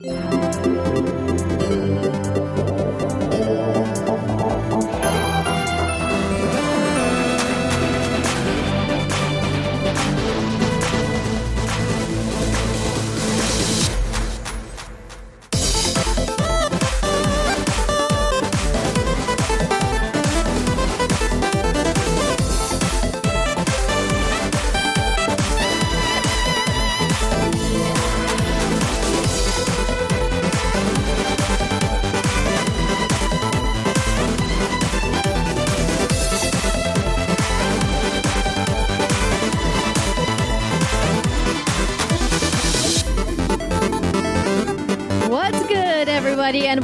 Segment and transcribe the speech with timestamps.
[0.00, 0.64] What's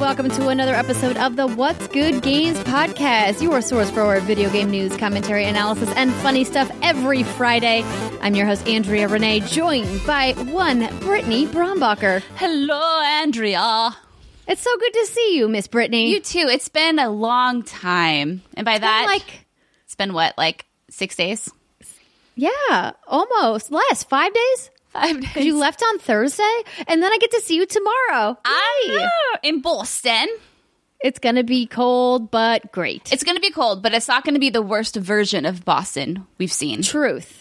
[0.00, 4.20] and welcome to another episode of the What's Good Games podcast, your source for our
[4.20, 7.82] video game news, commentary, analysis, and funny stuff every Friday.
[8.22, 12.22] I'm your host, Andrea Renee, joined by one Brittany Brombacher.
[12.36, 13.94] Hello, Andrea.
[14.48, 16.10] It's so good to see you, Miss Brittany.
[16.10, 16.46] You too.
[16.50, 18.42] It's been a long time.
[18.55, 19.47] And by that, like,
[19.84, 21.50] it's been what, like six days?
[22.36, 24.03] yeah, almost less.
[24.05, 24.70] Five days?
[24.91, 25.44] Five days.
[25.44, 28.36] You left on Thursday, and then I get to see you tomorrow.
[28.44, 28.94] I Yay.
[28.97, 29.08] know.
[29.42, 30.27] In Boston.
[31.02, 33.10] It's going to be cold, but great.
[33.10, 35.64] It's going to be cold, but it's not going to be the worst version of
[35.64, 36.82] Boston we've seen.
[36.82, 37.39] Truth.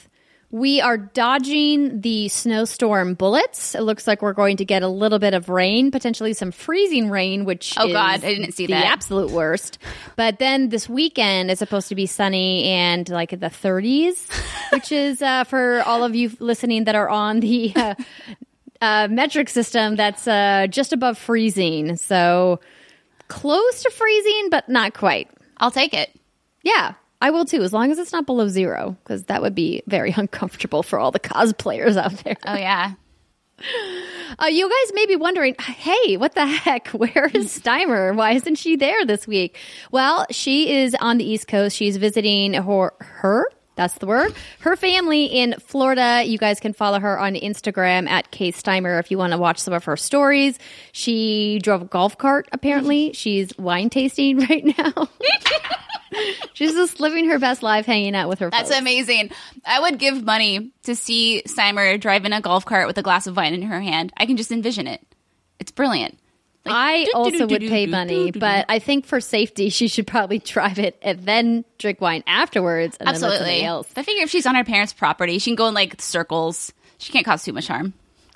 [0.52, 3.76] We are dodging the snowstorm bullets.
[3.76, 7.12] It looks like we're going to get a little bit of rain, potentially some freezing
[7.12, 8.86] rain, which Oh, is God, I didn't see the that.
[8.86, 9.78] absolute worst.
[10.16, 14.28] But then this weekend is supposed to be sunny and like the 30s,
[14.72, 17.94] which is uh, for all of you listening that are on the uh,
[18.82, 19.98] uh, metric system.
[19.98, 22.60] That's uh, just above freezing, so
[23.28, 25.30] close to freezing, but not quite.
[25.58, 26.10] I'll take it.
[26.64, 29.84] Yeah, I will too, as long as it's not below zero, because that would be
[29.88, 32.38] very uncomfortable for all the cosplayers out there.
[32.46, 32.94] Oh, yeah.
[34.38, 36.88] Uh, you guys may be wondering, hey, what the heck?
[36.94, 38.16] Where is Steimer?
[38.16, 39.58] Why isn't she there this week?
[39.92, 41.76] Well, she is on the East Coast.
[41.76, 44.34] She's visiting her, her that's the word.
[44.60, 46.22] Her family in Florida.
[46.26, 49.58] You guys can follow her on Instagram at Kay Steimer if you want to watch
[49.58, 50.60] some of her stories.
[50.92, 53.14] She drove a golf cart, apparently.
[53.20, 55.08] She's wine tasting right now.
[56.54, 58.82] She's just living her best life hanging out with her That's folks.
[58.82, 59.32] amazing.
[59.66, 63.38] I would give money to see Steimer driving a golf cart with a glass of
[63.38, 64.12] wine in her hand.
[64.18, 65.02] I can just envision it.
[65.60, 66.20] It's brilliant.
[66.66, 70.06] Like, I do, also do, would pay money, but I think for safety, she should
[70.06, 72.98] probably drive it and then drink wine afterwards.
[73.00, 73.64] And Absolutely.
[73.64, 73.88] else.
[73.96, 76.74] I figure if she's on her parents' property, she can go in like circles.
[76.98, 77.94] She can't cause too much harm.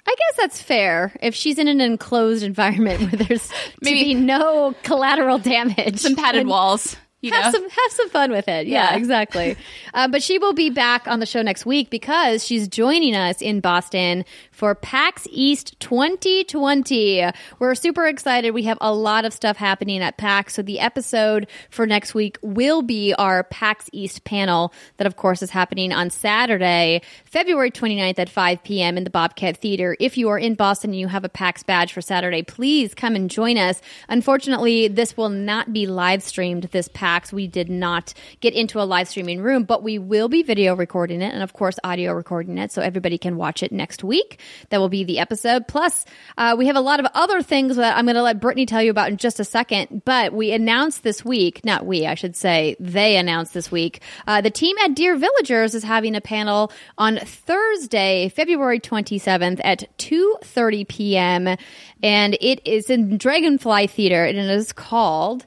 [0.07, 3.49] I guess that's fair if she's in an enclosed environment where there's
[3.81, 5.99] Maybe- no collateral damage.
[5.99, 6.95] Some padded walls.
[7.21, 7.37] You know?
[7.41, 8.67] Have some have some fun with it.
[8.67, 8.97] Yeah, Yeah.
[8.97, 9.55] exactly.
[9.93, 13.41] uh, but she will be back on the show next week because she's joining us
[13.41, 17.25] in Boston for PAX East 2020.
[17.59, 18.51] We're super excited.
[18.51, 20.53] We have a lot of stuff happening at PAX.
[20.53, 25.41] So the episode for next week will be our PAX East panel that, of course,
[25.41, 28.95] is happening on Saturday, February 29th at 5 p.m.
[28.95, 29.97] in the Bobcat Theater.
[29.99, 33.15] If you are in Boston and you have a PAX badge for Saturday, please come
[33.15, 33.81] and join us.
[34.07, 37.33] Unfortunately, this will not be live streamed this PAX.
[37.33, 41.23] We did not get into a live streaming room, but we will be video recording
[41.23, 44.39] it and, of course, audio recording it so everybody can watch it next week.
[44.69, 45.67] That will be the episode.
[45.67, 46.05] Plus,
[46.37, 48.81] uh, we have a lot of other things that I'm going to let Brittany tell
[48.81, 50.03] you about in just a second.
[50.05, 54.41] But we announced this week, not we, I should say, they announced this week, uh,
[54.41, 60.87] the team at Dear Villagers is having a panel on Thursday, February 27th at 2.30
[60.87, 61.57] p.m.
[62.01, 65.45] And it is in Dragonfly Theater and it is called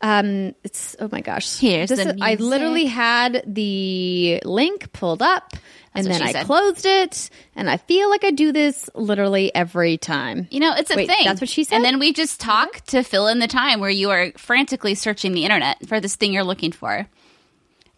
[0.00, 5.54] um it's oh my gosh Here's This is- i literally had the link pulled up
[5.98, 6.46] and then i said.
[6.46, 10.90] closed it and i feel like i do this literally every time You know, it's
[10.90, 11.24] a Wait, thing.
[11.24, 11.76] that's what she said?
[11.76, 12.96] And then we just talk mm-hmm.
[12.96, 16.32] to fill in the time where you are frantically searching the internet for this thing
[16.32, 17.06] you're looking for.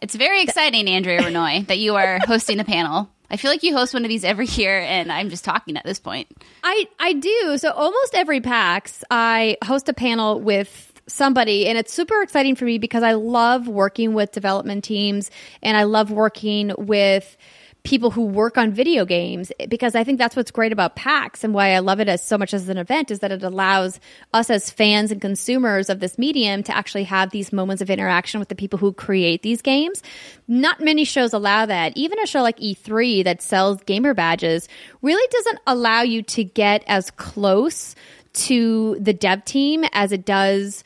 [0.00, 3.10] It's very exciting, Andrea Renoy, that you are hosting a panel.
[3.30, 5.84] I feel like you host one of these every year, and I'm just talking at
[5.84, 6.28] this point.
[6.64, 7.58] I I do.
[7.58, 12.64] So almost every PAX, I host a panel with somebody and it's super exciting for
[12.64, 15.28] me because I love working with development teams
[15.60, 17.36] and I love working with
[17.82, 21.54] people who work on video games because I think that's what's great about PAX and
[21.54, 23.98] why I love it as so much as an event is that it allows
[24.34, 28.38] us as fans and consumers of this medium to actually have these moments of interaction
[28.38, 30.02] with the people who create these games.
[30.46, 31.96] Not many shows allow that.
[31.96, 34.68] Even a show like E3 that sells gamer badges
[35.00, 37.94] really doesn't allow you to get as close
[38.32, 40.84] to the dev team as it does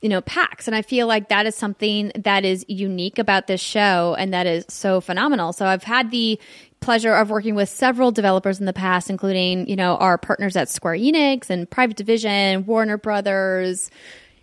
[0.00, 0.66] you know PAX.
[0.66, 4.46] and I feel like that is something that is unique about this show and that
[4.46, 5.52] is so phenomenal.
[5.52, 6.38] So I've had the
[6.80, 10.68] pleasure of working with several developers in the past, including, you know, our partners at
[10.68, 13.90] Square Enix and Private Division, Warner Brothers.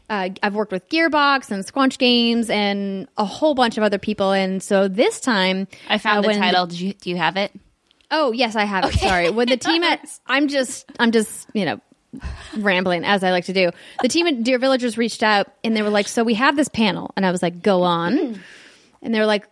[0.09, 4.31] Uh, I've worked with Gearbox and Squanch Games and a whole bunch of other people.
[4.31, 6.67] And so this time, I found uh, the title.
[6.67, 7.51] Did you, do you have it?
[8.11, 8.93] Oh yes, I have it.
[8.99, 9.29] Sorry.
[9.29, 11.79] When the team at I'm just I'm just you know
[12.57, 13.71] rambling as I like to do.
[14.01, 16.67] The team at Dear Villagers reached out and they were like, "So we have this
[16.67, 18.39] panel," and I was like, "Go on,"
[19.01, 19.47] and they were like.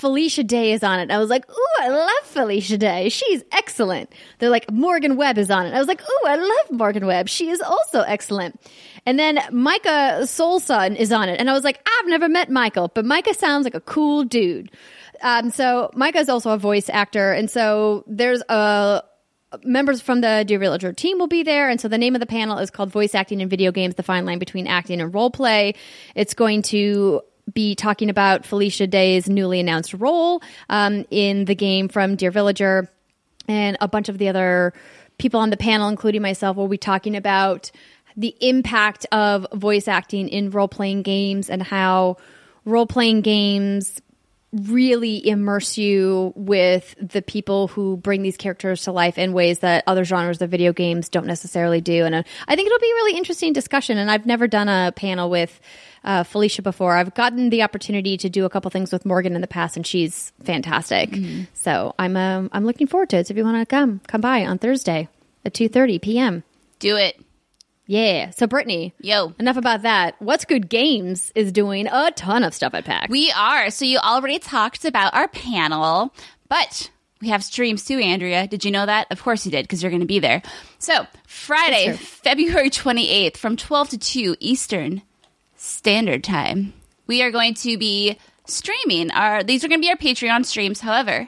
[0.00, 1.10] Felicia Day is on it.
[1.10, 3.10] I was like, "Ooh, I love Felicia Day.
[3.10, 6.70] She's excellent." They're like, "Morgan Webb is on it." I was like, "Ooh, I love
[6.70, 7.28] Morgan Webb.
[7.28, 8.58] She is also excellent."
[9.04, 12.90] And then Micah Solusod is on it, and I was like, "I've never met Michael,
[12.94, 14.70] but Micah sounds like a cool dude."
[15.22, 19.02] Um, so Micah is also a voice actor, and so there's a
[19.64, 21.68] members from the Dear Villager team will be there.
[21.68, 24.02] And so the name of the panel is called Voice Acting in Video Games, the
[24.02, 25.74] fine line between acting and role play.
[26.14, 31.88] It's going to be talking about Felicia Day's newly announced role um, in the game
[31.88, 32.88] from Dear Villager
[33.48, 34.72] and a bunch of the other
[35.18, 37.70] people on the panel, including myself, will be talking about
[38.16, 42.16] the impact of voice acting in role playing games and how
[42.64, 44.00] role playing games
[44.52, 49.84] really immerse you with the people who bring these characters to life in ways that
[49.86, 52.04] other genres of video games don't necessarily do.
[52.04, 53.96] And uh, I think it'll be a really interesting discussion.
[53.96, 55.60] And I've never done a panel with
[56.02, 56.96] uh, Felicia before.
[56.96, 59.86] I've gotten the opportunity to do a couple things with Morgan in the past, and
[59.86, 61.16] she's fantastic.
[61.54, 63.28] So I'm um, I'm looking forward to it.
[63.28, 65.08] So if you want to come, come by on Thursday
[65.44, 66.42] at two thirty p.m.
[66.78, 67.20] Do it.
[67.90, 68.30] Yeah.
[68.30, 69.34] So Brittany, Yo.
[69.40, 70.14] enough about that.
[70.20, 73.08] What's Good Games is doing a ton of stuff at PAX.
[73.10, 73.68] We are.
[73.70, 76.14] So you already talked about our panel,
[76.48, 76.88] but
[77.20, 78.46] we have streams too, Andrea.
[78.46, 79.08] Did you know that?
[79.10, 80.40] Of course you did, because you're going to be there.
[80.78, 81.96] So Friday.
[81.96, 85.02] February 28th from 12 to 2 Eastern
[85.56, 86.72] Standard Time,
[87.08, 88.16] we are going to be
[88.46, 90.78] streaming our, these are going to be our Patreon streams.
[90.78, 91.26] However,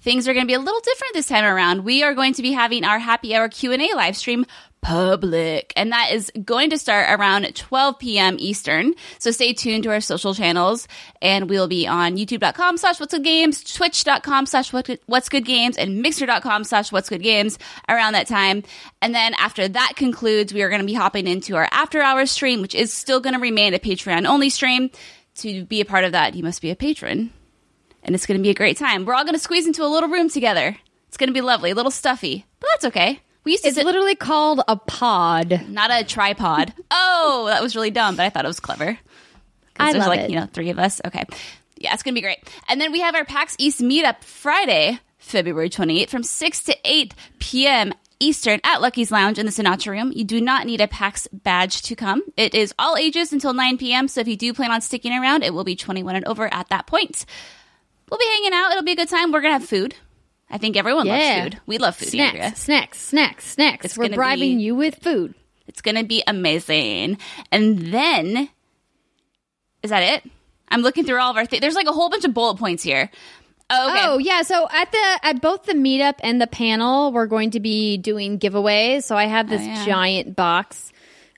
[0.00, 1.84] things are going to be a little different this time around.
[1.84, 4.46] We are going to be having our happy hour Q&A live stream
[4.80, 9.90] public and that is going to start around 12 p.m eastern so stay tuned to
[9.90, 10.86] our social channels
[11.20, 16.00] and we'll be on youtube.com slash what's good games twitch.com slash what's good games and
[16.00, 17.58] mixer.com slash what's good games
[17.88, 18.62] around that time
[19.02, 22.30] and then after that concludes we are going to be hopping into our after hours
[22.30, 24.90] stream which is still going to remain a patreon only stream
[25.34, 27.32] to be a part of that you must be a patron
[28.08, 29.04] and it's going to be a great time.
[29.04, 30.76] We're all going to squeeze into a little room together.
[31.08, 33.20] It's going to be lovely, a little stuffy, but that's okay.
[33.44, 35.66] We used to it's literally called a pod.
[35.68, 36.72] not a tripod.
[36.90, 38.98] oh, that was really dumb, but I thought it was clever.
[39.80, 40.30] I there's love like it.
[40.30, 41.00] you know three of us.
[41.06, 41.24] Okay,
[41.76, 42.38] yeah, it's going to be great.
[42.68, 47.14] And then we have our PAX East meetup Friday, February 28th, from six to eight
[47.38, 47.94] p.m.
[48.20, 50.12] Eastern at Lucky's Lounge in the Sinatra Room.
[50.12, 52.22] You do not need a PAX badge to come.
[52.36, 54.08] It is all ages until 9 p.m.
[54.08, 56.68] So if you do plan on sticking around, it will be 21 and over at
[56.70, 57.24] that point.
[58.10, 58.72] We'll be hanging out.
[58.72, 59.30] It'll be a good time.
[59.30, 59.94] We're gonna have food.
[60.50, 61.12] I think everyone Yeah.
[61.16, 61.60] loves food.
[61.66, 62.54] We love food, Andrea.
[62.54, 63.84] Snacks, snacks, snacks, snacks.
[63.84, 65.34] It's We're bribing be- you with food.
[65.66, 67.18] It's gonna be amazing.
[67.52, 68.48] And then,
[69.82, 70.30] is that it?
[70.70, 71.46] I'm looking through all of our.
[71.46, 73.10] Th- There's like a whole bunch of bullet points here.
[73.70, 74.00] Oh, okay.
[74.06, 77.60] Oh yeah, so at the at both the meetup and the panel, we're going to
[77.60, 79.02] be doing giveaways.
[79.04, 79.84] So I have oh, this Oh, yeah.
[79.84, 80.92] giant box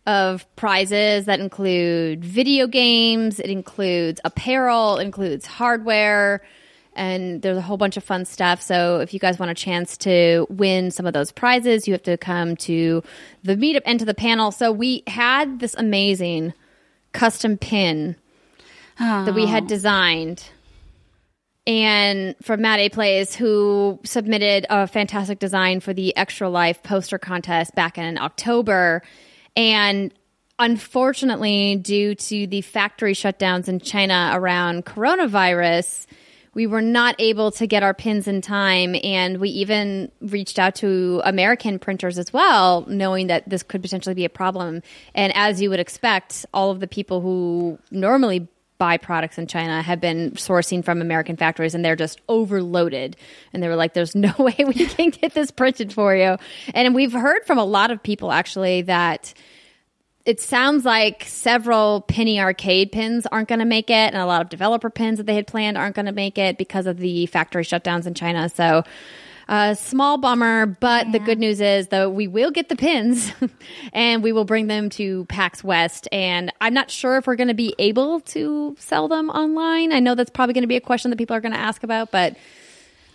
[0.06, 6.42] of prizes that include video games, it includes apparel, includes hardware,
[7.00, 8.60] and there's a whole bunch of fun stuff.
[8.60, 12.02] So if you guys want a chance to win some of those prizes, you have
[12.02, 13.02] to come to
[13.42, 14.52] the meetup and to the panel.
[14.52, 16.52] So we had this amazing
[17.12, 18.16] custom pin
[18.98, 19.66] that we had oh.
[19.66, 20.44] designed
[21.66, 27.18] and from Matt A Plays, who submitted a fantastic design for the Extra Life poster
[27.18, 29.02] contest back in October.
[29.56, 30.12] And
[30.58, 36.06] unfortunately, due to the factory shutdowns in China around coronavirus,
[36.54, 38.96] we were not able to get our pins in time.
[39.04, 44.14] And we even reached out to American printers as well, knowing that this could potentially
[44.14, 44.82] be a problem.
[45.14, 49.82] And as you would expect, all of the people who normally buy products in China
[49.82, 53.14] have been sourcing from American factories and they're just overloaded.
[53.52, 56.36] And they were like, there's no way we can get this printed for you.
[56.74, 59.34] And we've heard from a lot of people actually that
[60.24, 64.42] it sounds like several penny arcade pins aren't going to make it and a lot
[64.42, 67.26] of developer pins that they had planned aren't going to make it because of the
[67.26, 68.48] factory shutdowns in China.
[68.48, 68.84] So
[69.48, 73.32] a small bummer, but the good news is though we will get the pins
[73.92, 76.06] and we will bring them to PAX West.
[76.12, 79.92] And I'm not sure if we're going to be able to sell them online.
[79.92, 81.82] I know that's probably going to be a question that people are going to ask
[81.82, 82.36] about, but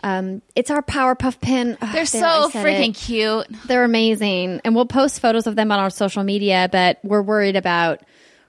[0.05, 1.77] um, it's our Powerpuff pin.
[1.81, 2.95] Ugh, They're so freaking it.
[2.95, 3.47] cute.
[3.67, 4.61] They're amazing.
[4.63, 8.01] And we'll post photos of them on our social media, but we're worried about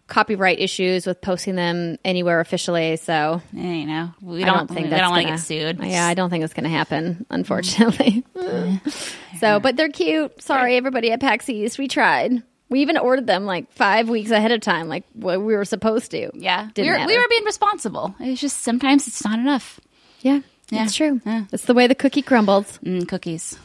[0.07, 2.97] copyright issues with posting them anywhere officially.
[2.97, 5.81] So Eh, you know, we don't, don't think we that's don't want to get sued.
[5.83, 8.23] Yeah, I don't think it's going to happen, unfortunately.
[9.41, 10.41] so, but they're cute.
[10.43, 11.79] Sorry, everybody at PAX East.
[11.79, 12.43] We tried.
[12.69, 16.11] We even ordered them like five weeks ahead of time, like what we were supposed
[16.13, 16.31] to.
[16.35, 18.15] Yeah, Didn't we were, we were being responsible.
[18.21, 19.81] It's just sometimes it's not enough.
[20.21, 20.85] Yeah, Yeah.
[20.85, 21.21] it's true.
[21.25, 21.45] Yeah.
[21.53, 22.79] It's the way the cookie crumbles.
[22.85, 23.59] Mm, cookies.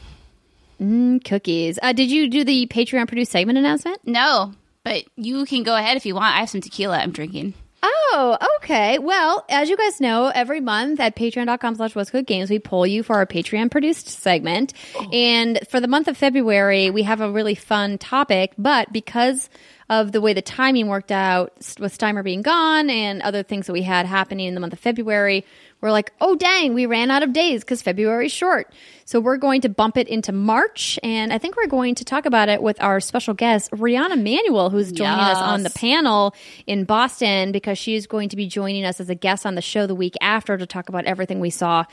[0.80, 1.78] Mm, cookies.
[1.82, 4.00] Uh, did you do the Patreon produced segment announcement?
[4.06, 4.52] No,
[4.84, 6.34] but you can go ahead if you want.
[6.34, 7.54] I have some tequila I'm drinking.
[7.84, 9.00] Oh, okay.
[9.00, 12.86] Well, as you guys know, every month at patreon.com slash What's Good Games, we poll
[12.86, 14.72] you for our Patreon produced segment.
[15.12, 19.50] And for the month of February, we have a really fun topic, but because
[19.88, 23.72] of the way the timing worked out with Steimer being gone and other things that
[23.72, 25.44] we had happening in the month of February,
[25.82, 28.72] we're like, oh dang, we ran out of days because February is short.
[29.04, 32.24] So we're going to bump it into March, and I think we're going to talk
[32.24, 36.34] about it with our special guest, Rihanna Manuel, who's joining us on the panel
[36.66, 39.60] in Boston because she is going to be joining us as a guest on the
[39.60, 41.84] show the week after to talk about everything we saw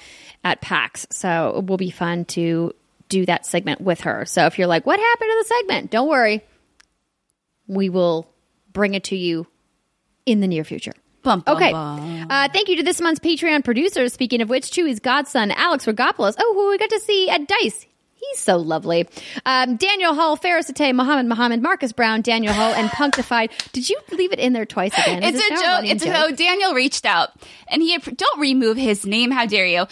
[0.43, 1.07] at PAX.
[1.09, 2.73] So it will be fun to
[3.09, 4.23] do that segment with her.
[4.25, 5.91] So if you're like, what happened to the segment?
[5.91, 6.41] Don't worry.
[7.67, 8.29] We will
[8.71, 9.47] bring it to you
[10.25, 10.93] in the near future.
[11.23, 11.71] Bum, bum, Okay.
[11.71, 12.27] bum.
[12.29, 14.13] Uh, thank you to this month's Patreon producers.
[14.13, 16.35] Speaking of which, Chewy's godson, Alex Rigopulos.
[16.39, 17.85] Oh, who we got to see at Dice.
[18.15, 19.07] He's so lovely.
[19.45, 23.49] Um, Daniel Hull, Faris Attieh, Mohammed Mohammed, Marcus Brown, Daniel Hull, and Punkdefied.
[23.71, 25.23] Did you leave it in there twice again?
[25.23, 25.85] Is It's a joke.
[25.85, 26.35] It's a joke.
[26.37, 27.29] Daniel reached out,
[27.69, 29.31] and he had, don't remove his name.
[29.31, 29.85] How dare you?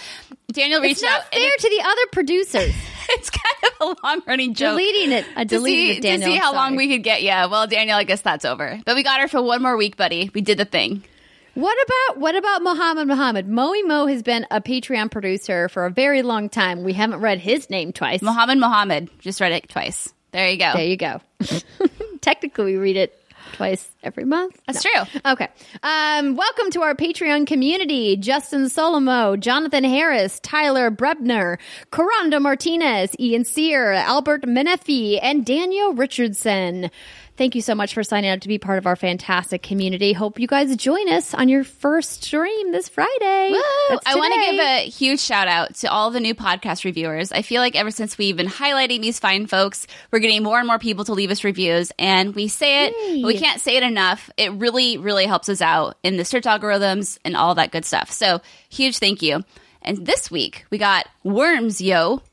[0.51, 1.33] Daniel reached It's not out.
[1.33, 2.73] fair to the other producers.
[3.11, 4.77] it's kind of a long running joke.
[4.77, 5.25] Deleting it.
[5.35, 6.29] I to deleted see, it, Daniel.
[6.29, 7.45] to see how long we could get Yeah.
[7.45, 8.79] Well, Daniel, I guess that's over.
[8.85, 10.31] But we got her for one more week, buddy.
[10.33, 11.03] We did the thing.
[11.57, 13.47] What about what about Mohammed Mohammed?
[13.47, 16.83] Moe Mo has been a Patreon producer for a very long time.
[16.83, 18.21] We haven't read his name twice.
[18.21, 19.09] Mohammed Mohammed.
[19.17, 20.13] Just read it twice.
[20.33, 20.73] There you go.
[20.75, 21.19] There you go.
[22.21, 23.19] Technically, we read it
[23.53, 24.61] twice every month.
[24.67, 24.91] That's No.
[25.05, 25.21] true.
[25.31, 25.47] Okay.
[25.81, 28.17] Um, welcome to our Patreon community.
[28.17, 31.57] Justin Solomo, Jonathan Harris, Tyler Brebner,
[31.89, 36.91] Corando Martinez, Ian Sear, Albert Menefee, and Daniel Richardson.
[37.37, 40.11] Thank you so much for signing up to be part of our fantastic community.
[40.11, 43.11] Hope you guys join us on your first stream this Friday.
[44.07, 47.31] I want to give a huge shout out to all the new podcast reviewers.
[47.31, 50.65] I feel like ever since we've been highlighting these fine folks, we're getting more and
[50.65, 51.91] more people to leave us reviews.
[51.99, 53.21] And we say it, Yay.
[53.21, 54.31] but we can't say it enough.
[54.35, 58.09] It really, really helps us out in the search algorithms and all that good stuff.
[58.09, 59.43] So huge thank you.
[59.83, 62.23] And this week we got Worms Yo,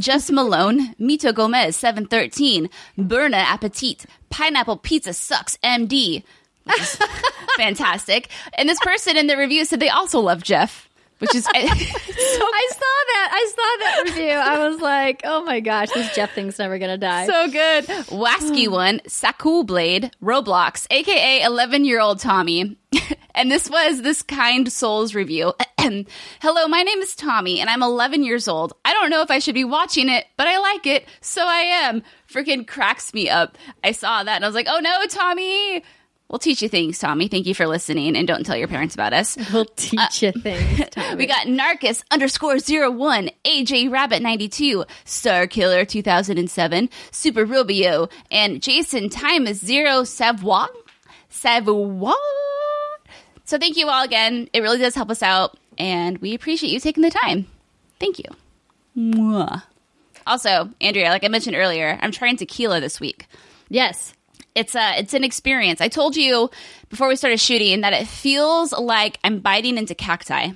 [0.00, 6.22] Just Malone, Mito Gomez 713, Berna Appetit, Pineapple Pizza Sucks MD,
[7.58, 8.30] fantastic.
[8.54, 10.88] And this person in the review said they also love Jeff,
[11.18, 11.60] which is so I
[12.70, 13.28] saw that.
[13.30, 14.30] I saw that review.
[14.32, 17.26] I was like, oh my gosh, this Jeff thing's never going to die.
[17.26, 17.84] so good.
[18.06, 22.78] Wasky one, Saku Blade, Roblox, aka 11 year old Tommy.
[23.34, 25.52] and this was this kind soul's review.
[26.40, 28.74] Hello, my name is Tommy, and I'm 11 years old.
[28.84, 31.60] I don't know if I should be watching it, but I like it, so I
[31.60, 32.02] am.
[32.30, 33.56] Freaking cracks me up.
[33.82, 35.82] I saw that and I was like, oh no, Tommy.
[36.30, 37.26] We'll teach you things, Tommy.
[37.26, 39.36] Thank you for listening, and don't tell your parents about us.
[39.52, 40.88] We'll teach you uh, things.
[40.90, 41.16] Tommy.
[41.16, 48.62] We got Narcus underscore zero one, AJ Rabbit 92, Star Killer 2007, Super Rubio, and
[48.62, 50.68] Jason Time is zero Savoie.
[51.30, 52.14] Savoie.
[53.50, 54.48] So thank you all again.
[54.52, 57.46] It really does help us out, and we appreciate you taking the time.
[57.98, 58.24] Thank you.
[58.96, 59.64] Mwah.
[60.26, 63.26] Also, Andrea, like I mentioned earlier, I'm trying tequila this week
[63.70, 64.14] yes.
[64.54, 65.80] it's a it's an experience.
[65.80, 66.50] I told you
[66.90, 70.50] before we started shooting that it feels like I'm biting into cacti.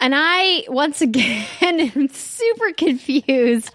[0.00, 3.70] And I, once again, am super confused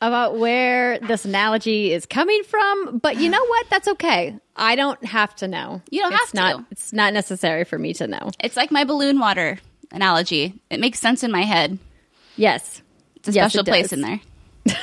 [0.00, 2.98] about where this analogy is coming from.
[2.98, 3.66] But you know what?
[3.70, 4.36] That's okay.
[4.56, 5.80] I don't have to know.
[5.90, 6.36] You don't it's have to.
[6.36, 8.30] Not, it's not necessary for me to know.
[8.40, 9.58] It's like my balloon water
[9.92, 10.60] analogy.
[10.70, 11.78] It makes sense in my head.
[12.36, 12.82] Yes.
[13.16, 14.20] It's a Yes, special it place in there.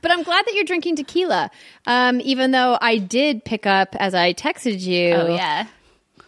[0.00, 1.50] But I'm glad that you're drinking tequila.
[1.86, 5.66] Um, even though I did pick up, as I texted you, Oh yeah.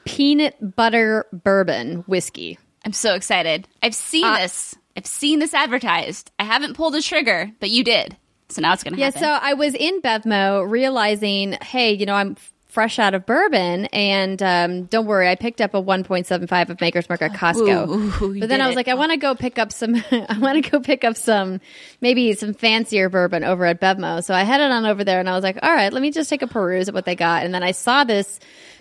[0.04, 2.58] Peanut butter bourbon whiskey.
[2.84, 3.68] I'm so excited.
[3.82, 4.74] I've seen Uh, this.
[4.96, 6.30] I've seen this advertised.
[6.38, 8.16] I haven't pulled a trigger, but you did.
[8.48, 9.22] So now it's going to Yeah, happen.
[9.22, 13.86] Yeah, so I was in Bevmo realizing, hey, you know, I'm fresh out of bourbon,
[13.86, 17.88] and um, don't worry, I picked up a 1.75 of Maker's Mark at Costco.
[17.88, 18.76] Ooh, ooh, but then I was it.
[18.76, 19.94] like, I want to go pick up some.
[20.10, 21.60] I want to go pick up some,
[22.00, 24.22] maybe some fancier bourbon over at Bevmo.
[24.22, 26.30] So I headed on over there, and I was like, all right, let me just
[26.30, 28.38] take a peruse at what they got, and then I saw this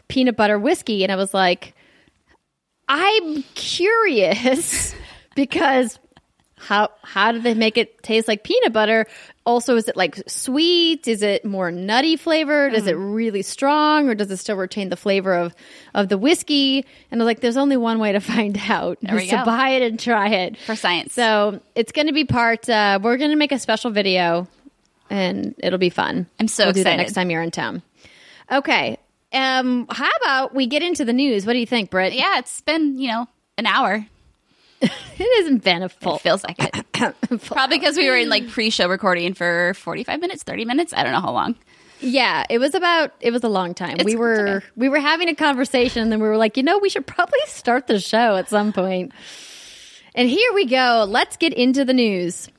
[0.09, 1.73] peanut butter whiskey, and I was like,
[2.87, 4.93] I'm curious
[5.35, 5.99] because
[6.57, 9.05] how how do they make it taste like peanut butter?
[9.45, 11.07] Also, is it like sweet?
[11.07, 12.73] Is it more nutty flavored?
[12.73, 13.15] Is it Mm.
[13.15, 15.55] really strong, or does it still retain the flavor of
[15.93, 16.85] of the whiskey?
[17.11, 19.45] And I was like, there's only one way to find out: There is to go.
[19.45, 21.13] buy it and try it For science.
[21.13, 22.67] So it's going to be part.
[22.67, 24.47] Uh, we're going to make a special video,
[25.09, 26.27] and it'll be fun.
[26.39, 26.97] I'm so we'll do that excited.
[26.97, 27.83] next time you're in town.
[28.51, 28.97] Okay.
[29.31, 31.45] Um, how about we get into the news?
[31.45, 32.13] What do you think, Britt?
[32.13, 34.05] yeah, it's been, you know, an hour.
[34.81, 36.17] it isn't been a full.
[36.19, 36.85] Feels like it.
[37.45, 40.93] Probably because we were in like pre show recording for 45 minutes, 30 minutes.
[40.93, 41.55] I don't know how long.
[42.01, 43.11] Yeah, it was about.
[43.19, 43.95] It was a long time.
[43.95, 44.65] It's- we were okay.
[44.77, 47.39] we were having a conversation, and then we were like, you know, we should probably
[47.47, 49.11] start the show at some point.
[50.15, 51.05] And here we go.
[51.07, 52.49] Let's get into the news.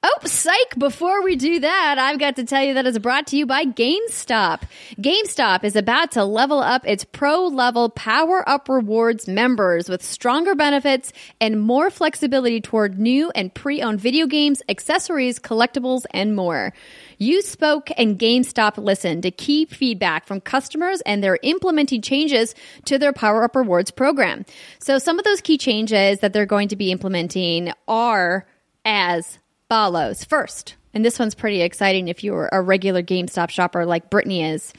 [0.00, 0.78] Oh, psych!
[0.78, 3.64] Before we do that, I've got to tell you that it's brought to you by
[3.64, 4.62] GameStop.
[4.94, 10.54] GameStop is about to level up its pro level Power Up Rewards members with stronger
[10.54, 16.72] benefits and more flexibility toward new and pre owned video games, accessories, collectibles, and more.
[17.18, 22.98] You spoke and GameStop listened to key feedback from customers and they're implementing changes to
[22.98, 24.46] their Power Up Rewards program.
[24.78, 28.46] So some of those key changes that they're going to be implementing are
[28.84, 30.24] as follows.
[30.24, 34.72] First, and this one's pretty exciting if you're a regular GameStop shopper like Brittany is.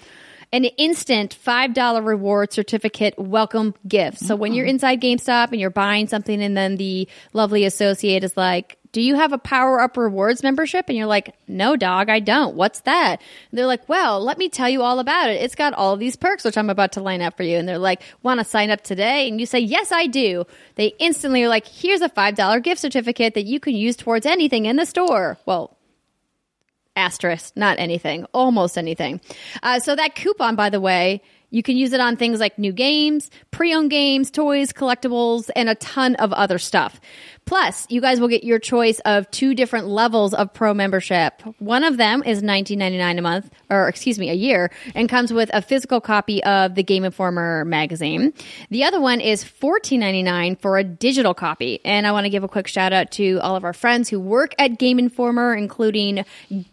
[0.52, 4.18] An instant $5 reward certificate welcome gift.
[4.18, 8.36] So when you're inside GameStop and you're buying something and then the lovely associate is
[8.36, 10.86] like, do you have a Power Up Rewards membership?
[10.90, 12.56] And you're like, no, dog, I don't.
[12.56, 13.22] What's that?
[13.52, 15.42] And they're like, well, let me tell you all about it.
[15.42, 17.58] It's got all these perks, which I'm about to line up for you.
[17.58, 19.28] And they're like, want to sign up today?
[19.28, 20.46] And you say, yes, I do.
[20.76, 24.66] They instantly are like, here's a $5 gift certificate that you can use towards anything
[24.66, 25.38] in the store.
[25.46, 25.78] Well,
[26.96, 29.22] asterisk, not anything, almost anything.
[29.62, 32.72] Uh, so that coupon, by the way, you can use it on things like new
[32.72, 37.02] games, pre-owned games, toys, collectibles, and a ton of other stuff.
[37.50, 41.42] Plus, you guys will get your choice of two different levels of pro membership.
[41.58, 45.50] One of them is $19.99 a month, or excuse me, a year, and comes with
[45.52, 48.34] a physical copy of the Game Informer magazine.
[48.70, 51.80] The other one is $14.99 for a digital copy.
[51.84, 54.20] And I want to give a quick shout out to all of our friends who
[54.20, 56.26] work at Game Informer, including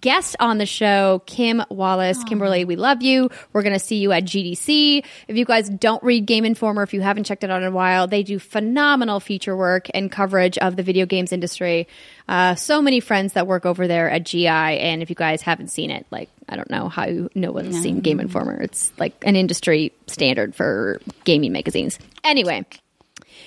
[0.03, 2.23] guest on the show, Kim Wallace.
[2.25, 3.31] Kimberly, we love you.
[3.55, 5.03] We're going to see you at GDC.
[5.27, 7.75] If you guys don't read Game Informer, if you haven't checked it out in a
[7.75, 11.89] while, they do phenomenal feature work and coverage of the video games industry.
[12.29, 14.47] Uh, so many friends that work over there at GI.
[14.49, 18.01] And if you guys haven't seen it, like, I don't know how no one's seen
[18.01, 18.61] Game Informer.
[18.61, 21.99] It's like an industry standard for gaming magazines.
[22.25, 22.65] Anyway.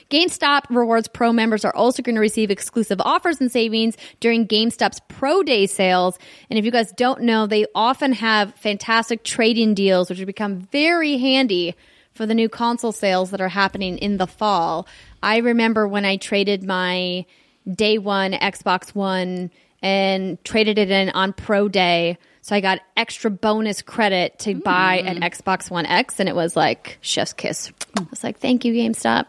[0.10, 5.00] GameStop Rewards Pro members are also going to receive exclusive offers and savings during GameStop's
[5.08, 6.18] Pro Day sales.
[6.50, 10.62] And if you guys don't know, they often have fantastic trade-in deals, which have become
[10.72, 11.76] very handy
[12.14, 14.88] for the new console sales that are happening in the fall.
[15.22, 17.26] I remember when I traded my
[17.70, 19.52] day one Xbox One
[19.82, 22.18] and traded it in on Pro Day.
[22.42, 26.56] So I got extra bonus credit to buy an Xbox One X, and it was
[26.56, 27.72] like chef's kiss.
[27.98, 29.26] I was like, thank you, GameStop.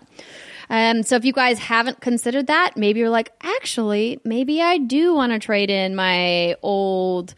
[0.71, 5.13] Um, so if you guys haven't considered that, maybe you're like, actually, maybe I do
[5.15, 7.35] want to trade in my old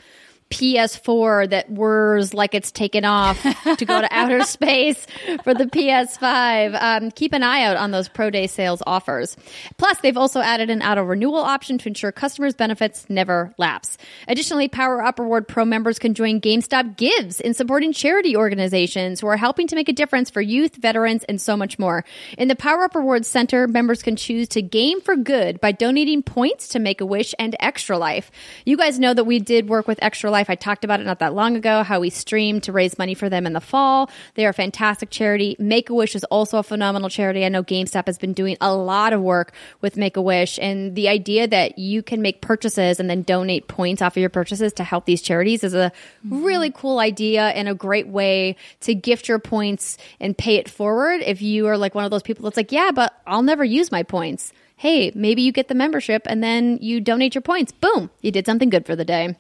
[0.53, 5.07] PS4 that whirs like it's taken off to go to outer space
[5.43, 6.81] for the PS5.
[6.81, 9.37] Um, keep an eye out on those pro day sales offers.
[9.79, 13.97] Plus, they've also added an auto renewal option to ensure customers' benefits never lapse.
[14.29, 19.27] Additionally, Power Up Reward Pro members can join GameStop Gives in supporting charity organizations who
[19.29, 22.05] are helping to make a difference for youth, veterans, and so much more.
[22.37, 26.23] In the Power Up Rewards Center, members can choose to game for good by donating
[26.23, 28.31] points to Make a Wish and Extra Life.
[28.67, 30.42] You guys know that we did work with Extra Life.
[30.51, 33.29] I talked about it not that long ago, how we streamed to raise money for
[33.29, 34.11] them in the fall.
[34.35, 35.57] They are a fantastic charity.
[35.59, 37.45] Make a Wish is also a phenomenal charity.
[37.45, 40.95] I know GameStop has been doing a lot of work with Make a Wish, and
[40.95, 44.73] the idea that you can make purchases and then donate points off of your purchases
[44.75, 45.93] to help these charities is a
[46.27, 46.45] mm-hmm.
[46.45, 51.23] really cool idea and a great way to gift your points and pay it forward.
[51.23, 53.93] If you are like one of those people that's like, yeah, but I'll never use
[53.93, 54.53] my points.
[54.77, 57.71] Hey, maybe you get the membership and then you donate your points.
[57.71, 59.37] Boom, you did something good for the day.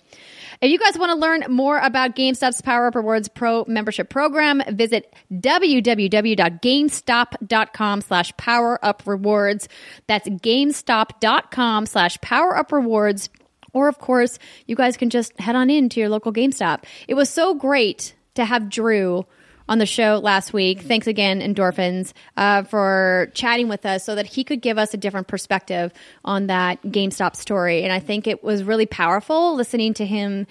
[0.63, 4.63] If you guys want to learn more about GameStop's Power Up Rewards Pro membership program,
[4.69, 9.69] visit www.gamestop.com slash power up rewards.
[10.07, 13.29] That's gamestop.com slash power up rewards.
[13.73, 16.85] Or, of course, you guys can just head on in to your local GameStop.
[17.09, 19.27] It was so great to have Drew
[19.69, 20.81] on the show last week.
[20.83, 24.97] Thanks again, Endorphins, uh, for chatting with us so that he could give us a
[24.97, 25.93] different perspective
[26.25, 27.83] on that GameStop story.
[27.83, 30.47] And I think it was really powerful listening to him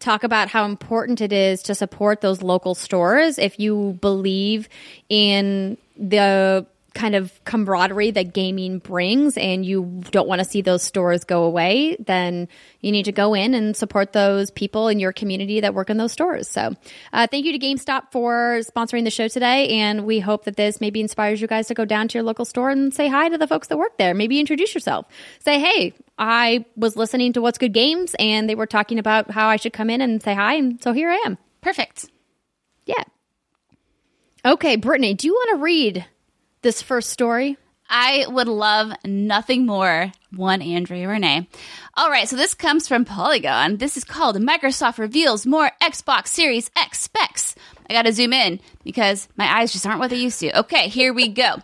[0.00, 4.68] talk about how important it is to support those local stores if you believe
[5.08, 10.82] in the kind of camaraderie that gaming brings and you don't want to see those
[10.82, 12.48] stores go away, then
[12.80, 15.96] you need to go in and support those people in your community that work in
[15.96, 16.48] those stores.
[16.48, 16.74] So,
[17.12, 19.80] uh, thank you to GameStop for sponsoring the show today.
[19.80, 22.44] And we hope that this maybe inspires you guys to go down to your local
[22.44, 24.14] store and say hi to the folks that work there.
[24.14, 25.06] Maybe introduce yourself.
[25.40, 29.48] Say, hey, I was listening to What's Good Games and they were talking about how
[29.48, 30.54] I should come in and say hi.
[30.54, 31.38] And so here I am.
[31.60, 32.06] Perfect.
[32.86, 33.02] Yeah.
[34.44, 36.06] Okay, Brittany, do you want to read
[36.64, 37.56] this first story?
[37.88, 40.10] I would love nothing more.
[40.34, 41.46] One Andrea Renee.
[41.96, 43.76] All right, so this comes from Polygon.
[43.76, 47.54] This is called Microsoft reveals more Xbox Series X specs.
[47.88, 50.58] I got to zoom in because my eyes just aren't what they used to.
[50.60, 51.56] Okay, here we go.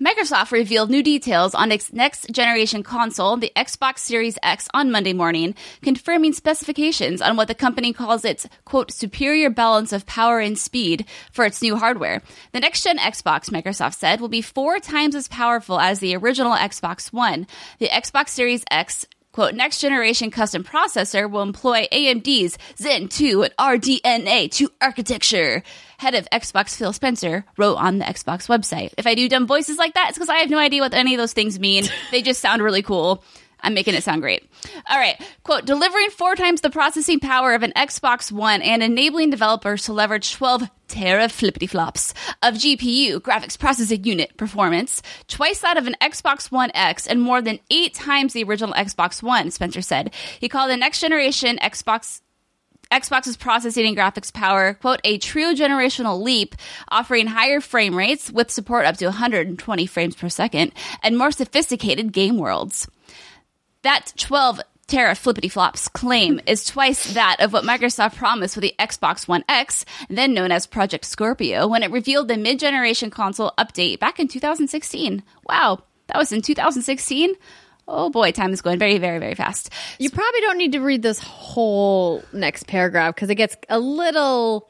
[0.00, 5.12] Microsoft revealed new details on its next generation console, the Xbox Series X, on Monday
[5.12, 10.58] morning, confirming specifications on what the company calls its, quote, superior balance of power and
[10.58, 12.22] speed for its new hardware.
[12.52, 16.56] The next gen Xbox, Microsoft said, will be four times as powerful as the original
[16.56, 17.46] Xbox One.
[17.78, 23.56] The Xbox Series X quote, next generation custom processor will employ AMD's Zen 2 and
[23.56, 25.62] RDNA 2 architecture.
[25.98, 28.92] Head of Xbox Phil Spencer wrote on the Xbox website.
[28.96, 31.14] If I do dumb voices like that, it's because I have no idea what any
[31.14, 31.84] of those things mean.
[32.10, 33.22] they just sound really cool.
[33.62, 34.48] I'm making it sound great.
[34.88, 35.20] All right.
[35.42, 39.92] Quote, delivering four times the processing power of an Xbox One and enabling developers to
[39.92, 45.96] leverage 12 tera flippity flops of GPU, graphics processing unit performance, twice that of an
[46.00, 50.12] Xbox One X and more than eight times the original Xbox One, Spencer said.
[50.40, 52.20] He called the next generation Xbox
[52.90, 56.56] Xbox's processing and graphics power, quote, a true generational leap,
[56.88, 62.12] offering higher frame rates with support up to 120 frames per second and more sophisticated
[62.12, 62.88] game worlds.
[63.82, 68.74] That 12 tera flippity flops claim is twice that of what Microsoft promised with the
[68.78, 73.52] Xbox One X, then known as Project Scorpio, when it revealed the mid generation console
[73.56, 75.22] update back in 2016.
[75.48, 77.34] Wow, that was in 2016?
[77.88, 79.70] Oh boy, time is going very, very, very fast.
[79.98, 84.68] You probably don't need to read this whole next paragraph because it gets a little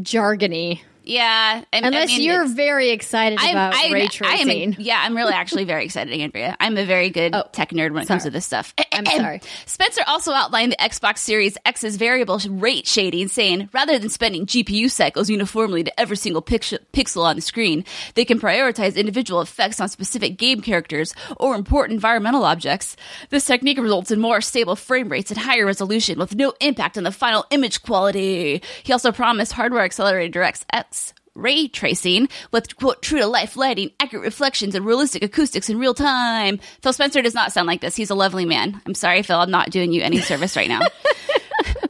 [0.00, 0.80] jargony.
[1.06, 4.76] Yeah, I, Unless I mean, you're very excited I'm- about I'm- ray I am tracing.
[4.78, 6.56] a- yeah, I'm really actually very excited, Andrea.
[6.58, 8.72] I'm a very good Oh, tech nerd when it comes to this stuff.
[8.92, 9.40] I'm sorry.
[9.66, 14.90] Spencer also outlined the Xbox Series X's variable rate shading, saying rather than spending GPU
[14.90, 19.80] cycles uniformly to every single pix- pixel on the screen, they can prioritize individual effects
[19.80, 22.96] on specific game characters or important environmental objects.
[23.28, 27.04] This technique results in more stable frame rates and higher resolution with no impact on
[27.04, 28.62] the final image quality.
[28.84, 30.93] He also promised hardware accelerated DirectX
[31.34, 35.94] ray tracing with quote true to life lighting, accurate reflections, and realistic acoustics in real
[35.94, 36.60] time.
[36.82, 37.96] Phil Spencer does not sound like this.
[37.96, 38.80] He's a lovely man.
[38.86, 39.38] I'm sorry, Phil.
[39.38, 40.80] I'm not doing you any service right now.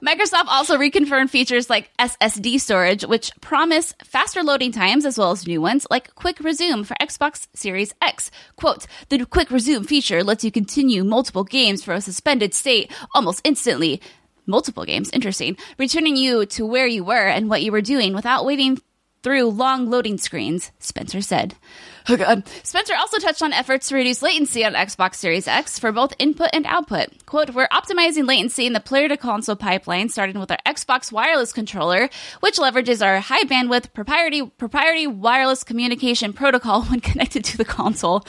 [0.05, 5.47] Microsoft also reconfirmed features like SSD storage, which promise faster loading times as well as
[5.47, 8.31] new ones like Quick Resume for Xbox Series X.
[8.57, 13.41] Quote, the Quick Resume feature lets you continue multiple games for a suspended state almost
[13.45, 14.03] instantly.
[14.47, 15.57] Multiple games, interesting.
[15.79, 18.79] Returning you to where you were and what you were doing without waiting
[19.25, 21.57] through long loading screens, Spencer said.
[22.07, 22.47] Oh God.
[22.63, 26.51] Spencer also touched on efforts to reduce latency on Xbox Series X for both input
[26.53, 27.09] and output.
[27.25, 31.55] Quote, we're optimizing latency in the player to console pipeline, starting with our Xbox wireless
[31.55, 38.27] controller, which leverages our high bandwidth proprietary, wireless communication protocol when connected to the console.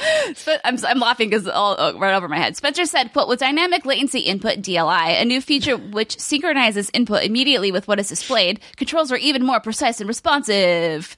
[0.63, 2.55] I'm, I'm laughing because all oh, right over my head.
[2.55, 7.73] Spencer said, quote, with dynamic latency input DLI, a new feature which synchronizes input immediately
[7.73, 11.17] with what is displayed, controls are even more precise and responsive.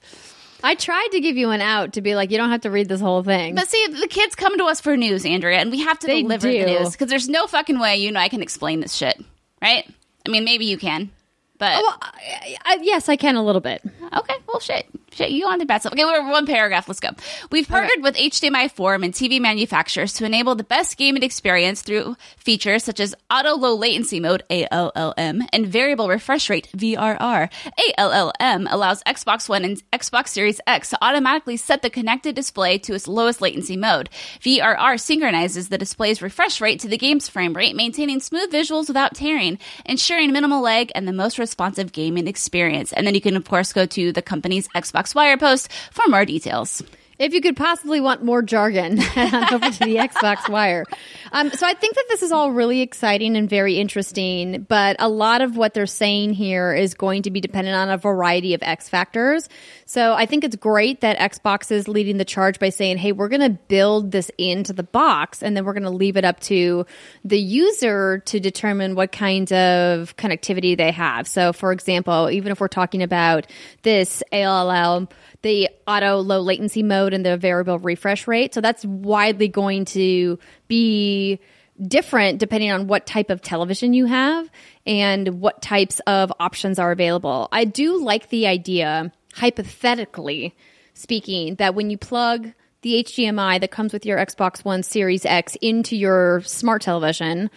[0.62, 2.88] I tried to give you an out to be like, you don't have to read
[2.88, 3.54] this whole thing.
[3.54, 6.22] But see, the kids come to us for news, Andrea, and we have to They
[6.22, 6.58] deliver do.
[6.58, 9.20] the news because there's no fucking way you and I can explain this shit,
[9.62, 9.88] right?
[10.26, 11.10] I mean, maybe you can,
[11.58, 13.82] but oh, well, I, I, yes, I can a little bit.
[14.16, 15.92] okay, well, shit, shit, you on the bad stuff.
[15.92, 16.88] Okay, we're one paragraph.
[16.88, 17.10] Let's go.
[17.50, 22.16] We've partnered with HDMI forum and TV manufacturers to enable the best gaming experience through
[22.36, 27.50] features such as auto low latency mode (ALLM) and variable refresh rate (VRR).
[27.98, 32.94] ALLM allows Xbox One and Xbox Series X to automatically set the connected display to
[32.94, 34.08] its lowest latency mode.
[34.40, 39.14] VRR synchronizes the display's refresh rate to the game's frame rate, maintaining smooth visuals without
[39.14, 42.92] tearing, ensuring minimal lag and the most responsive gaming experience.
[42.92, 46.26] And then you can, of course, go to the company's Xbox Wire post for more
[46.26, 46.82] details.
[47.18, 50.84] If you could possibly want more jargon, over to the Xbox Wire.
[51.32, 55.08] Um, so I think that this is all really exciting and very interesting, but a
[55.08, 58.62] lot of what they're saying here is going to be dependent on a variety of
[58.62, 59.48] X factors.
[59.84, 63.28] So I think it's great that Xbox is leading the charge by saying, hey, we're
[63.28, 66.38] going to build this into the box and then we're going to leave it up
[66.40, 66.86] to
[67.24, 71.26] the user to determine what kind of connectivity they have.
[71.26, 73.48] So for example, even if we're talking about
[73.82, 75.08] this ALL,
[75.42, 78.54] the auto low latency mode and the variable refresh rate.
[78.54, 81.40] So that's widely going to be
[81.86, 84.50] different depending on what type of television you have
[84.84, 87.48] and what types of options are available.
[87.52, 90.56] I do like the idea, hypothetically
[90.94, 95.56] speaking, that when you plug the HDMI that comes with your Xbox One Series X
[95.60, 97.50] into your smart television,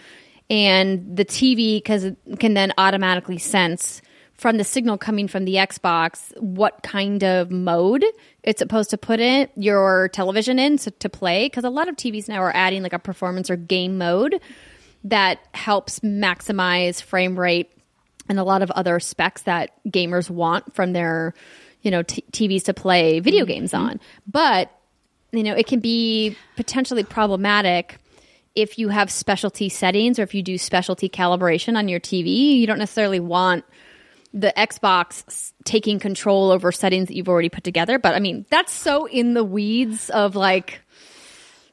[0.49, 4.01] and the TV can then automatically sense
[4.41, 8.03] from the signal coming from the Xbox what kind of mode
[8.41, 11.45] it's supposed to put in your television in to, to play.
[11.45, 14.41] Because a lot of TVs now are adding like a performance or game mode
[15.03, 17.71] that helps maximize frame rate
[18.29, 21.35] and a lot of other specs that gamers want from their
[21.83, 23.53] you know t- TVs to play video mm-hmm.
[23.53, 23.99] games on.
[24.25, 24.75] But
[25.31, 27.99] you know it can be potentially problematic
[28.55, 32.55] if you have specialty settings or if you do specialty calibration on your TV.
[32.55, 33.65] You don't necessarily want
[34.33, 37.99] the Xbox taking control over settings that you've already put together.
[37.99, 40.81] But I mean, that's so in the weeds of like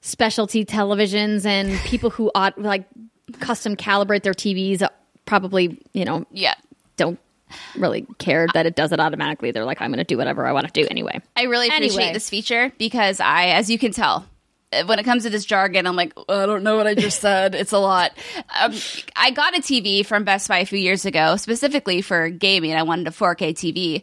[0.00, 2.84] specialty televisions and people who ought like
[3.40, 4.82] custom calibrate their TVs.
[4.82, 4.88] Uh,
[5.26, 6.54] probably, you know, yeah,
[6.96, 7.18] don't
[7.76, 9.50] really care that it does it automatically.
[9.50, 11.20] They're like, I'm going to do whatever I want to do anyway.
[11.36, 12.12] I really appreciate anyway.
[12.12, 14.26] this feature because I, as you can tell,
[14.86, 17.54] when it comes to this jargon, I'm like, I don't know what I just said.
[17.54, 18.12] It's a lot.
[18.60, 18.74] Um,
[19.16, 22.74] I got a TV from Best Buy a few years ago, specifically for gaming.
[22.74, 24.02] I wanted a 4K TV.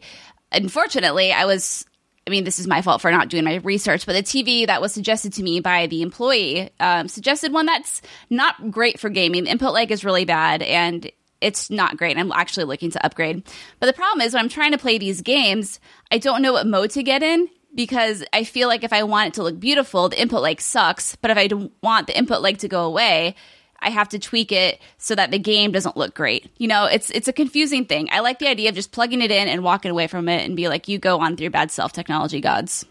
[0.52, 1.84] Unfortunately, I was.
[2.28, 4.80] I mean, this is my fault for not doing my research, but the TV that
[4.80, 9.44] was suggested to me by the employee um, suggested one that's not great for gaming.
[9.44, 11.08] The input lag is really bad, and
[11.40, 12.18] it's not great.
[12.18, 13.44] I'm actually looking to upgrade.
[13.78, 15.78] But the problem is when I'm trying to play these games,
[16.10, 19.28] I don't know what mode to get in because I feel like if I want
[19.28, 21.14] it to look beautiful, the input lag sucks.
[21.16, 23.36] But if I don't want the input lag to go away,
[23.78, 26.50] I have to tweak it so that the game doesn't look great.
[26.56, 28.08] You know, it's it's a confusing thing.
[28.10, 30.56] I like the idea of just plugging it in and walking away from it and
[30.56, 32.84] be like, you go on your bad self, technology gods.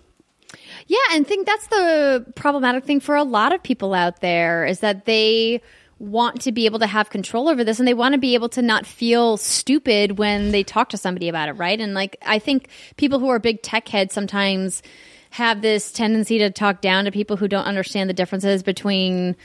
[0.87, 4.79] Yeah, and think that's the problematic thing for a lot of people out there is
[4.81, 5.61] that they
[5.97, 8.49] want to be able to have control over this and they want to be able
[8.49, 11.79] to not feel stupid when they talk to somebody about it, right?
[11.79, 14.83] And like I think people who are big tech heads sometimes
[15.31, 19.35] have this tendency to talk down to people who don't understand the differences between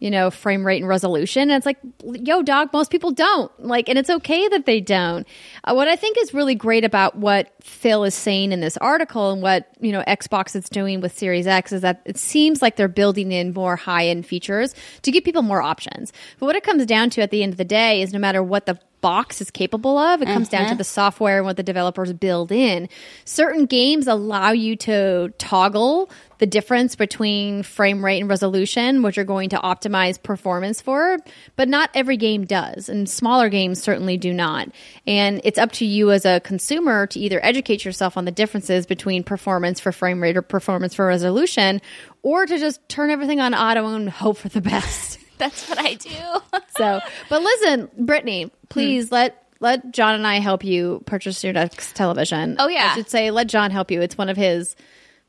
[0.00, 1.50] you know, frame rate and resolution.
[1.50, 3.50] And it's like, yo, dog, most people don't.
[3.58, 5.26] Like, and it's okay that they don't.
[5.64, 9.32] Uh, what I think is really great about what Phil is saying in this article
[9.32, 12.76] and what, you know, Xbox is doing with Series X is that it seems like
[12.76, 16.12] they're building in more high end features to give people more options.
[16.38, 18.42] But what it comes down to at the end of the day is no matter
[18.42, 20.22] what the box is capable of.
[20.22, 20.56] It comes uh-huh.
[20.56, 20.78] down to uh-huh.
[20.78, 22.88] the software and what the developers build in.
[23.24, 29.24] Certain games allow you to toggle the difference between frame rate and resolution, which you're
[29.24, 31.18] going to optimize performance for,
[31.56, 32.88] but not every game does.
[32.88, 34.68] And smaller games certainly do not.
[35.06, 38.86] And it's up to you as a consumer to either educate yourself on the differences
[38.86, 41.80] between performance for frame rate or performance for resolution,
[42.22, 45.18] or to just turn everything on auto and hope for the best.
[45.48, 46.10] That's what I do.
[46.76, 49.14] so, but listen, Brittany, please hmm.
[49.14, 52.56] let let John and I help you purchase your next television.
[52.58, 54.00] Oh yeah, I should say let John help you.
[54.00, 54.76] It's one of his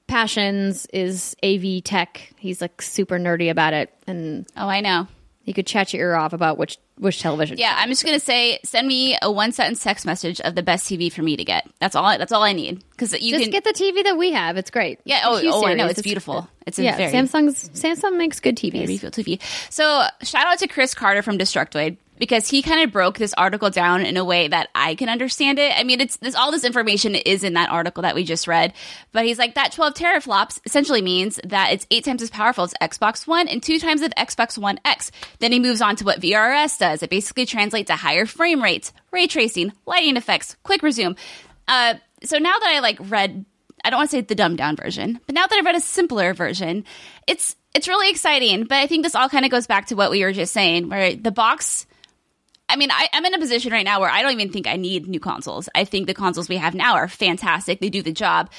[0.07, 2.33] passions is AV tech.
[2.37, 5.07] He's like super nerdy about it, and oh, I know.
[5.49, 7.57] He could chat your ear off about which which television.
[7.57, 10.87] Yeah, I'm just gonna say, send me a one sentence text message of the best
[10.87, 11.67] TV for me to get.
[11.79, 12.15] That's all.
[12.19, 14.57] That's all I need because you just can get the TV that we have.
[14.57, 14.99] It's great.
[15.05, 15.21] Yeah.
[15.23, 15.87] Oh, oh I know.
[15.87, 16.47] It's, it's beautiful.
[16.67, 16.95] It's yeah.
[16.97, 19.01] Very, Samsung's Samsung makes good TVs.
[19.09, 19.41] TV.
[19.71, 23.69] So shout out to Chris Carter from Destructoid because he kind of broke this article
[23.69, 25.73] down in a way that I can understand it.
[25.75, 28.73] I mean, it's this all this information is in that article that we just read,
[29.11, 32.73] but he's like that 12 teraflops essentially means that it's eight times as powerful as
[32.81, 35.11] Xbox One and two times of Xbox One X.
[35.39, 37.01] Then he moves on to what VRS does.
[37.01, 41.15] It basically translates to higher frame rates, ray tracing, lighting effects, quick resume.
[41.67, 43.45] Uh, so now that I like read
[43.83, 45.79] I don't want to say the dumbed down version, but now that I've read a
[45.79, 46.83] simpler version,
[47.27, 48.65] it's it's really exciting.
[48.65, 50.89] But I think this all kind of goes back to what we were just saying,
[50.89, 51.85] where the box
[52.69, 54.75] I mean, I, am in a position right now where I don't even think I
[54.75, 55.67] need new consoles.
[55.73, 57.79] I think the consoles we have now are fantastic.
[57.79, 58.51] They do the job.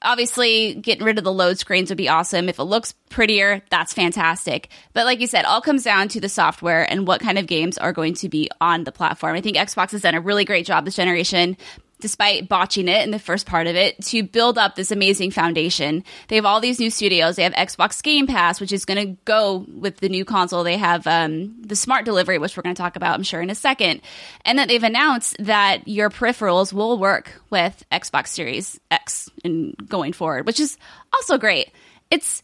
[0.00, 2.48] Obviously, getting rid of the load screens would be awesome.
[2.48, 4.70] If it looks prettier, that's fantastic.
[4.92, 7.78] But like you said, all comes down to the software and what kind of games
[7.78, 9.34] are going to be on the platform.
[9.36, 11.56] I think Xbox has done a really great job this generation
[12.00, 16.04] despite botching it in the first part of it, to build up this amazing foundation.
[16.28, 17.36] They have all these new studios.
[17.36, 20.64] They have Xbox Game Pass, which is going to go with the new console.
[20.64, 23.50] They have um, the smart delivery, which we're going to talk about, I'm sure, in
[23.50, 24.00] a second.
[24.44, 30.12] And that they've announced that your peripherals will work with Xbox Series X and going
[30.12, 30.76] forward, which is
[31.12, 31.70] also great.
[32.10, 32.42] It's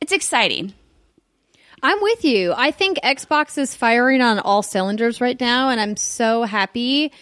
[0.00, 0.74] it's exciting.
[1.82, 2.54] I'm with you.
[2.56, 7.12] I think Xbox is firing on all cylinders right now, and I'm so happy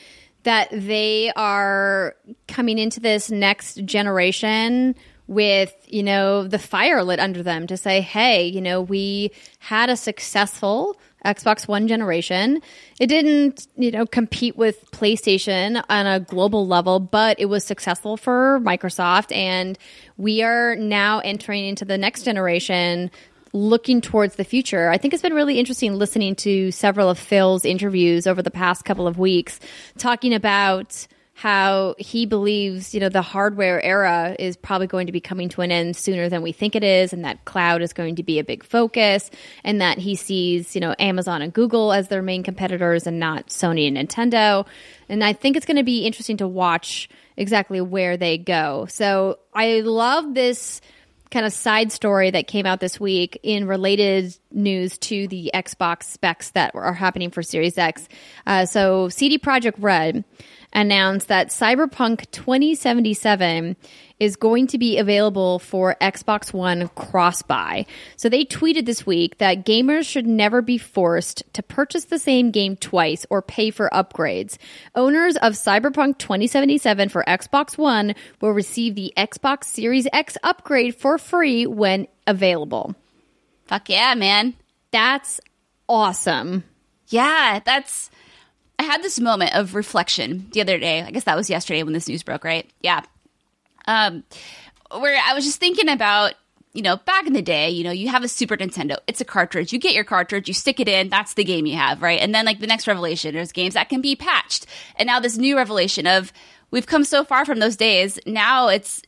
[0.44, 2.16] that they are
[2.48, 4.94] coming into this next generation
[5.28, 9.88] with, you know, the fire lit under them to say, hey, you know, we had
[9.88, 12.60] a successful Xbox One generation.
[12.98, 18.16] It didn't, you know, compete with PlayStation on a global level, but it was successful
[18.16, 19.34] for Microsoft.
[19.34, 19.78] And
[20.16, 23.10] we are now entering into the next generation
[23.52, 24.88] looking towards the future.
[24.88, 28.84] I think it's been really interesting listening to several of Phil's interviews over the past
[28.84, 29.60] couple of weeks,
[29.98, 35.20] talking about how he believes, you know, the hardware era is probably going to be
[35.20, 38.16] coming to an end sooner than we think it is, and that cloud is going
[38.16, 39.30] to be a big focus,
[39.64, 43.48] and that he sees, you know, Amazon and Google as their main competitors and not
[43.48, 44.66] Sony and Nintendo.
[45.08, 48.86] And I think it's going to be interesting to watch exactly where they go.
[48.90, 50.80] So I love this
[51.32, 56.04] kind of side story that came out this week in related news to the Xbox
[56.04, 58.08] specs that are happening for Series X.
[58.46, 60.24] Uh, so CD Projekt Red
[60.72, 63.76] announced that Cyberpunk 2077
[64.22, 67.86] is going to be available for Xbox One cross buy.
[68.14, 72.52] So they tweeted this week that gamers should never be forced to purchase the same
[72.52, 74.58] game twice or pay for upgrades.
[74.94, 81.18] Owners of Cyberpunk 2077 for Xbox One will receive the Xbox Series X upgrade for
[81.18, 82.94] free when available.
[83.64, 84.54] Fuck yeah, man.
[84.92, 85.40] That's
[85.88, 86.62] awesome.
[87.08, 88.08] Yeah, that's.
[88.78, 91.02] I had this moment of reflection the other day.
[91.02, 92.70] I guess that was yesterday when this news broke, right?
[92.80, 93.02] Yeah.
[93.86, 94.24] Um,
[94.90, 96.34] where I was just thinking about,
[96.74, 99.24] you know, back in the day, you know, you have a Super Nintendo, it's a
[99.24, 99.72] cartridge.
[99.72, 102.20] You get your cartridge, you stick it in, that's the game you have, right?
[102.20, 104.66] And then, like, the next revelation, there's games that can be patched.
[104.96, 106.32] And now, this new revelation of
[106.72, 108.18] we've come so far from those days.
[108.26, 109.00] Now it's,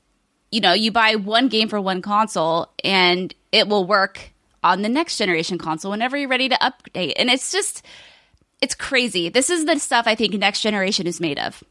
[0.53, 4.31] you know, you buy one game for one console and it will work
[4.63, 7.15] on the next generation console whenever you're ready to update.
[7.17, 7.85] And it's just,
[8.61, 9.29] it's crazy.
[9.29, 11.65] This is the stuff I think next generation is made of.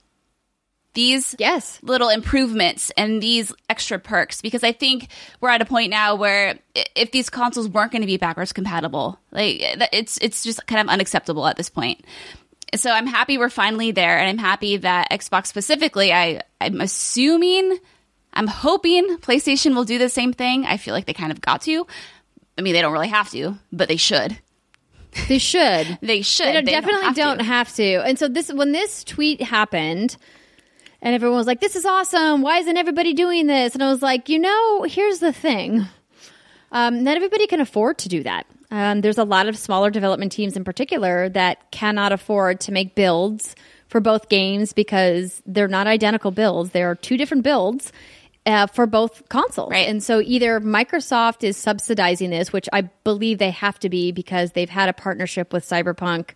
[0.93, 1.79] These Yes.
[1.81, 5.07] little improvements and these extra perks because I think
[5.41, 6.59] we're at a point now where
[6.95, 10.81] if these consoles weren't going to be backwards compatible, like eh, it's it's just kind
[10.81, 12.05] of unacceptable at this point.
[12.75, 16.13] So I'm happy we're finally there, and I'm happy that Xbox specifically.
[16.13, 17.77] I I'm assuming,
[18.33, 20.65] I'm hoping PlayStation will do the same thing.
[20.65, 21.85] I feel like they kind of got to.
[22.57, 24.37] I mean, they don't really have to, but they should.
[25.27, 25.99] They should.
[26.01, 26.47] They should.
[26.47, 27.83] They, They definitely have don't have to.
[28.05, 30.17] And so this when this tweet happened
[31.03, 32.41] and everyone was like, This is awesome.
[32.41, 33.73] Why isn't everybody doing this?
[33.75, 35.85] And I was like, you know, here's the thing.
[36.71, 38.47] Um, not everybody can afford to do that.
[38.71, 42.95] Um, there's a lot of smaller development teams in particular that cannot afford to make
[42.95, 43.55] builds
[43.89, 46.71] for both games because they're not identical builds.
[46.71, 47.91] There are two different builds
[48.45, 49.69] uh, for both consoles.
[49.69, 49.87] Right.
[49.87, 54.53] And so either Microsoft is subsidizing this, which I believe they have to be because
[54.53, 56.31] they've had a partnership with Cyberpunk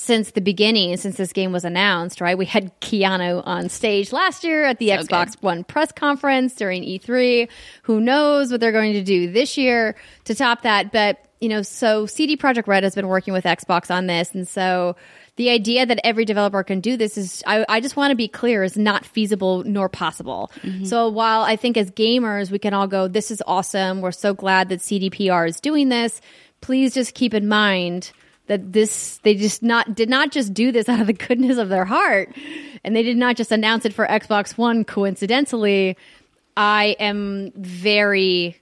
[0.00, 2.38] since the beginning, since this game was announced, right?
[2.38, 5.42] We had Keanu on stage last year at the So Xbox good.
[5.42, 7.50] One press conference during E3.
[7.82, 10.90] Who knows what they're going to do this year to top that?
[10.90, 14.34] But, you know, so CD Projekt Red has been working with Xbox on this.
[14.34, 14.96] And so
[15.36, 18.26] the idea that every developer can do this is, I, I just want to be
[18.26, 20.50] clear, is not feasible nor possible.
[20.62, 20.86] Mm-hmm.
[20.86, 24.00] So while I think as gamers, we can all go, this is awesome.
[24.00, 26.22] We're so glad that CDPR is doing this.
[26.62, 28.12] Please just keep in mind
[28.50, 31.68] that this they just not did not just do this out of the goodness of
[31.68, 32.36] their heart
[32.84, 35.96] and they did not just announce it for Xbox 1 coincidentally
[36.56, 38.60] I am very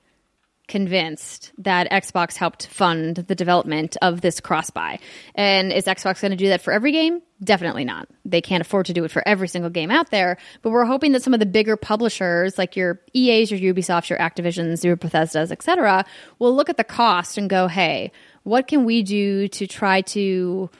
[0.68, 4.98] convinced that Xbox helped fund the development of this cross buy.
[5.34, 7.22] And is Xbox going to do that for every game?
[7.42, 8.06] Definitely not.
[8.24, 10.36] They can't afford to do it for every single game out there.
[10.62, 14.18] But we're hoping that some of the bigger publishers, like your EAs, your Ubisofts, your
[14.18, 16.04] Activisions, your Bethesdas, etc.,
[16.38, 18.12] will look at the cost and go, "Hey,
[18.48, 20.70] what can we do to try to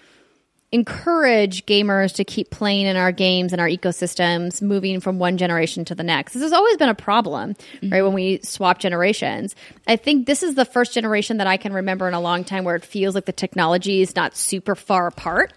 [0.71, 5.85] encourage gamers to keep playing in our games and our ecosystems moving from one generation
[5.87, 6.35] to the next.
[6.35, 7.91] This has always been a problem, mm-hmm.
[7.91, 8.03] right?
[8.03, 9.55] When we swap generations.
[9.87, 12.65] I think this is the first generation that I can remember in a long time
[12.65, 15.55] where it feels like the technology is not super far apart.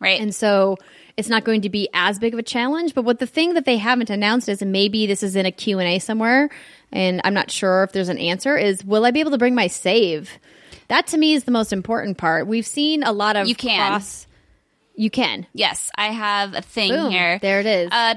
[0.00, 0.20] Right.
[0.20, 0.76] And so
[1.16, 2.94] it's not going to be as big of a challenge.
[2.94, 5.52] But what the thing that they haven't announced is, and maybe this is in a
[5.52, 6.50] Q&A somewhere,
[6.90, 9.54] and I'm not sure if there's an answer, is will I be able to bring
[9.54, 10.38] my save?
[10.88, 12.46] That to me is the most important part.
[12.46, 13.90] We've seen a lot of You can.
[13.92, 14.26] cross.
[14.96, 15.46] You can.
[15.54, 17.10] Yes, I have a thing Boom.
[17.10, 17.40] here.
[17.40, 17.88] There it is.
[17.90, 18.14] Uh,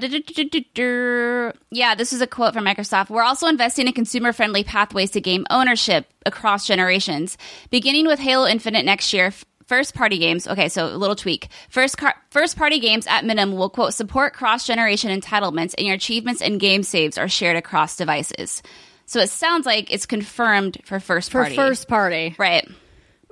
[1.71, 3.09] yeah, this is a quote from Microsoft.
[3.09, 7.37] We're also investing in consumer friendly pathways to game ownership across generations.
[7.71, 10.47] Beginning with Halo Infinite next year, f- first party games.
[10.47, 11.47] Okay, so a little tweak.
[11.69, 15.95] First, car- first party games at minimum will, quote, support cross generation entitlements and your
[15.95, 18.61] achievements and game saves are shared across devices.
[19.07, 21.55] So it sounds like it's confirmed for first For party.
[21.55, 22.35] first party.
[22.37, 22.69] Right.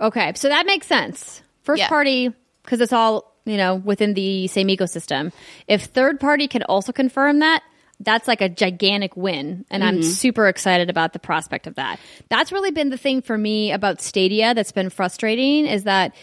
[0.02, 0.32] Okay.
[0.36, 1.44] So that makes sense.
[1.64, 1.90] First Yeah.
[1.90, 2.32] party,
[2.64, 5.32] because it's all, you know, within the same ecosystem.
[5.68, 7.62] If third party can also confirm that,
[8.00, 9.66] that's like a gigantic win.
[9.70, 10.10] And I'm mm-hmm.
[10.10, 12.00] super excited about the prospect of that.
[12.30, 16.16] That's really been the thing for me about Stadia that's been frustrating is that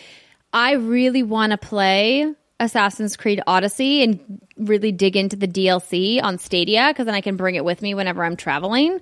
[0.52, 2.26] I really want to play
[2.58, 7.36] Assassin's Creed Odyssey and really dig into the DLC on Stadia because then I can
[7.36, 9.00] bring it with me whenever I'm traveling.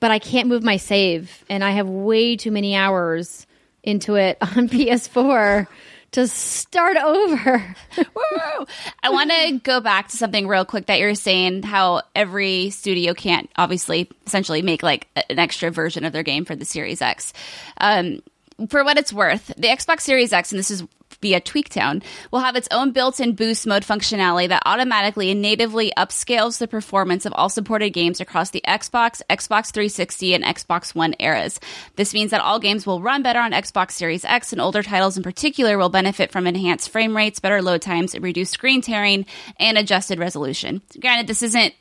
[0.00, 3.46] But I can't move my save, and I have way too many hours
[3.82, 5.66] into it on PS4
[6.12, 7.76] to start over.
[9.02, 13.14] I want to go back to something real quick that you're saying how every studio
[13.14, 17.32] can't obviously essentially make like an extra version of their game for the Series X.
[17.78, 18.22] Um,
[18.68, 20.82] for what it's worth, the Xbox Series X, and this is
[21.20, 26.58] via Tweaktown, will have its own built-in boost mode functionality that automatically and natively upscales
[26.58, 31.60] the performance of all supported games across the Xbox, Xbox 360, and Xbox One eras.
[31.96, 35.16] This means that all games will run better on Xbox Series X, and older titles
[35.16, 39.26] in particular will benefit from enhanced frame rates, better load times, reduced screen tearing,
[39.58, 40.82] and adjusted resolution.
[41.00, 41.74] Granted, this isn't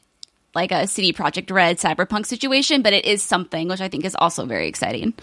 [0.56, 4.16] like a CD Projekt Red cyberpunk situation, but it is something which I think is
[4.16, 5.14] also very exciting.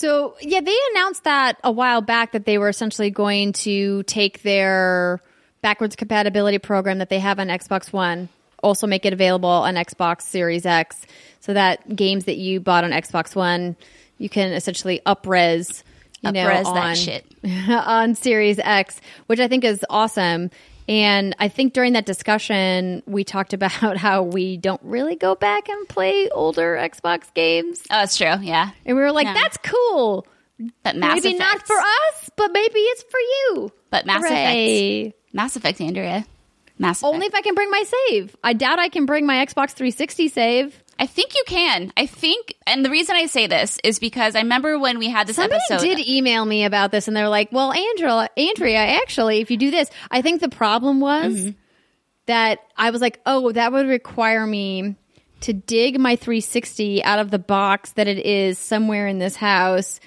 [0.00, 4.40] So, yeah, they announced that a while back that they were essentially going to take
[4.40, 5.20] their
[5.60, 8.30] backwards compatibility program that they have on Xbox One,
[8.62, 11.04] also make it available on Xbox Series X,
[11.40, 13.76] so that games that you bought on Xbox One,
[14.16, 15.82] you can essentially upres,
[16.22, 17.26] you know, on, that shit.
[17.68, 20.50] on Series X, which I think is awesome.
[20.90, 25.68] And I think during that discussion, we talked about how we don't really go back
[25.68, 27.80] and play older Xbox games.
[27.90, 28.34] Oh, that's true.
[28.40, 28.70] Yeah.
[28.84, 29.34] And we were like, Yeah.
[29.34, 30.26] that's cool.
[30.82, 33.72] But Mass Maybe not for us, but maybe it's for you.
[33.90, 35.00] But Mass Hooray.
[35.06, 35.34] Effect.
[35.34, 36.26] Mass Effect, Andrea.
[36.78, 37.14] Mass Effect.
[37.14, 38.36] Only if I can bring my save.
[38.42, 40.82] I doubt I can bring my Xbox 360 save.
[41.00, 41.92] I think you can.
[41.96, 45.26] I think, and the reason I say this is because I remember when we had
[45.26, 45.86] this Somebody episode.
[45.86, 49.70] did email me about this, and they're like, "Well, Andrea, Andrea, actually, if you do
[49.70, 51.50] this, I think the problem was Mm-hmm.
[52.26, 54.94] that I was like, oh, that would require me
[55.40, 60.00] to dig my 360 out of the box that it is somewhere in this house,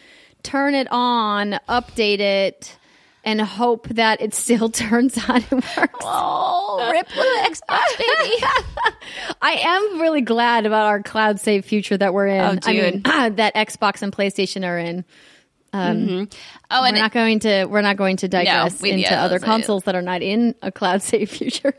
[0.44, 2.78] turn it on, update it."
[3.26, 6.00] And hope that it still turns on and works.
[6.02, 8.46] Oh, rip the Xbox, baby.
[9.42, 12.42] I am really glad about our cloud save future that we're in.
[12.42, 13.04] Oh, I mean, dude.
[13.38, 15.06] that Xbox and PlayStation are in.
[15.74, 16.24] Um, mm-hmm.
[16.70, 19.40] oh, We're and not going to we're not going to digress we- into yeah, other
[19.40, 21.74] consoles that are not in a cloud save future.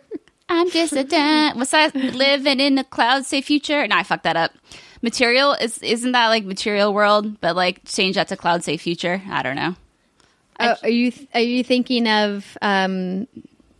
[0.49, 1.57] I'm just a dad.
[1.57, 1.95] What's that?
[1.95, 3.87] Living in the cloud safe future?
[3.87, 4.53] No, I fucked that up.
[5.01, 9.23] Material is isn't that like material world, but like change that to cloud safe future?
[9.31, 9.77] I don't know.
[10.59, 13.27] Uh, are you are you thinking of um,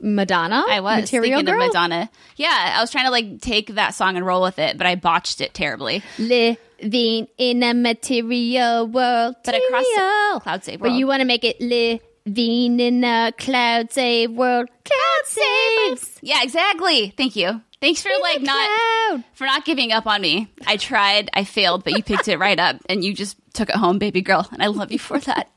[0.01, 0.65] Madonna?
[0.69, 1.63] I was Material thinking Girl?
[1.63, 2.11] of Madonna.
[2.37, 4.95] Yeah, I was trying to like take that song and roll with it, but I
[4.97, 6.03] botched it terribly.
[6.19, 10.99] Living in a material world, But across the cloud save But world.
[10.99, 16.19] you want to make it living in a cloud save world, cloud saves.
[16.23, 17.11] Yeah, exactly.
[17.17, 17.61] Thank you.
[17.81, 19.25] Thanks for In like not cloud.
[19.35, 20.49] for not giving up on me.
[20.67, 23.77] I tried, I failed, but you picked it right up and you just took it
[23.77, 25.51] home, baby girl, and I love you for that.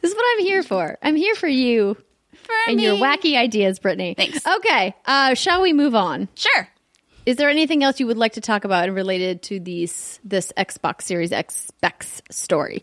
[0.00, 0.96] This is what I'm here for.
[1.02, 1.96] I'm here for you
[2.34, 2.84] For and me.
[2.84, 4.14] your wacky ideas, Brittany.
[4.16, 4.44] Thanks.
[4.46, 6.28] Okay, uh, shall we move on?
[6.34, 6.68] Sure.
[7.26, 11.02] Is there anything else you would like to talk about related to these this Xbox
[11.02, 12.82] Series X specs story?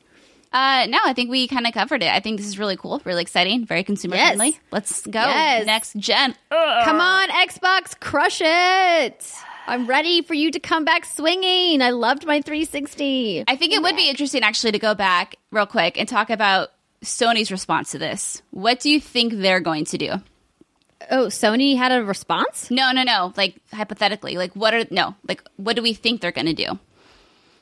[0.53, 2.09] Uh, no, I think we kind of covered it.
[2.09, 4.35] I think this is really cool, really exciting, very consumer Yes.
[4.35, 4.57] friendly.
[4.71, 5.65] Let's go Yes.
[5.65, 6.35] next gen.
[6.49, 9.33] Come on, Xbox, crush it!
[9.67, 11.81] I'm ready for you to come back swinging.
[11.81, 13.43] I loved my 360.
[13.47, 16.69] I think it would be interesting actually to go back real quick and talk about
[17.03, 18.41] Sony's response to this.
[18.51, 20.13] What do you think they're going to do?
[21.11, 22.71] Oh, Sony had a response.
[22.71, 23.33] No, no, no.
[23.35, 26.79] Like hypothetically, like what are no, like what do we think they're going to do?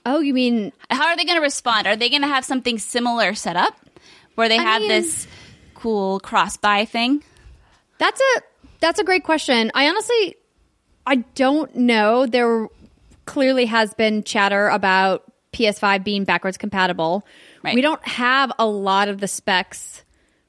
[0.06, 1.88] Oh, you mean How are they going to respond?
[1.88, 3.76] Are they going to have something similar set up
[4.36, 5.28] where they have mean- this
[5.74, 7.24] cool cross buy thing?
[7.98, 8.42] That's a
[8.80, 9.72] that's a great question.
[9.74, 10.36] I honestly
[11.06, 12.26] I don't know.
[12.26, 12.68] There
[13.26, 17.26] clearly has been chatter about PS5 being backwards compatible.
[17.64, 17.76] Right.
[17.76, 20.04] We don't have a lot of the specs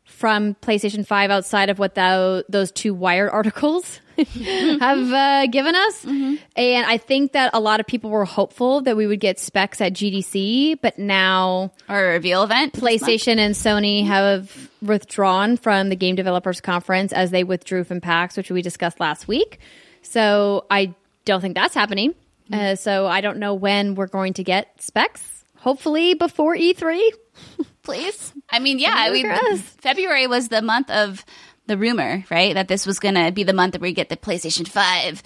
[0.04, 6.04] from PlayStation 5 outside of what tho- those two Wired articles have uh, given us.
[6.06, 9.80] And I think that a lot of people were hopeful that we would get specs
[9.80, 12.72] at GDC, but now our reveal event?
[12.72, 18.38] PlayStation and Sony have withdrawn from the Game Developers Conference as they withdrew from PAX,
[18.38, 19.60] which we discussed last week.
[20.08, 20.94] So I
[21.24, 22.14] don't think that's happening.
[22.52, 25.44] Uh, so I don't know when we're going to get specs.
[25.58, 27.00] Hopefully before E E3.
[27.82, 28.32] please?
[28.48, 29.58] I mean, yeah, Fingers we.
[29.80, 31.24] February was the month of
[31.66, 32.54] the rumor, right?
[32.54, 35.22] That this was going to be the month that we get the PlayStation 5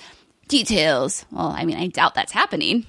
[0.49, 1.25] details.
[1.31, 2.87] Well, I mean, I doubt that's happening.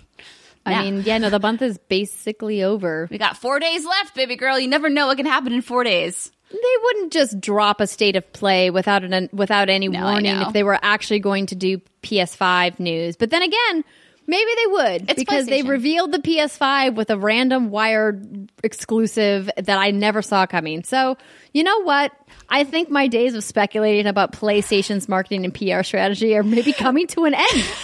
[0.65, 0.81] I Yeah.
[0.83, 3.07] mean, yeah, no, the month is basically over.
[3.11, 4.57] We got four days left, baby girl.
[4.59, 6.31] You never know what can happen in four days.
[6.51, 10.53] They wouldn't just drop a state of play without an without any No, warning if
[10.53, 13.15] they were actually going to do PS5 news.
[13.15, 13.83] But then again,
[14.27, 19.77] maybe they would It's because they revealed the PS5 with a random wired exclusive that
[19.77, 20.83] I never saw coming.
[20.83, 21.17] So,
[21.53, 22.11] you know what?
[22.49, 27.07] I think my days of speculating about PlayStation's marketing and PR strategy are maybe coming
[27.07, 27.65] to an end.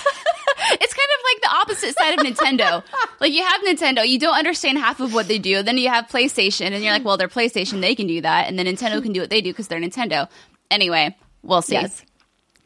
[0.70, 2.84] It's kind of like the opposite side of Nintendo.
[3.20, 5.64] like you have Nintendo, you don't understand half of what they do.
[5.64, 8.58] Then you have PlayStation, and you're like, well, they're PlayStation, they can do that, and
[8.58, 10.30] then Nintendo can do what they do because they're Nintendo.
[10.72, 11.74] Anyway, we'll see.
[11.74, 12.04] Yes.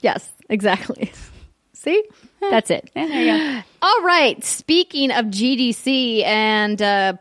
[0.02, 1.12] Yes, exactly.
[1.74, 2.04] See?
[2.40, 2.92] That's it.
[2.94, 3.62] There you go.
[3.82, 4.44] All right.
[4.44, 7.14] Speaking of GDC and uh,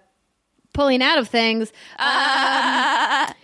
[0.75, 3.35] pulling out of things, um,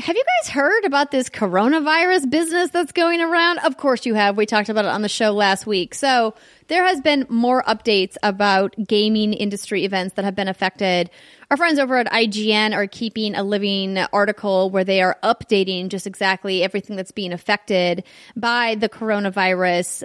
[0.00, 3.58] have you guys heard about this coronavirus business that's going around?
[3.58, 4.36] Of course you have.
[4.36, 5.94] We talked about it on the show last week.
[5.94, 6.34] So
[6.68, 11.10] there has been more updates about gaming industry events that have been affected.
[11.50, 16.06] Our friends over at IGN are keeping a living article where they are updating just
[16.06, 20.04] exactly everything that's being affected by the coronavirus,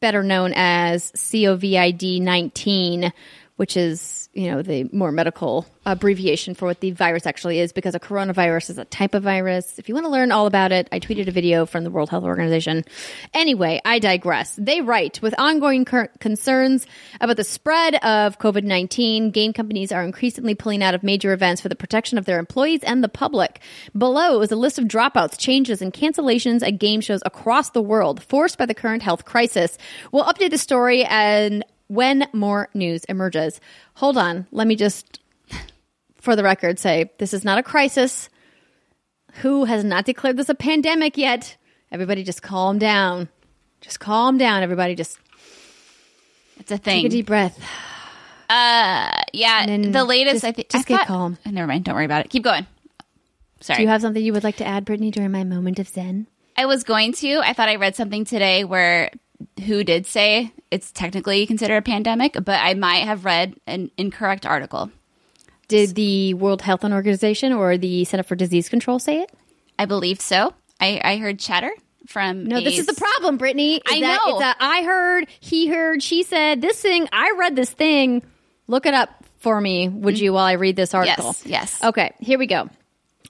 [0.00, 3.12] better known as COVID 19,
[3.56, 7.94] which is, you know, the more medical abbreviation for what the virus actually is because
[7.94, 9.78] a coronavirus is a type of virus.
[9.78, 12.10] If you want to learn all about it, I tweeted a video from the World
[12.10, 12.84] Health Organization.
[13.32, 14.54] Anyway, I digress.
[14.56, 16.86] They write with ongoing concerns
[17.20, 21.60] about the spread of COVID 19, game companies are increasingly pulling out of major events
[21.60, 23.60] for the protection of their employees and the public.
[23.96, 28.22] Below is a list of dropouts, changes, and cancellations at game shows across the world
[28.22, 29.78] forced by the current health crisis.
[30.12, 33.60] We'll update the story and when more news emerges.
[33.94, 34.46] Hold on.
[34.50, 35.20] Let me just,
[36.16, 38.28] for the record, say this is not a crisis.
[39.42, 41.56] Who has not declared this a pandemic yet?
[41.90, 43.28] Everybody just calm down.
[43.80, 44.94] Just calm down, everybody.
[44.94, 45.18] Just
[46.58, 47.02] It's a thing.
[47.02, 47.58] take a deep breath.
[48.48, 50.36] Uh, yeah, the latest.
[50.36, 50.68] just- I think.
[50.68, 51.38] just I get thought- calm.
[51.46, 51.84] Oh, never mind.
[51.84, 52.30] Don't worry about it.
[52.30, 52.66] Keep going.
[53.60, 53.78] Sorry.
[53.78, 56.26] Do you have something you would like to add, Brittany, during my moment of zen?
[56.56, 57.40] I was going to.
[57.42, 59.10] I thought I read something today where
[59.66, 64.46] who did say it's technically considered a pandemic, but I might have read an incorrect
[64.46, 64.90] article.
[65.68, 69.32] Did the World Health Organization or the Center for Disease Control say it?
[69.78, 70.52] I believe so.
[70.80, 71.70] I, I heard chatter
[72.06, 72.44] from.
[72.44, 73.80] No, this is the problem, Brittany.
[73.86, 74.40] I that know.
[74.40, 78.22] A I heard, he heard, she said, this thing, I read this thing.
[78.66, 81.26] Look it up for me, would you, while I read this article?
[81.26, 81.84] Yes, yes.
[81.84, 82.68] Okay, here we go.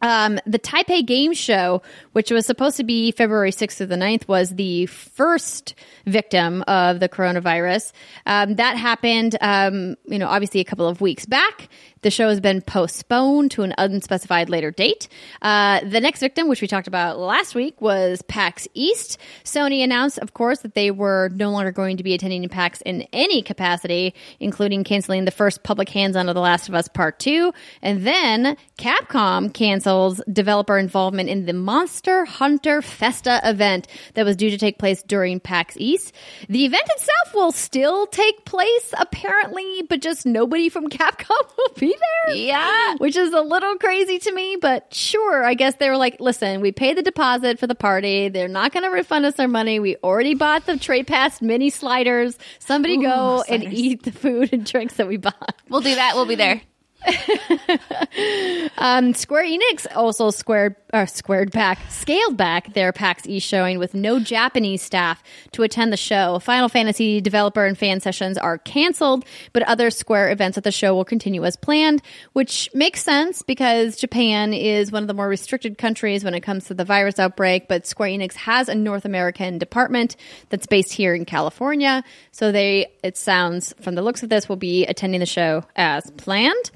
[0.03, 1.83] Um, the Taipei Game Show,
[2.15, 5.75] which was supposed to be February 6th to the 9th, was the first
[6.07, 7.93] victim of the coronavirus.
[8.25, 11.69] Um, that happened, um, you know, obviously a couple of weeks back.
[12.03, 15.09] The show has been postponed to an unspecified later date.
[15.41, 19.19] Uh, the next victim, which we talked about last week, was PAX East.
[19.43, 23.09] Sony announced, of course, that they were no longer going to be attending PAX in
[23.13, 27.53] any capacity, including canceling the first public hands-on of The Last of Us Part 2.
[27.81, 34.51] And then Capcom cancels developer involvement in the Monster Hunter Festa event that was due
[34.51, 36.15] to take place during PAX East.
[36.49, 41.97] The event itself will still take place, apparently, but just nobody from Capcom will be
[42.27, 42.37] there.
[42.37, 42.97] Yeah.
[42.99, 45.45] Which is a little crazy to me, but sure.
[45.45, 48.29] I guess they were like, listen, we paid the deposit for the party.
[48.29, 49.81] They're not going to refund us our money.
[49.81, 52.39] We already bought the Trade Pass mini sliders.
[52.59, 55.55] Somebody go and eat the food and drinks that we bought.
[55.69, 56.15] We'll do that.
[56.15, 56.61] We'll be there.
[58.77, 63.95] Um, Square Enix also squared or squared back, scaled back their PAX East showing with
[63.95, 65.23] no Japanese staff
[65.53, 66.39] to attend the show.
[66.39, 70.95] Final Fantasy developer and fan sessions are canceled, but other Square events at the show
[70.95, 72.01] will continue as planned,
[72.33, 76.67] which makes sense because Japan is one of the more restricted countries when it comes
[76.67, 77.67] to the virus outbreak.
[77.67, 80.17] But Square Enix has a North American department
[80.51, 84.57] that's based here in California, so they it sounds from the looks of this will
[84.57, 86.71] be attending the show as planned.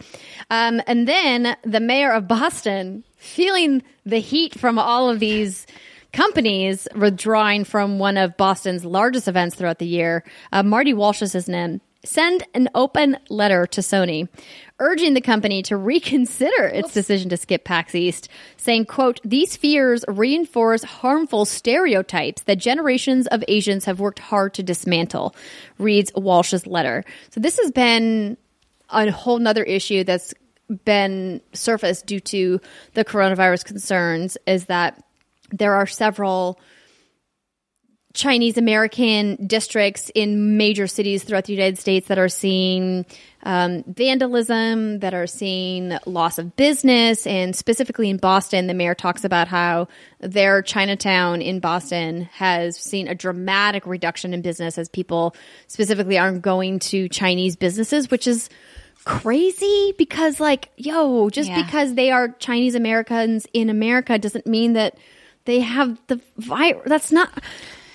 [0.50, 5.66] Um, and then the mayor of Boston, feeling the heat from all of these
[6.12, 11.32] companies withdrawing from one of Boston's largest events throughout the year, uh, Marty Walsh is
[11.32, 11.80] his name.
[12.04, 14.28] Send an open letter to Sony,
[14.78, 20.04] urging the company to reconsider its decision to skip PAX East, saying, quote, these fears
[20.06, 25.34] reinforce harmful stereotypes that generations of Asians have worked hard to dismantle,
[25.78, 27.04] reads Walsh's letter.
[27.30, 28.36] So this has been
[28.90, 30.32] a whole nother issue that's
[30.84, 32.60] been surfaced due to
[32.94, 35.02] the coronavirus concerns is that
[35.50, 36.60] there are several
[38.14, 43.06] Chinese American districts in major cities throughout the United States that are seeing
[43.44, 47.26] um, vandalism, that are seeing loss of business.
[47.26, 49.88] And specifically in Boston, the mayor talks about how
[50.18, 55.36] their Chinatown in Boston has seen a dramatic reduction in business as people
[55.68, 58.48] specifically aren't going to Chinese businesses, which is
[59.04, 61.62] crazy because like yo just Yeah.
[61.64, 64.98] because they are chinese americans in america doesn't mean that
[65.44, 67.30] they have the virus that's not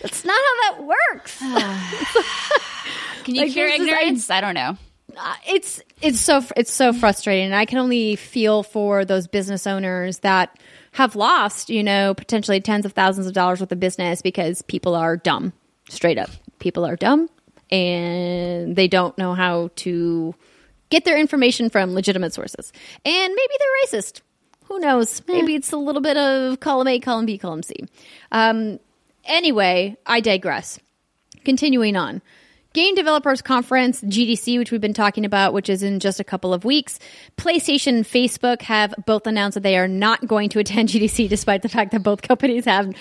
[0.01, 1.37] that's not how that works
[3.23, 4.29] Can you Like, cure ignorance?
[4.29, 4.77] I don't know.
[5.17, 9.67] Uh, it's it's so it's so frustrating and i can only feel for those business
[9.67, 10.57] owners that
[10.93, 14.95] have lost you know potentially tens of thousands of dollars worth of business because people
[14.95, 15.53] are dumb
[15.87, 17.29] straight up people are dumb
[17.69, 20.33] and they don't know how to
[20.93, 22.71] get their information from legitimate sources.
[23.03, 24.21] And maybe they're racist.
[24.65, 25.23] Who knows?
[25.27, 27.75] Maybe it's a little bit of column a column b column c.
[28.31, 28.79] Um,
[29.25, 30.79] anyway i digress.
[31.43, 32.21] Continuing on.
[32.73, 36.53] Game developers conference gdc which we've been talking about which is in just a couple
[36.53, 36.99] of weeks.
[37.37, 41.63] Playstation and facebook have both announced that they are not going to attend gdc despite
[41.63, 42.93] the fact that both companies have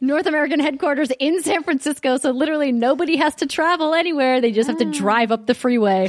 [0.00, 2.16] north american headquarters in san francisco.
[2.16, 4.40] So literally nobody has to travel anywhere.
[4.40, 6.08] They just have to drive up the freeway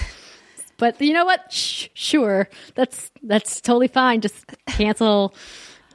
[0.77, 5.33] but you know what Shh, sure that's that's totally fine just cancel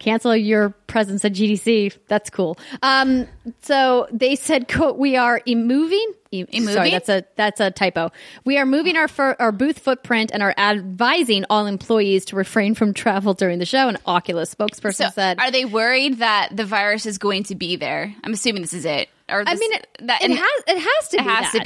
[0.02, 1.96] cancel your presence at GDC.
[2.08, 2.58] That's cool.
[2.82, 3.26] Um,
[3.62, 8.10] so they said, "quote We are moving." E- Sorry, that's a that's a typo.
[8.44, 12.74] We are moving our fir- our booth footprint and are advising all employees to refrain
[12.74, 13.88] from travel during the show.
[13.88, 17.76] An Oculus spokesperson So, said, are they worried that the virus is going to be
[17.76, 18.14] there?
[18.24, 19.08] I'm assuming this is it.
[19.28, 21.64] Or "I mean, it, that it has it has to it be has to that.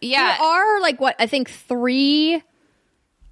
[0.00, 0.36] Be.
[0.38, 2.42] There are like what I think three.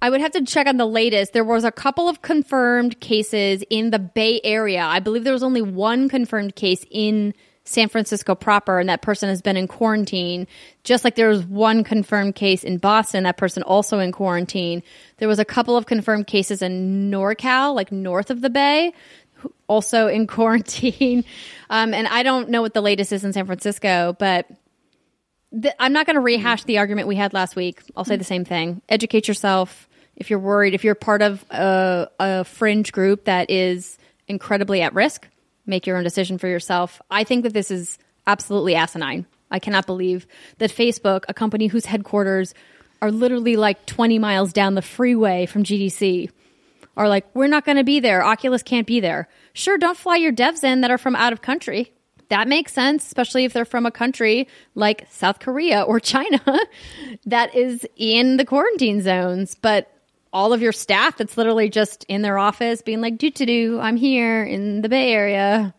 [0.01, 1.33] I would have to check on the latest.
[1.33, 4.83] There was a couple of confirmed cases in the Bay Area.
[4.83, 9.27] I believe there was only one confirmed case in San Francisco proper, and that person
[9.29, 10.45] has been in quarantine.
[10.83, 14.83] Just like there was one confirmed case in Boston, that person also in quarantine.
[15.17, 18.93] There was a couple of confirmed cases in NorCal, like north of the Bay,
[19.67, 21.25] also in quarantine.
[21.71, 24.47] Um, and I don't know what the latest is in San Francisco, but
[25.79, 27.81] I'm not going to rehash the argument we had last week.
[27.95, 28.81] I'll say the same thing.
[28.89, 29.87] Educate yourself.
[30.15, 33.97] If you're worried, if you're part of a, a fringe group that is
[34.27, 35.27] incredibly at risk,
[35.65, 37.01] make your own decision for yourself.
[37.09, 37.97] I think that this is
[38.27, 39.25] absolutely asinine.
[39.51, 40.25] I cannot believe
[40.57, 42.53] that Facebook, a company whose headquarters
[43.01, 46.29] are literally like 20 miles down the freeway from GDC,
[46.97, 48.23] are like, we're not going to be there.
[48.23, 49.27] Oculus can't be there.
[49.53, 51.91] Sure, don't fly your devs in that are from out of country.
[52.29, 56.41] That makes sense, especially if they're from a country like South Korea or China
[57.25, 59.55] that is in the quarantine zones.
[59.55, 59.91] But
[60.33, 63.79] all of your staff that's literally just in their office being like, do to do,
[63.79, 65.73] I'm here in the Bay Area.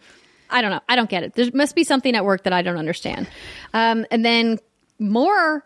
[0.49, 0.81] I don't know.
[0.89, 1.35] I don't get it.
[1.35, 3.29] There must be something at work that I don't understand.
[3.75, 4.59] Um, and then
[4.99, 5.65] more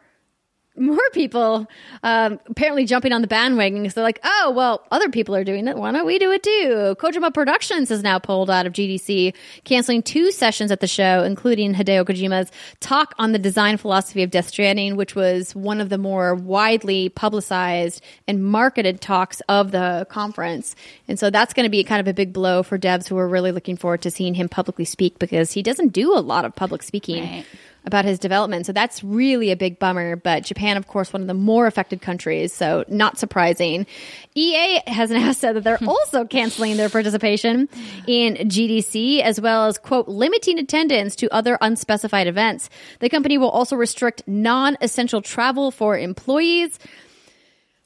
[0.76, 1.66] more people
[2.02, 5.68] um, apparently jumping on the bandwagon because they're like, oh, well, other people are doing
[5.68, 5.76] it.
[5.76, 6.96] Why don't we do it too?
[6.98, 11.74] Kojima Productions is now pulled out of GDC, canceling two sessions at the show, including
[11.74, 12.50] Hideo Kojima's
[12.80, 17.08] talk on the design philosophy of Death Stranding, which was one of the more widely
[17.08, 20.76] publicized and marketed talks of the conference.
[21.08, 23.28] And so that's going to be kind of a big blow for devs who are
[23.28, 26.54] really looking forward to seeing him publicly speak because he doesn't do a lot of
[26.54, 27.46] public speaking Right.
[27.84, 28.66] About his development.
[28.66, 30.16] So that's really a big bummer.
[30.16, 33.86] But Japan, of course, one of the more affected countries, so not surprising.
[34.34, 37.68] EA has now said that they're also canceling their participation
[38.06, 42.68] in GDC, as well as, quote, limiting attendance to other unspecified events.
[43.00, 46.78] The company will also restrict non essential travel for employees.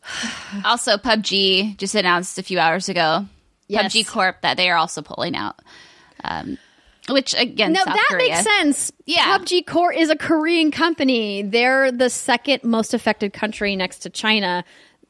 [0.64, 3.26] Also, PUBG just announced a few hours ago.
[3.68, 3.92] Yes.
[3.92, 5.58] PUBG Corp that they are also pulling out.
[6.22, 6.58] Um,
[7.08, 8.28] which again, No, South that Korea.
[8.30, 8.92] makes sense.
[9.06, 9.38] Yeah.
[9.38, 11.42] PUBG Corp is a Korean company.
[11.42, 14.64] They're the second most affected country next to China.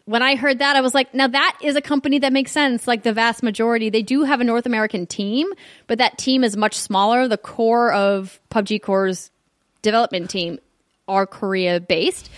[0.07, 2.87] When I heard that, I was like, now that is a company that makes sense.
[2.87, 5.47] Like the vast majority, they do have a North American team,
[5.87, 7.27] but that team is much smaller.
[7.29, 9.31] The core of PUBG Corp's
[9.83, 10.59] development team
[11.09, 12.29] are Korea based.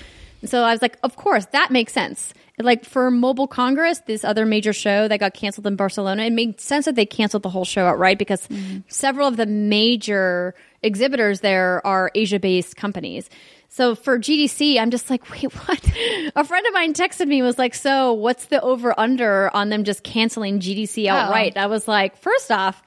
[0.43, 2.35] And so I was like, of course, that makes sense.
[2.59, 6.59] Like for Mobile Congress, this other major show that got canceled in Barcelona, it made
[6.59, 8.83] sense that they canceled the whole show outright because mm.
[8.89, 13.29] several of the major exhibitors there are Asia based companies.
[13.69, 15.93] So for GDC, I'm just like, wait, what?
[16.35, 19.85] A friend of mine texted me was like, so what's the over under on them
[19.85, 21.15] just canceling GDC oh.
[21.15, 21.59] outright?
[21.59, 22.83] I was like, first off,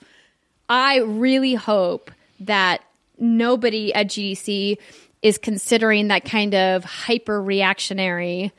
[0.67, 2.09] I really hope
[2.39, 2.82] that
[3.20, 4.78] nobody at GDC
[5.22, 8.51] is considering that kind of hyper reactionary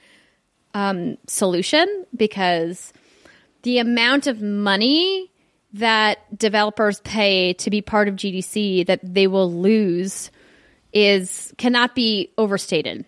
[0.74, 2.92] um, solution because
[3.62, 5.30] the amount of money
[5.72, 10.30] that developers pay to be part of GDC that they will lose
[10.92, 13.04] is cannot be overstated.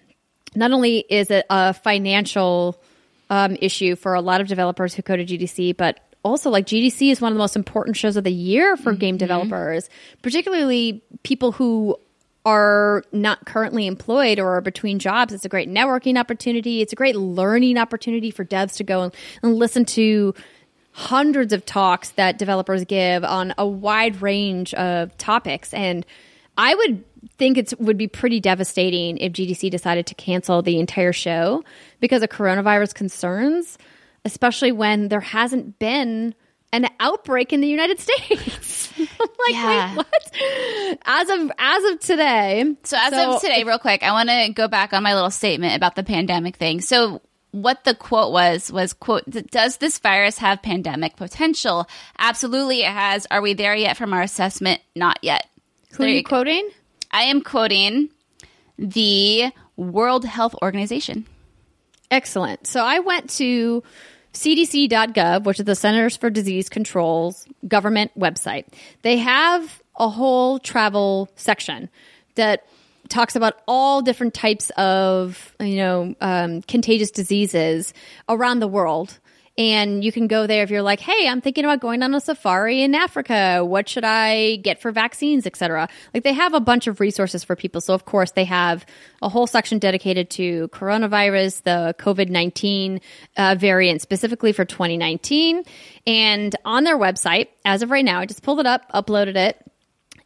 [0.54, 2.80] Not only is it a financial
[3.30, 7.10] um, issue for a lot of developers who go to GDC, but also like GDC
[7.10, 9.88] is one of the most important shows of the year for game developers,
[10.22, 11.96] particularly people who
[12.45, 16.80] are not currently employed or are between jobs, it's a great networking opportunity.
[16.80, 20.34] It's a great learning opportunity for devs to go and, and listen to
[20.93, 25.72] hundreds of talks that developers give on a wide range of topics.
[25.72, 26.05] And
[26.59, 27.05] I would
[27.38, 31.64] think it would be pretty devastating if GDC decided to cancel the entire show
[32.01, 33.78] because of coronavirus concerns,
[34.24, 36.34] especially when there hasn't been
[36.72, 38.71] an outbreak in the United States.
[39.20, 39.96] like, Yeah.
[39.96, 40.98] wait, what?
[41.05, 42.76] As of as of today.
[42.84, 45.76] So as of today, real quick, I want to go back on my little statement
[45.76, 46.80] about the pandemic thing.
[46.80, 47.20] So
[47.53, 51.86] what the quote was was quote does this virus have pandemic potential
[52.18, 55.46] absolutely it has are we there yet from our assessment not yet
[55.92, 56.28] who are you you go.
[56.30, 56.66] quoting?
[57.11, 58.09] i am quoting
[58.78, 61.26] the world health organization
[62.12, 62.66] Excellent.
[62.66, 63.82] So I went to
[64.32, 68.66] cdc.gov, which is the Centers for Disease Control's government website.
[69.02, 71.90] They have a whole travel section
[72.34, 72.66] that
[73.08, 77.92] talks about all different types of, you know, um, contagious diseases
[78.28, 79.18] around the world.
[79.59, 82.20] And you can go there if you're like, hey, I'm thinking about going on a
[82.20, 83.62] safari in Africa.
[83.64, 85.88] What should I get for vaccines, etc.
[86.14, 87.80] Like they have a bunch of resources for people.
[87.80, 88.86] So of course they have
[89.20, 93.00] a whole section dedicated to coronavirus, the COVID 19
[93.36, 95.64] uh, variant specifically for 2019.
[96.07, 99.71] And on their website, as of right now, I just pulled it up, uploaded it.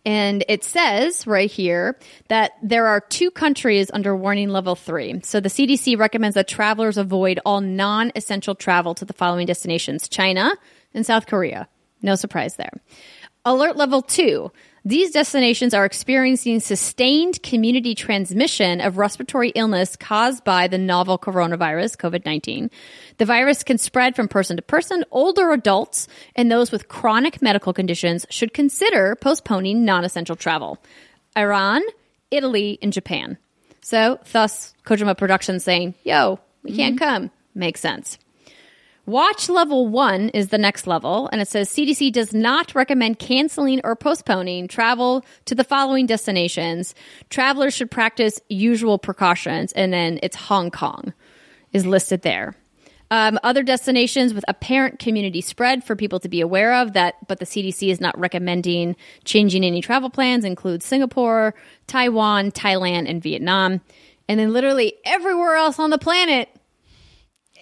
[0.06, 1.98] And it says right here
[2.28, 5.20] that there are two countries under warning level three.
[5.24, 10.08] So the CDC recommends that travelers avoid all non essential travel to the following destinations
[10.08, 10.52] China
[10.94, 11.68] and South Korea.
[12.02, 12.70] No surprise there.
[13.44, 14.52] Alert level two.
[14.86, 21.96] These destinations are experiencing sustained community transmission of respiratory illness caused by the novel coronavirus,
[21.96, 22.70] COVID 19.
[23.18, 25.04] The virus can spread from person to person.
[25.10, 26.06] Older adults
[26.36, 30.78] and those with chronic medical conditions should consider postponing non essential travel.
[31.36, 31.82] Iran,
[32.30, 33.38] Italy, and Japan.
[33.80, 37.04] So, thus, Kojima Productions saying, yo, we can't mm-hmm.
[37.04, 37.30] come.
[37.56, 38.18] Makes sense.
[39.06, 43.80] Watch level one is the next level, and it says CDC does not recommend canceling
[43.84, 46.92] or postponing travel to the following destinations.
[47.30, 51.12] Travelers should practice usual precautions, and then it's Hong Kong
[51.72, 52.56] is listed there.
[53.08, 57.38] Um, other destinations with apparent community spread for people to be aware of that, but
[57.38, 61.54] the CDC is not recommending changing any travel plans include Singapore,
[61.86, 63.80] Taiwan, Thailand, and Vietnam.
[64.28, 66.48] And then literally everywhere else on the planet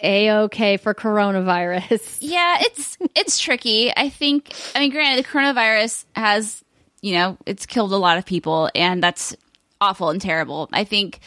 [0.05, 2.19] a okay for coronavirus.
[2.21, 3.91] Yeah, it's it's tricky.
[3.95, 4.53] I think.
[4.75, 6.63] I mean, granted, the coronavirus has
[7.01, 9.35] you know it's killed a lot of people, and that's
[9.81, 10.69] awful and terrible.
[10.71, 11.19] I think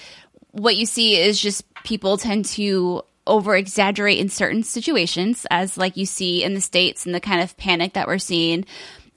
[0.52, 5.96] what you see is just people tend to over exaggerate in certain situations, as like
[5.96, 8.64] you see in the states and the kind of panic that we're seeing.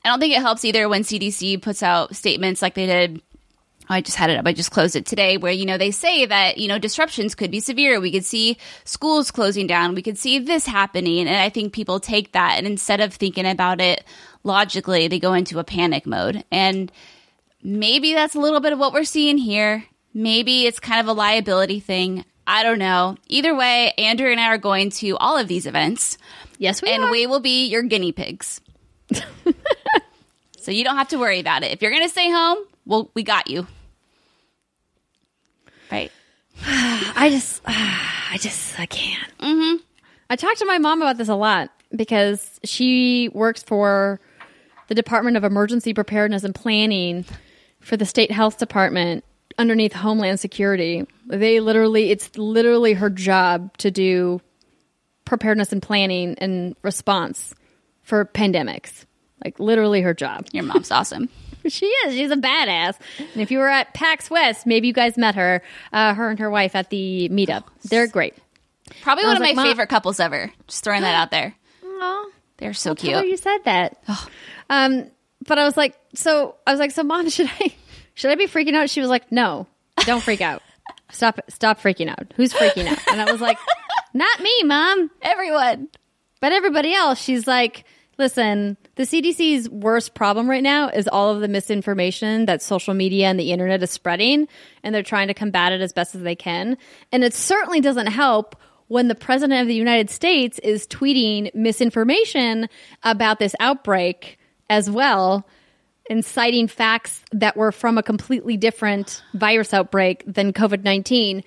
[0.03, 3.22] I don't think it helps either when CDC puts out statements like they did
[3.89, 4.47] I just had it up.
[4.47, 7.51] I just closed it today where, you know, they say that, you know, disruptions could
[7.51, 7.99] be severe.
[7.99, 9.95] We could see schools closing down.
[9.95, 11.27] We could see this happening.
[11.27, 14.03] And I think people take that and instead of thinking about it
[14.43, 16.43] logically, they go into a panic mode.
[16.51, 16.91] And
[17.61, 19.84] maybe that's a little bit of what we're seeing here.
[20.13, 22.23] Maybe it's kind of a liability thing.
[22.47, 23.17] I don't know.
[23.27, 26.17] Either way, Andrew and I are going to all of these events
[26.57, 27.11] Yes, we and are.
[27.11, 28.61] we will be your guinea pigs.
[30.62, 31.72] so you don't have to worry about it.
[31.72, 33.68] If you're going to stay home, well, we got you.
[35.91, 36.12] Right.
[36.66, 39.38] I just, I just, I can't.
[39.39, 39.78] Mm-hmm.
[40.30, 44.20] I talked to my mom about this a lot because she works for
[44.88, 47.26] the Department of Emergency Preparedness and Planning
[47.80, 49.26] for the state health department
[49.57, 51.05] underneath Homeland Security.
[51.28, 54.41] They literally, it's literally her job to do
[55.26, 57.53] preparedness and planning and response
[58.03, 59.05] for pandemics.
[59.43, 60.47] Like literally her job.
[60.51, 61.29] Your mom's awesome.
[61.67, 62.15] She is.
[62.15, 62.95] She's a badass.
[63.19, 65.61] And if you were at PAX West, maybe you guys met her,
[65.93, 67.65] uh, her and her wife at the meetup.
[67.83, 68.33] They're great.
[69.03, 70.51] Probably one of my like, "Mom." favorite couples ever.
[70.67, 71.53] Just throwing that out there.
[71.85, 72.29] Aw.
[72.57, 73.27] They're so cute.
[73.27, 74.03] you said that.
[74.71, 75.11] Um,
[75.45, 77.75] but I was like, so I was like, so mom, should I
[78.15, 78.89] should I be freaking out?
[78.89, 79.67] She was like, no,
[80.05, 80.63] don't freak out.
[81.11, 82.33] Stop stop freaking out.
[82.37, 82.97] Who's freaking out?
[83.11, 83.57] And I was like,
[84.13, 85.11] not me, mom.
[85.21, 85.89] Everyone.
[86.39, 87.83] But everybody else, she's like,
[88.17, 93.27] listen, the CDC's worst problem right now is all of the misinformation that social media
[93.27, 94.47] and the internet is spreading,
[94.83, 96.77] and they're trying to combat it as best as they can.
[97.11, 98.55] And it certainly doesn't help
[98.87, 102.67] when the president of the United States is tweeting misinformation
[103.03, 104.37] about this outbreak
[104.69, 105.47] as well.
[106.09, 111.41] And citing facts that were from a completely different virus outbreak than COVID 19.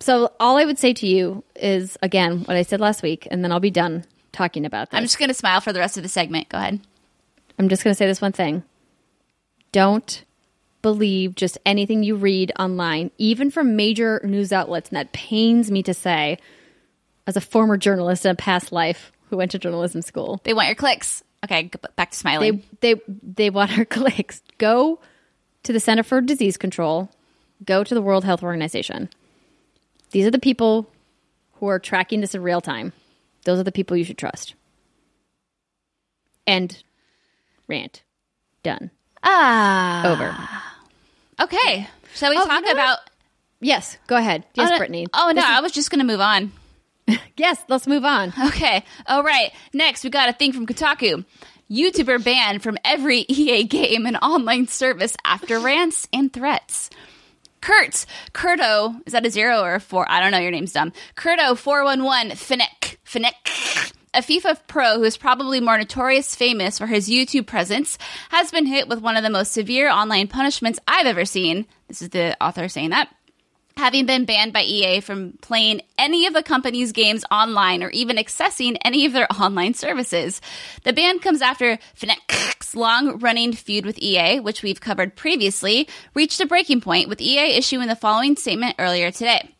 [0.00, 3.44] So, all I would say to you is again what I said last week, and
[3.44, 4.98] then I'll be done talking about this.
[4.98, 6.48] I'm just going to smile for the rest of the segment.
[6.48, 6.80] Go ahead.
[7.58, 8.62] I'm just going to say this one thing.
[9.70, 10.24] Don't
[10.82, 14.90] believe just anything you read online, even from major news outlets.
[14.90, 16.38] And that pains me to say,
[17.26, 20.40] as a former journalist in a past life who went to journalism school.
[20.44, 21.22] They want your clicks.
[21.44, 22.62] Okay, back to smiling.
[22.80, 24.42] They they they want our clicks.
[24.58, 25.00] Go
[25.64, 27.08] to the Center for Disease Control.
[27.64, 29.08] Go to the World Health Organization.
[30.10, 30.88] These are the people
[31.54, 32.92] who are tracking this in real time.
[33.44, 34.54] Those are the people you should trust.
[36.46, 36.82] End.
[37.68, 38.02] Rant.
[38.62, 38.90] Done.
[39.22, 40.06] ah.
[40.12, 40.36] Over.
[41.44, 41.88] Okay.
[42.14, 42.98] Shall we Oh, talk you know about?
[43.60, 44.44] Yes, go ahead.
[44.54, 45.06] Yes, oh, no- Brittany.
[45.14, 46.52] Oh no, is- I was just going to move on.
[47.36, 48.32] yes, let's move on.
[48.48, 48.84] Okay.
[49.06, 49.52] All right.
[49.72, 51.24] Next, we got a thing from Kotaku.
[51.70, 56.90] YouTuber banned from every EA game and online service after rants and threats.
[57.60, 60.04] Kurt, Kurto, is that a zero or a four?
[60.10, 60.38] I don't know.
[60.38, 60.92] Your name's dumb.
[61.16, 63.92] Kurto four one one Fenech Fenech.
[64.14, 67.96] A FIFA pro who is probably more notorious famous for his YouTube presence
[68.28, 71.66] has been hit with one of the most severe online punishments I've ever seen.
[71.88, 73.08] This is the author saying that
[73.76, 78.16] having been banned by EA from playing any of the company's games online or even
[78.16, 80.40] accessing any of their online services.
[80.84, 86.46] The ban comes after Fenech's long-running feud with EA, which we've covered previously, reached a
[86.46, 89.54] breaking point with EA issuing the following statement earlier today.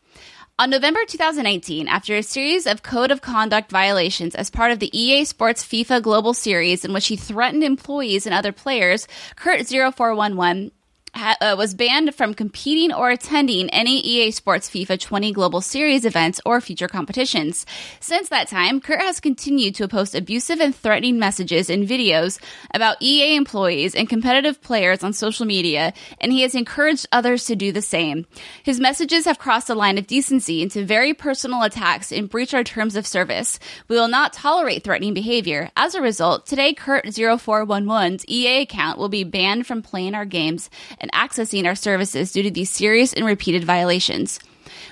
[0.59, 4.97] On November 2019, after a series of code of conduct violations as part of the
[4.97, 10.71] EA Sports FIFA Global Series in which he threatened employees and other players, Kurt0411
[11.15, 16.05] ha- uh, was banned from competing or attending any EA Sports FIFA 20 Global Series
[16.05, 17.67] events or future competitions.
[18.01, 22.41] Since that time, Kurt has continued to post abusive and threatening messages and videos
[22.75, 27.57] about EA employees and competitive players on social media, and he has encouraged others to
[27.57, 28.27] do the same.
[28.63, 32.65] His messages have crossed the line of decency into very personal attacks and breach our
[32.65, 33.59] terms of service.
[33.89, 35.71] We will not tolerate threatening behavior.
[35.77, 40.71] As a result, today Kurt 0411's EA account will be banned from playing our games
[41.03, 44.41] and accessing our services due to these serious and repeated violations.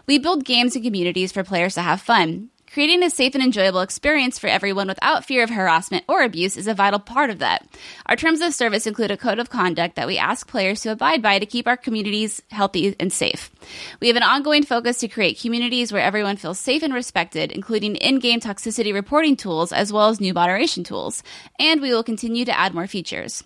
[0.07, 2.51] We build games and communities for players to have fun.
[2.73, 6.69] Creating a safe and enjoyable experience for everyone without fear of harassment or abuse is
[6.69, 7.67] a vital part of that.
[8.07, 11.21] Our terms of service include a code of conduct that we ask players to abide
[11.21, 13.51] by to keep our communities healthy and safe.
[13.99, 17.97] We have an ongoing focus to create communities where everyone feels safe and respected, including
[17.97, 21.25] in game toxicity reporting tools as well as new moderation tools.
[21.59, 23.43] And we will continue to add more features.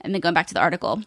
[0.00, 1.02] And then going back to the article.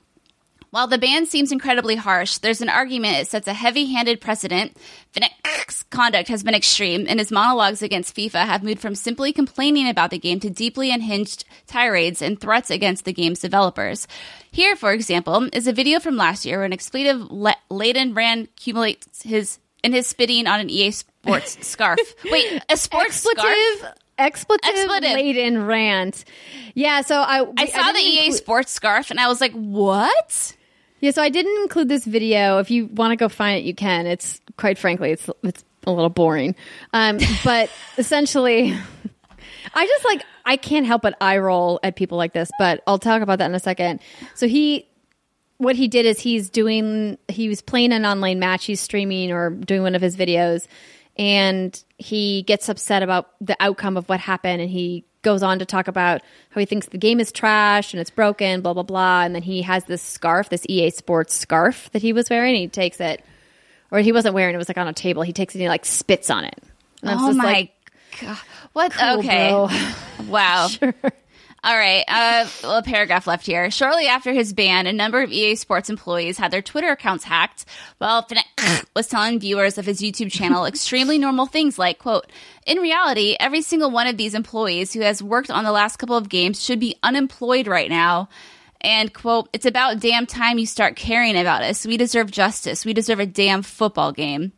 [0.72, 4.78] While the ban seems incredibly harsh, there's an argument it sets a heavy handed precedent.
[5.13, 9.89] Fenech's conduct has been extreme, and his monologues against FIFA have moved from simply complaining
[9.89, 14.07] about the game to deeply unhinged tirades and threats against the game's developers.
[14.51, 17.28] Here, for example, is a video from last year where an expletive
[17.72, 21.99] laden brand accumulates his in his spitting on an EA Sports scarf.
[22.26, 23.39] Wait, a sports scarf?
[23.39, 25.13] Expletive, expletive, Expletive.
[25.13, 26.26] laden rant.
[26.76, 30.55] Yeah, so I I saw the EA include- Sports scarf, and I was like, "What?"
[31.02, 32.60] Yeah, so I didn't include this video.
[32.60, 34.06] If you want to go find it, you can.
[34.06, 36.56] It's quite frankly, it's it's a little boring.
[36.93, 38.76] Um, but essentially,
[39.74, 42.50] I just like I can't help but eye roll at people like this.
[42.60, 44.02] But I'll talk about that in a second.
[44.36, 44.88] So he,
[45.58, 48.66] what he did is he's doing he was playing an online match.
[48.66, 50.68] He's streaming or doing one of his videos,
[51.18, 55.65] and he gets upset about the outcome of what happened, and he goes on to
[55.65, 59.21] talk about how he thinks the game is trash and it's broken, blah blah blah.
[59.21, 62.55] And then he has this scarf, this EA Sports scarf that he was wearing.
[62.55, 63.23] And he takes it,
[63.91, 64.55] or he wasn't wearing it.
[64.55, 65.21] It was like on a table.
[65.21, 66.57] He takes it and he like spits on it.
[67.03, 67.71] And Oh just my like,
[68.21, 68.38] god!
[68.73, 68.91] What?
[68.93, 69.49] cool, okay.
[69.49, 69.69] bro.
[70.27, 70.67] Wow.
[71.62, 72.05] All right.
[72.07, 73.70] Uh, well, a paragraph left here.
[73.70, 77.66] Shortly after his ban, a number of EA Sports employees had their Twitter accounts hacked.
[77.99, 82.32] Well, Fenech was telling viewers of his YouTube channel extremely normal things like, quote,
[82.66, 86.16] in reality, every single one of these employees who has worked on the last couple
[86.16, 88.30] of games should be unemployed right now.
[88.82, 91.86] And quote, it's about damn time you start caring about us.
[91.86, 92.86] We deserve justice.
[92.86, 94.53] We deserve a damn football game.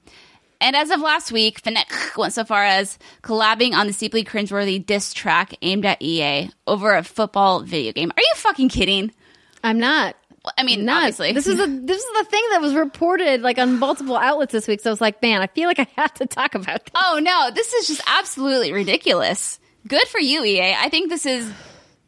[0.62, 4.86] And as of last week, Fenech went so far as collabing on the deeply cringeworthy
[4.86, 8.12] diss track aimed at EA over a football video game.
[8.16, 9.12] Are you fucking kidding?
[9.64, 10.16] I'm not.
[10.58, 10.98] I mean, Not.
[11.04, 11.34] obviously.
[11.34, 14.68] This is a this is the thing that was reported like on multiple outlets this
[14.68, 14.82] week.
[14.82, 16.92] So I was like, man, I feel like I have to talk about this.
[16.96, 19.60] oh no, this is just absolutely ridiculous.
[19.88, 20.74] Good for you, EA.
[20.76, 21.52] I think this is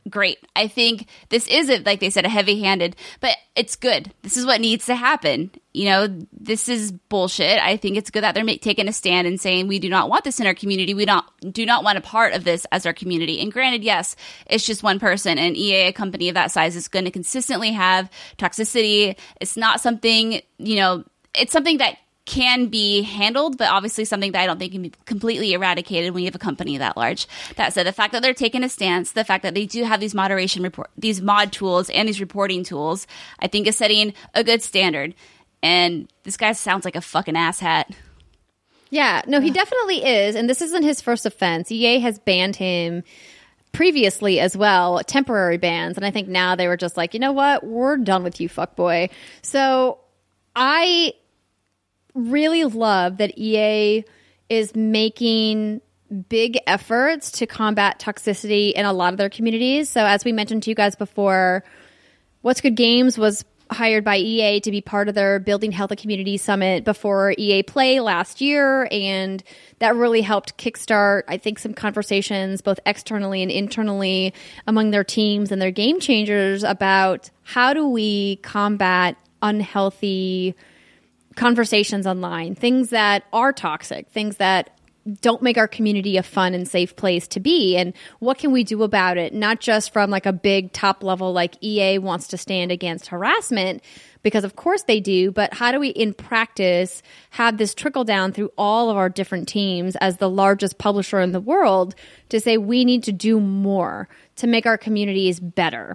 [0.09, 0.37] great.
[0.55, 4.13] I think this is, a, like they said, a heavy handed, but it's good.
[4.21, 5.51] This is what needs to happen.
[5.73, 7.59] You know, this is bullshit.
[7.59, 10.09] I think it's good that they're ma- taking a stand and saying we do not
[10.09, 10.93] want this in our community.
[10.93, 13.41] We don't do not want a part of this as our community.
[13.41, 14.15] And granted, yes,
[14.47, 17.71] it's just one person, and EA, a company of that size, is going to consistently
[17.71, 19.17] have toxicity.
[19.39, 21.03] It's not something you know.
[21.35, 24.93] It's something that can be handled, but obviously something that I don't think can be
[25.05, 27.27] completely eradicated when you have a company that large.
[27.57, 29.99] That said, the fact that they're taking a stance, the fact that they do have
[29.99, 33.07] these moderation report, these mod tools and these reporting tools,
[33.39, 35.15] I think is setting a good standard.
[35.61, 37.93] And this guy sounds like a fucking asshat.
[38.89, 40.35] Yeah, no, he definitely is.
[40.35, 41.71] And this isn't his first offense.
[41.71, 43.03] EA has banned him
[43.73, 45.97] previously as well, temporary bans.
[45.97, 47.65] And I think now they were just like, you know what?
[47.65, 49.09] We're done with you, fuckboy.
[49.41, 49.99] So
[50.55, 51.13] I
[52.13, 54.03] really love that EA
[54.49, 55.81] is making
[56.29, 59.89] big efforts to combat toxicity in a lot of their communities.
[59.89, 61.63] So as we mentioned to you guys before,
[62.41, 66.37] What's Good Games was hired by EA to be part of their Building Healthy Community
[66.37, 68.87] Summit before EA Play last year.
[68.91, 69.43] And
[69.79, 74.33] that really helped kickstart, I think, some conversations both externally and internally
[74.67, 80.55] among their teams and their game changers about how do we combat unhealthy
[81.35, 84.77] conversations online, things that are toxic, things that
[85.21, 87.75] don't make our community a fun and safe place to be.
[87.75, 89.33] And what can we do about it?
[89.33, 93.83] Not just from like a big top level like EA wants to stand against harassment
[94.23, 98.31] because of course they do but how do we in practice have this trickle down
[98.31, 101.93] through all of our different teams as the largest publisher in the world
[102.29, 104.07] to say we need to do more
[104.37, 105.93] to make our communities better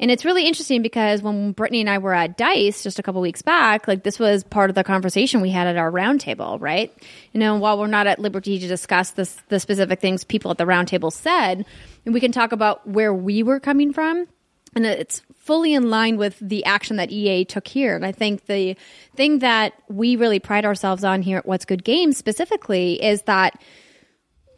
[0.00, 3.20] and it's really interesting because when Brittany and I were at Dice just a couple
[3.20, 6.90] weeks back, like this was part of the conversation we had at our roundtable, right?
[7.32, 10.56] You know, while we're not at liberty to discuss this, the specific things people at
[10.56, 11.66] the roundtable said,
[12.06, 14.26] and we can talk about where we were coming from.
[14.74, 17.94] And it's fully in line with the action that EA took here.
[17.94, 18.76] And I think the
[19.16, 23.60] thing that we really pride ourselves on here at What's Good Games specifically is that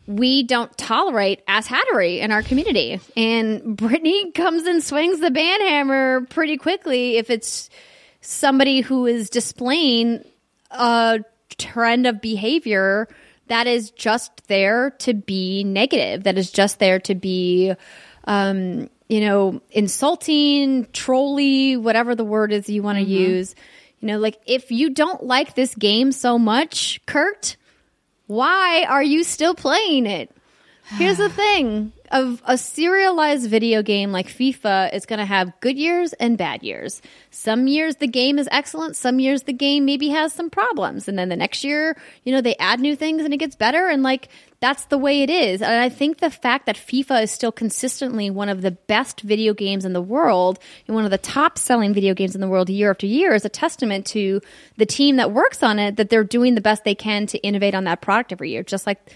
[0.07, 3.01] we don't tolerate ass hattery in our community.
[3.17, 7.71] And Brittany comes and swings the ban hammer pretty quickly if it's
[8.21, 10.25] somebody who is displaying
[10.71, 11.21] a
[11.59, 13.09] trend of behavior
[13.49, 17.75] that is just there to be negative, that is just there to be,
[18.25, 23.13] um, you know, insulting, trolly, whatever the word is you want to mm-hmm.
[23.13, 23.55] use.
[24.01, 27.57] You know, like if you don't like this game so much, Kurt,
[28.33, 30.35] why are you still playing it?
[30.97, 35.79] Here's the thing of a serialized video game like FIFA is going to have good
[35.79, 37.03] years and bad years.
[37.31, 41.19] Some years the game is excellent, some years the game maybe has some problems, and
[41.19, 44.03] then the next year, you know, they add new things and it gets better and
[44.03, 44.29] like
[44.63, 45.61] that's the way it is.
[45.61, 49.55] And I think the fact that FIFA is still consistently one of the best video
[49.55, 52.71] games in the world and one of the top selling video games in the world
[52.71, 54.41] year after year is a testament to
[54.77, 57.75] the team that works on it that they're doing the best they can to innovate
[57.75, 58.63] on that product every year.
[58.63, 59.13] Just like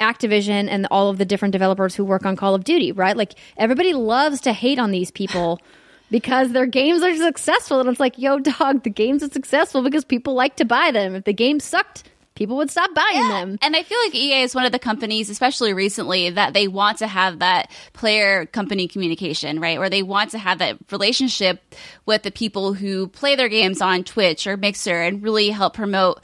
[0.00, 3.18] Activision and all of the different developers who work on Call of Duty, right?
[3.18, 5.60] Like everybody loves to hate on these people
[6.10, 7.80] because their games are successful.
[7.80, 11.16] And it's like, yo, dog, the games are successful because people like to buy them.
[11.16, 12.04] If the game sucked,
[12.36, 13.28] people would stop buying yeah.
[13.28, 13.58] them.
[13.62, 16.98] And I feel like EA is one of the companies, especially recently, that they want
[16.98, 19.78] to have that player company communication, right?
[19.78, 21.74] Where they want to have that relationship
[22.04, 26.20] with the people who play their games on Twitch or Mixer and really help promote,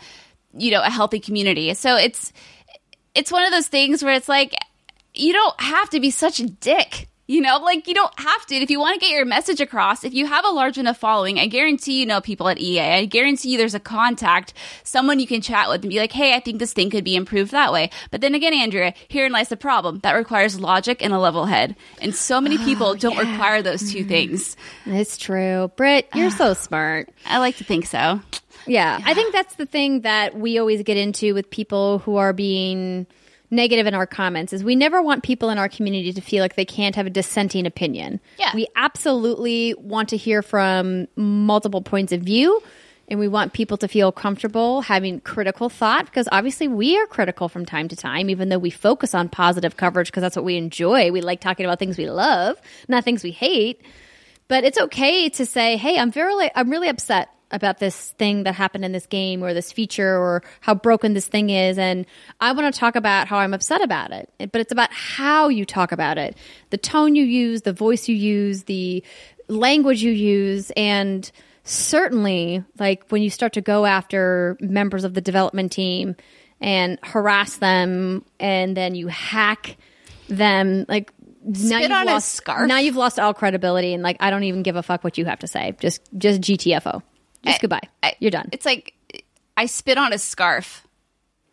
[0.57, 1.75] you know, a healthy community.
[1.75, 2.33] So it's,
[3.15, 4.55] it's one of those things where it's like
[5.15, 7.09] you don't have to be such a dick.
[7.29, 8.57] You know, like you don't have to.
[8.57, 11.39] If you want to get your message across, if you have a large enough following,
[11.39, 12.81] I guarantee you know people at EA.
[12.81, 16.35] I guarantee you there's a contact, someone you can chat with and be like, hey,
[16.35, 17.91] I think this thing could be improved that way.
[18.11, 20.01] But then again, Andrea, herein lies the problem.
[20.01, 21.77] That requires logic and a level head.
[22.01, 23.31] And so many oh, people oh, don't yeah.
[23.31, 24.09] require those two mm-hmm.
[24.09, 24.57] things.
[24.85, 25.71] It's true.
[25.77, 27.09] Britt, you're so ah, smart.
[27.25, 28.21] I like to think so.
[28.67, 32.17] Yeah, yeah, I think that's the thing that we always get into with people who
[32.17, 33.07] are being
[33.53, 36.57] negative in our comments is we never want people in our community to feel like
[36.57, 38.19] they can't have a dissenting opinion.
[38.39, 38.51] Yeah.
[38.55, 42.63] We absolutely want to hear from multiple points of view
[43.09, 47.49] and we want people to feel comfortable having critical thought because obviously we are critical
[47.49, 50.57] from time to time even though we focus on positive coverage because that's what we
[50.57, 51.13] enjoy.
[51.13, 52.57] We like talking about things we love,
[52.89, 53.83] not things we hate.
[54.49, 58.55] But it's okay to say, "Hey, I'm very I'm really upset about this thing that
[58.55, 61.79] happened in this game or this feature or how broken this thing is.
[61.79, 62.07] And
[62.41, 64.31] I want to talk about how I'm upset about it.
[64.39, 66.37] But it's about how you talk about it,
[66.71, 69.05] the tone you use, the voice you use, the
[69.49, 70.71] language you use.
[70.77, 71.31] And
[71.65, 76.17] certainly, like when you start to go after members of the development team
[76.61, 79.77] and harass them and then you hack
[80.29, 81.13] them, like
[81.45, 82.69] now you've lost, scarf.
[82.69, 85.25] Now you've lost all credibility, and like I don't even give a fuck what you
[85.25, 85.75] have to say.
[85.81, 87.03] Just just GTFO.
[87.45, 87.89] Just I, goodbye.
[88.03, 88.49] I, You're done.
[88.53, 88.95] It's like
[89.57, 90.87] I spit on a scarf.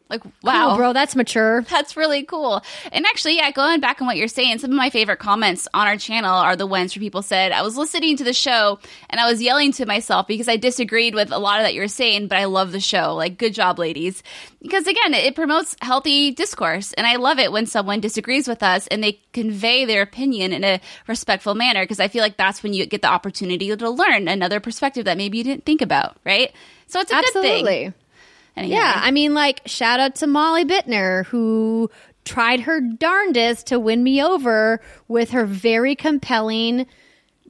[0.09, 1.61] Like, wow, Cool, bro, that's mature.
[1.69, 2.63] That's really cool.
[2.91, 5.87] And actually, yeah, going back on what you're saying, some of my favorite comments on
[5.87, 8.79] our channel are the ones where people said, I was listening to the show
[9.09, 11.87] and I was yelling to myself because I disagreed with a lot of that you're
[11.87, 13.13] saying, but I love the show.
[13.13, 14.23] Like, good job, ladies.
[14.61, 16.91] Because again, it promotes healthy discourse.
[16.93, 20.63] And I love it when someone disagrees with us and they convey their opinion in
[20.63, 24.27] a respectful manner because I feel like that's when you get the opportunity to learn
[24.27, 26.51] another perspective that maybe you didn't think about, right?
[26.87, 27.93] So it's a good thing.
[28.59, 28.75] Anyway.
[28.75, 31.89] Yeah, I mean, like, shout out to Molly Bittner, who
[32.25, 36.85] tried her darndest to win me over with her very compelling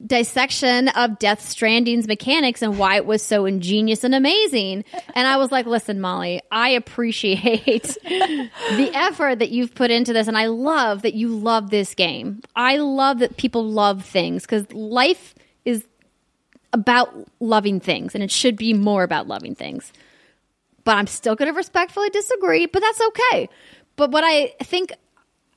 [0.06, 4.84] dissection of Death Stranding's mechanics and why it was so ingenious and amazing.
[5.14, 10.28] And I was like, listen, Molly, I appreciate the effort that you've put into this.
[10.28, 12.40] And I love that you love this game.
[12.54, 15.34] I love that people love things because life
[15.64, 15.84] is
[16.72, 19.92] about loving things and it should be more about loving things
[20.84, 23.48] but I'm still going to respectfully disagree, but that's okay.
[23.96, 24.92] But what I think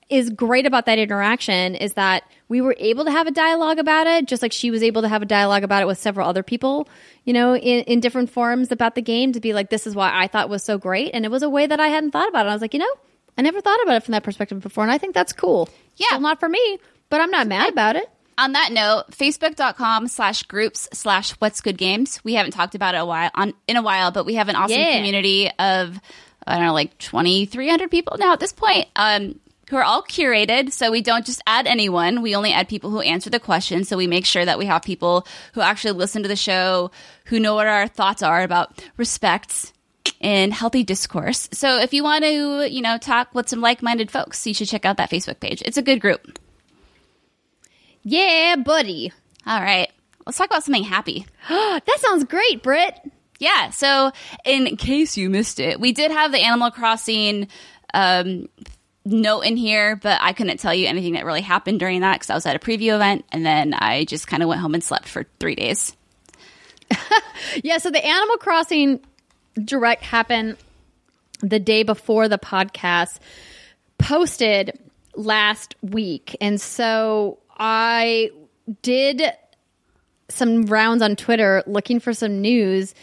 [0.10, 4.06] is great about that interaction is that we were able to have a dialogue about
[4.06, 6.44] it, just like she was able to have a dialogue about it with several other
[6.44, 6.88] people,
[7.24, 10.12] you know, in, in different forums about the game to be like, this is why
[10.14, 11.12] I thought was so great.
[11.14, 12.50] And it was a way that I hadn't thought about it.
[12.50, 12.94] I was like, you know,
[13.38, 14.84] I never thought about it from that perspective before.
[14.84, 15.70] And I think that's cool.
[15.96, 16.08] Yeah.
[16.08, 18.08] Still not for me, but I'm not mad about it.
[18.38, 22.20] On that note, facebook.com slash groups slash what's good games.
[22.24, 24.56] We haven't talked about it a while on in a while, but we have an
[24.56, 24.98] awesome Yeah.
[24.98, 26.00] community of
[26.46, 28.88] I don't know, like twenty three hundred people now at this point.
[28.96, 32.22] Um who are all curated, so we don't just add anyone.
[32.22, 33.86] We only add people who answer the question.
[33.86, 36.92] So we make sure that we have people who actually listen to the show,
[37.26, 39.72] who know what our thoughts are about respect
[40.22, 41.48] and healthy discourse.
[41.54, 44.86] So if you want to, you know, talk with some like-minded folks, you should check
[44.86, 45.64] out that Facebook page.
[45.66, 46.38] It's a good group.
[48.04, 49.12] Yeah, buddy.
[49.46, 49.92] All right.
[50.26, 51.26] Let's talk about something happy.
[51.50, 53.00] that sounds great, Britt.
[53.40, 53.72] Yeah.
[53.72, 54.12] So,
[54.46, 57.48] in case you missed it, we did have the Animal Crossing
[57.94, 58.48] um,
[59.06, 62.30] note in here, but I couldn't tell you anything that really happened during that because
[62.30, 64.84] I was at a preview event and then I just kind of went home and
[64.84, 65.96] slept for three days.
[67.64, 69.00] Yeah, so the Animal Crossing
[69.56, 70.58] direct happened
[71.42, 73.20] the day before the podcast
[73.98, 74.80] posted
[75.16, 76.36] last week.
[76.42, 78.32] And so I
[78.82, 79.24] did
[80.30, 82.96] some rounds on Twitter looking for some news.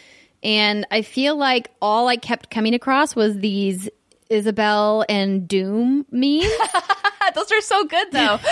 [0.43, 3.89] And I feel like all I kept coming across was these
[4.29, 6.51] Isabel and Doom memes.
[7.35, 8.39] Those are so good, though.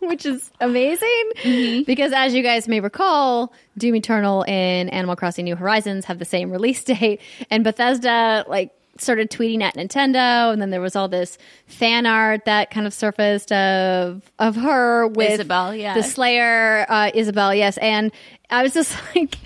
[0.00, 1.82] which is amazing mm-hmm.
[1.82, 6.24] because as you guys may recall doom eternal and animal crossing new horizons have the
[6.24, 7.20] same release date
[7.50, 12.44] and bethesda like started tweeting at nintendo and then there was all this fan art
[12.44, 15.94] that kind of surfaced of of her with Isabel, yeah.
[15.94, 18.12] the slayer uh, isabel yes and
[18.50, 19.36] i was just like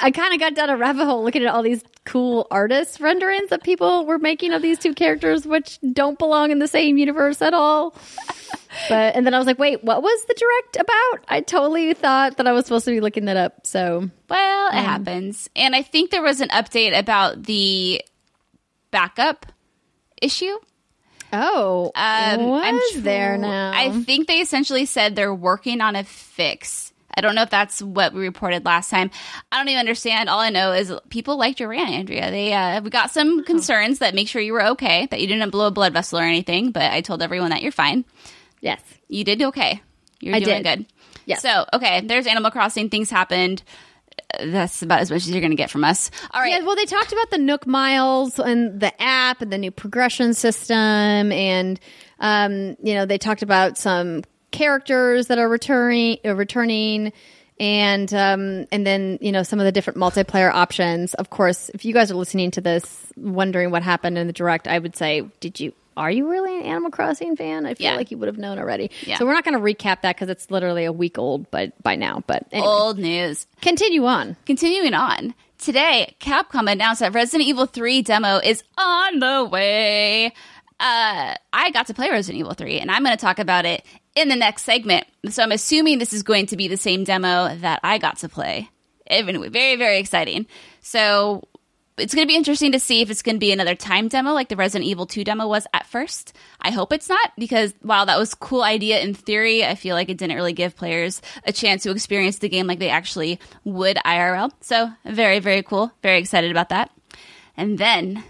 [0.00, 3.50] i kind of got down a rabbit hole looking at all these cool artist renderings
[3.50, 7.42] that people were making of these two characters which don't belong in the same universe
[7.42, 7.94] at all
[8.88, 11.24] but and then I was like, wait, what was the direct about?
[11.28, 13.66] I totally thought that I was supposed to be looking that up.
[13.66, 15.48] So well, it happens.
[15.56, 18.02] And I think there was an update about the
[18.90, 19.46] backup
[20.20, 20.56] issue.
[21.32, 23.72] oh, Um, I'm there now?
[23.74, 26.92] I think they essentially said they're working on a fix.
[27.12, 29.10] I don't know if that's what we reported last time.
[29.50, 30.28] I don't even understand.
[30.28, 32.30] All I know is people liked your rant, Andrea.
[32.30, 35.50] They uh, we got some concerns that make sure you were okay, that you didn't
[35.50, 36.70] blow a blood vessel or anything.
[36.70, 38.04] But I told everyone that you're fine.
[38.60, 39.82] yes, You did okay.
[40.20, 40.78] You're I doing did.
[40.78, 40.86] good.
[41.26, 41.42] Yes.
[41.42, 42.90] So okay, there's Animal Crossing.
[42.90, 43.62] Things happened.
[44.38, 46.10] That's about as much as you're going to get from us.
[46.32, 46.52] All right.
[46.52, 46.60] yeah.
[46.60, 50.76] Well, they talked about the Nook Miles and the app and the new progression system,
[50.76, 51.80] and
[52.18, 57.12] um, you know, they talked about some characters that are returning, uh, returning.
[57.58, 61.12] And um, and then you know some of the different multiplayer options.
[61.12, 64.66] Of course, if you guys are listening to this, wondering what happened in the direct,
[64.66, 67.66] I would say, did you are you really an Animal Crossing fan?
[67.66, 67.96] I feel Yeah.
[67.96, 68.90] like you would have known already.
[69.06, 69.18] Yeah.
[69.18, 71.96] So we're not going to recap that because it's literally a week old, but by
[71.96, 72.22] now.
[72.26, 73.46] But anyway, Old news.
[73.60, 74.36] continue on.
[74.46, 75.34] Continuing on.
[75.58, 80.32] Today, Capcom announced that Resident Evil 3 demo is on the way.
[80.78, 83.84] Uh, I got to play Resident Evil 3, and I'm going to talk about it
[84.16, 85.06] in the next segment.
[85.28, 88.28] So I'm assuming this is going to be the same demo that I got to
[88.30, 88.70] play.
[89.06, 90.46] Anyway, very, very exciting.
[90.80, 91.42] So
[92.00, 94.32] it's going to be interesting to see if it's going to be another time demo
[94.32, 96.34] like the Resident Evil 2 demo was at first.
[96.60, 99.94] I hope it's not because while that was a cool idea in theory, I feel
[99.94, 103.38] like it didn't really give players a chance to experience the game like they actually
[103.64, 104.50] would IRL.
[104.60, 105.92] So very, very cool.
[106.02, 106.90] Very excited about that.
[107.56, 108.24] And then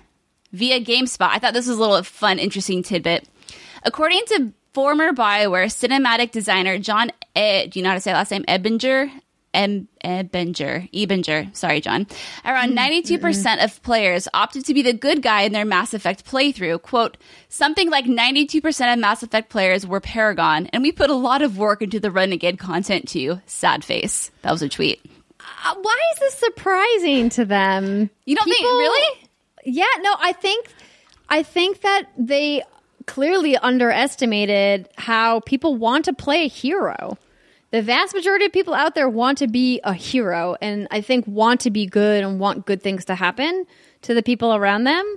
[0.52, 3.28] via GameSpot, I thought this was a little fun, interesting tidbit.
[3.84, 8.30] According to former BioWare cinematic designer John, e- do you know how to say last
[8.30, 8.44] name?
[8.44, 9.10] Ebinger?
[9.54, 12.06] Ebinger, Ebinger, sorry, John.
[12.44, 16.82] Around 92% of players opted to be the good guy in their Mass Effect playthrough.
[16.82, 17.16] Quote,
[17.48, 21.58] something like 92% of Mass Effect players were Paragon, and we put a lot of
[21.58, 23.40] work into the Renegade content too.
[23.46, 24.30] Sad face.
[24.42, 25.00] That was a tweet.
[25.40, 28.10] Uh, why is this surprising to them?
[28.24, 29.28] You don't think- really?
[29.64, 30.68] Yeah, no, I think
[31.28, 32.62] I think that they
[33.06, 37.18] clearly underestimated how people want to play a hero.
[37.70, 41.26] The vast majority of people out there want to be a hero and I think
[41.26, 43.64] want to be good and want good things to happen
[44.02, 45.16] to the people around them.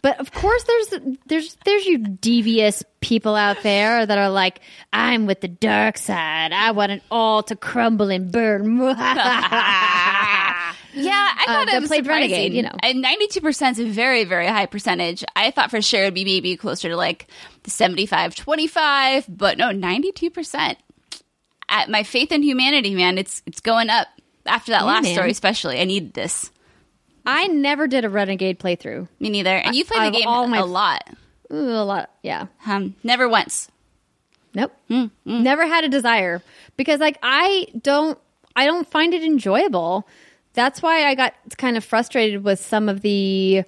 [0.00, 4.60] But of course there's there's there's you devious people out there that are like
[4.92, 6.52] I'm with the dark side.
[6.52, 8.78] I want it all to crumble and burn.
[10.94, 12.32] Yeah, I thought that it was played surprising.
[12.32, 12.76] Renegade, you know.
[12.82, 15.24] And 92% is a very, very high percentage.
[15.34, 17.28] I thought for sure it'd be maybe closer to like
[17.62, 20.76] the 75, 25, but no, 92%.
[21.72, 24.06] At my faith in humanity, man, it's it's going up.
[24.46, 25.14] After that Yeah, last man.
[25.14, 26.50] story, especially, I need this.
[27.24, 29.08] I never did a Renegade playthrough.
[29.20, 29.56] Me neither.
[29.56, 31.02] And you played the game all my- a lot.
[31.52, 32.10] Ooh, a lot.
[32.22, 32.46] Yeah.
[32.66, 33.68] Um, never once.
[34.54, 34.72] Nope.
[34.88, 36.42] Hmm, Never had a desire
[36.76, 38.18] because like I don't
[38.54, 40.06] I don't find it enjoyable.
[40.54, 43.64] That's why I got kind of frustrated with some of the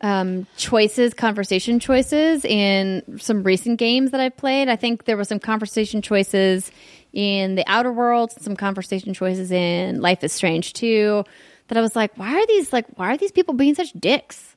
[0.00, 4.68] um, choices, conversation choices in some recent games that I've played.
[4.68, 6.70] I think there were some conversation choices
[7.16, 11.24] in the Outer Worlds, some conversation choices in Life is Strange too.
[11.68, 14.54] That I was like, why are these like why are these people being such dicks?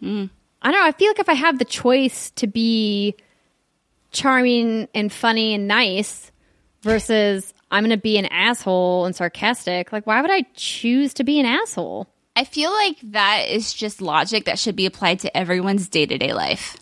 [0.00, 0.26] Hmm.
[0.60, 0.86] I don't know.
[0.86, 3.14] I feel like if I have the choice to be
[4.10, 6.32] charming and funny and nice
[6.82, 11.24] versus I'm going to be an asshole and sarcastic, like why would I choose to
[11.24, 12.08] be an asshole?
[12.34, 16.18] I feel like that is just logic that should be applied to everyone's day to
[16.18, 16.76] day life.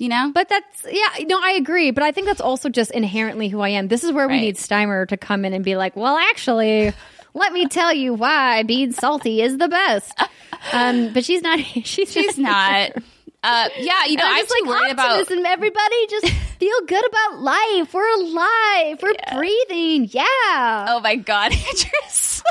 [0.00, 0.32] You know?
[0.34, 1.90] But that's yeah, no, I agree.
[1.90, 3.88] But I think that's also just inherently who I am.
[3.88, 6.92] This is where we need Steimer to come in and be like, "Well, actually,
[7.34, 10.18] let me tell you why being salty is the best."
[10.72, 11.58] Um, but she's not.
[11.84, 12.92] She's, She's not.
[13.42, 15.20] Uh, yeah, you know, I'm I'm just like worried about.
[15.20, 15.46] optimism.
[15.46, 16.28] Everybody, just
[16.58, 17.94] feel good about life.
[17.94, 19.02] We're alive.
[19.02, 20.08] We're breathing.
[20.10, 20.24] Yeah.
[20.88, 22.42] Oh my god, Andrews.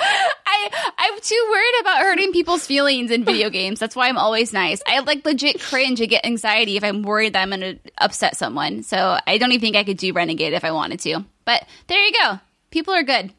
[0.00, 3.78] I I'm too worried about hurting people's feelings in video games.
[3.78, 4.82] That's why I'm always nice.
[4.86, 8.36] I like legit cringe and get anxiety if I'm worried that I'm going to upset
[8.36, 8.82] someone.
[8.82, 11.24] So I don't even think I could do Renegade if I wanted to.
[11.44, 12.40] But there you go.
[12.70, 13.32] People are good.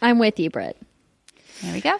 [0.00, 0.76] I'm with you, Britt.
[1.62, 1.96] There we go.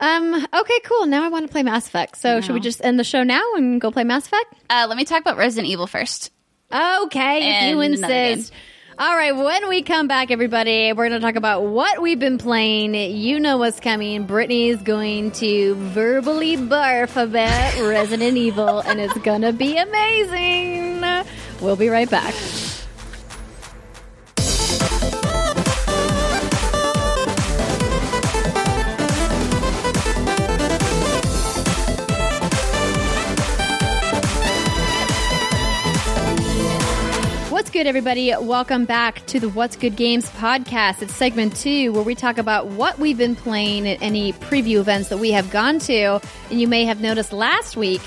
[0.00, 0.34] Um.
[0.34, 0.80] Okay.
[0.84, 1.06] Cool.
[1.06, 2.16] Now I want to play Mass Effect.
[2.16, 4.54] So should we just end the show now and go play Mass Effect?
[4.68, 6.30] Uh, let me talk about Resident Evil first.
[6.72, 8.52] Okay, if you insist.
[9.00, 12.36] All right, when we come back, everybody, we're going to talk about what we've been
[12.36, 12.94] playing.
[12.94, 14.26] You know what's coming.
[14.26, 21.00] Brittany's going to verbally barf about Resident Evil, and it's going to be amazing.
[21.62, 22.34] We'll be right back.
[37.60, 38.34] What's good, everybody?
[38.34, 41.02] Welcome back to the What's Good Games podcast.
[41.02, 45.10] It's segment two, where we talk about what we've been playing at any preview events
[45.10, 46.22] that we have gone to.
[46.48, 48.00] And you may have noticed last week,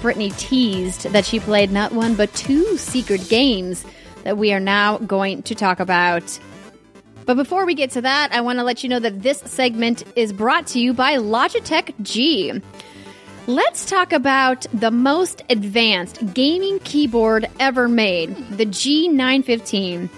[0.00, 3.84] Brittany teased that she played not one but two secret games
[4.22, 6.38] that we are now going to talk about.
[7.26, 10.04] But before we get to that, I want to let you know that this segment
[10.14, 12.62] is brought to you by Logitech G.
[13.46, 20.10] Let's talk about the most advanced gaming keyboard ever made, the G915.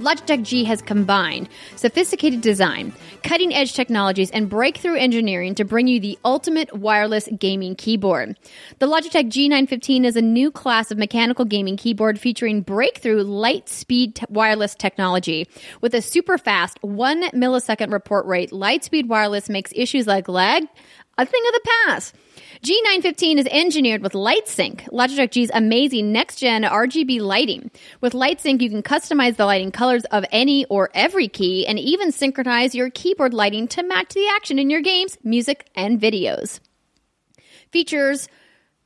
[0.00, 2.92] Logitech G has combined sophisticated design,
[3.22, 8.36] cutting edge technologies, and breakthrough engineering to bring you the ultimate wireless gaming keyboard.
[8.80, 14.16] The Logitech G915 is a new class of mechanical gaming keyboard featuring breakthrough light speed
[14.16, 15.48] t- wireless technology.
[15.80, 20.64] With a super fast 1 millisecond report rate, Lightspeed Wireless makes issues like lag
[21.16, 22.14] a thing of the past.
[22.64, 27.70] G915 is engineered with LightSync, Logitech G's amazing next gen RGB lighting.
[28.00, 32.10] With LightSync, you can customize the lighting colors of any or every key and even
[32.10, 36.60] synchronize your keyboard lighting to match the action in your games, music, and videos.
[37.70, 38.28] Features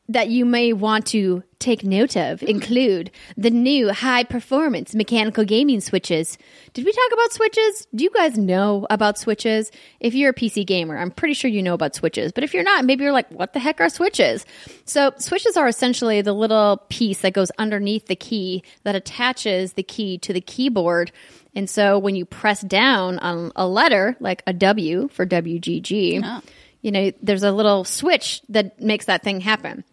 [0.08, 2.46] that you may want to take note of hmm.
[2.46, 6.38] include the new high performance mechanical gaming switches.
[6.72, 7.86] Did we talk about switches?
[7.94, 9.70] Do you guys know about switches?
[10.00, 12.32] If you're a PC gamer, I'm pretty sure you know about switches.
[12.32, 14.46] But if you're not, maybe you're like, what the heck are switches?
[14.84, 19.82] So, switches are essentially the little piece that goes underneath the key that attaches the
[19.82, 21.12] key to the keyboard.
[21.54, 26.40] And so, when you press down on a letter, like a W for WGG, oh.
[26.82, 29.84] you know, there's a little switch that makes that thing happen.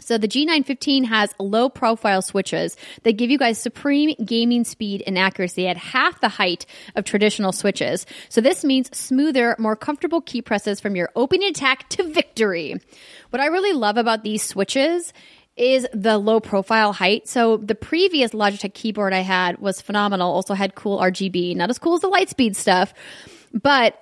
[0.00, 5.18] So the G915 has low profile switches that give you guys supreme gaming speed and
[5.18, 6.66] accuracy at half the height
[6.96, 8.06] of traditional switches.
[8.28, 12.80] So this means smoother, more comfortable key presses from your opening attack to victory.
[13.30, 15.12] What I really love about these switches
[15.56, 17.28] is the low profile height.
[17.28, 21.78] So the previous Logitech keyboard I had was phenomenal, also had cool RGB, not as
[21.78, 22.94] cool as the Lightspeed stuff,
[23.52, 24.00] but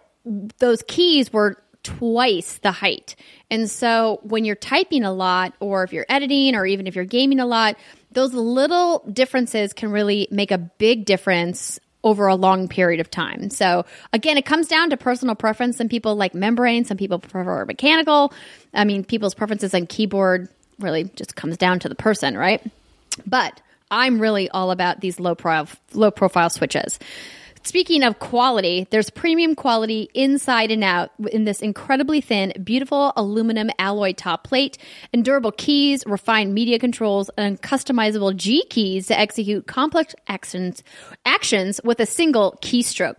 [0.58, 1.62] those keys were
[1.98, 3.16] twice the height.
[3.50, 7.04] And so when you're typing a lot, or if you're editing, or even if you're
[7.04, 7.76] gaming a lot,
[8.12, 13.50] those little differences can really make a big difference over a long period of time.
[13.50, 15.76] So again, it comes down to personal preference.
[15.76, 18.32] Some people like membrane, some people prefer mechanical.
[18.72, 20.48] I mean, people's preferences on keyboard
[20.78, 22.62] really just comes down to the person, right?
[23.26, 23.60] But
[23.90, 26.98] I'm really all about these low profile low profile switches.
[27.64, 33.70] Speaking of quality, there's premium quality inside and out in this incredibly thin, beautiful aluminum
[33.78, 34.78] alloy top plate,
[35.12, 40.82] and durable keys, refined media controls, and customizable G keys to execute complex actions,
[41.24, 43.16] actions with a single keystroke.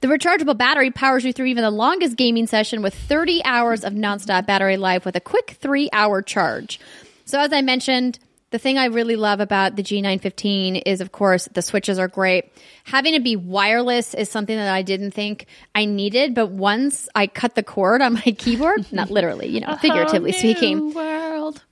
[0.00, 3.92] The rechargeable battery powers you through even the longest gaming session with 30 hours of
[3.92, 6.80] nonstop battery life with a quick three hour charge.
[7.24, 8.18] So, as I mentioned,
[8.50, 12.50] the thing I really love about the G915 is, of course, the switches are great.
[12.84, 17.26] Having to be wireless is something that I didn't think I needed, but once I
[17.26, 21.62] cut the cord on my keyboard, not literally, you know, figuratively speaking, world.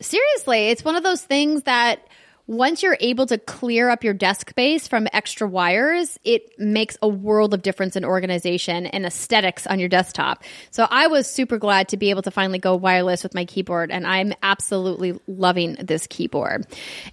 [0.00, 2.06] seriously, it's one of those things that
[2.46, 7.08] once you're able to clear up your desk space from extra wires, it makes a
[7.08, 10.42] world of difference in organization and aesthetics on your desktop.
[10.70, 13.90] So I was super glad to be able to finally go wireless with my keyboard,
[13.90, 16.66] and I'm absolutely loving this keyboard.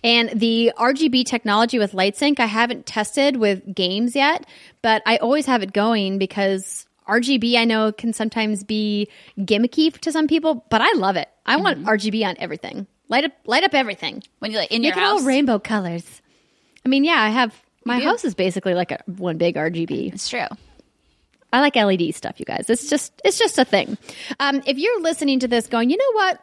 [0.04, 4.46] And the RGB technology with LightSync, I haven't tested with games yet,
[4.82, 9.10] but I always have it going because RGB I know can sometimes be
[9.40, 11.30] gimmicky to some people, but I love it.
[11.46, 11.90] I want mm-hmm.
[11.90, 12.88] RGB on everything.
[13.10, 14.24] Light up, light up everything.
[14.40, 16.22] When you like in Make your it all house, rainbow colors.
[16.86, 17.54] I mean, yeah, I have
[17.86, 18.06] my do.
[18.06, 20.14] house is basically like a one big RGB.
[20.14, 20.48] it's true.
[21.54, 22.70] I like LED stuff, you guys.
[22.70, 23.98] It's just it's just a thing.
[24.40, 26.42] Um, if you're listening to this, going, you know what?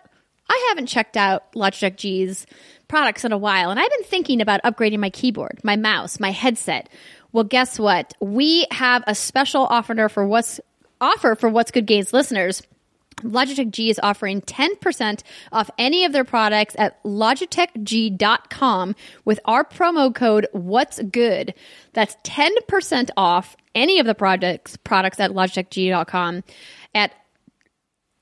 [0.49, 2.47] I haven't checked out Logitech G's
[2.89, 6.31] products in a while, and I've been thinking about upgrading my keyboard, my mouse, my
[6.31, 6.89] headset.
[7.33, 8.15] Well, guess what?
[8.21, 10.61] We have a special offer for what's
[11.01, 12.63] offer for what's good Games listeners.
[13.25, 15.23] Logitech G is offering 10%
[15.53, 18.95] off any of their products at logitechg.com
[19.25, 21.55] with our promo code what's good.
[21.93, 26.45] That's 10% off any of the products products at logitechg.com
[26.95, 27.13] at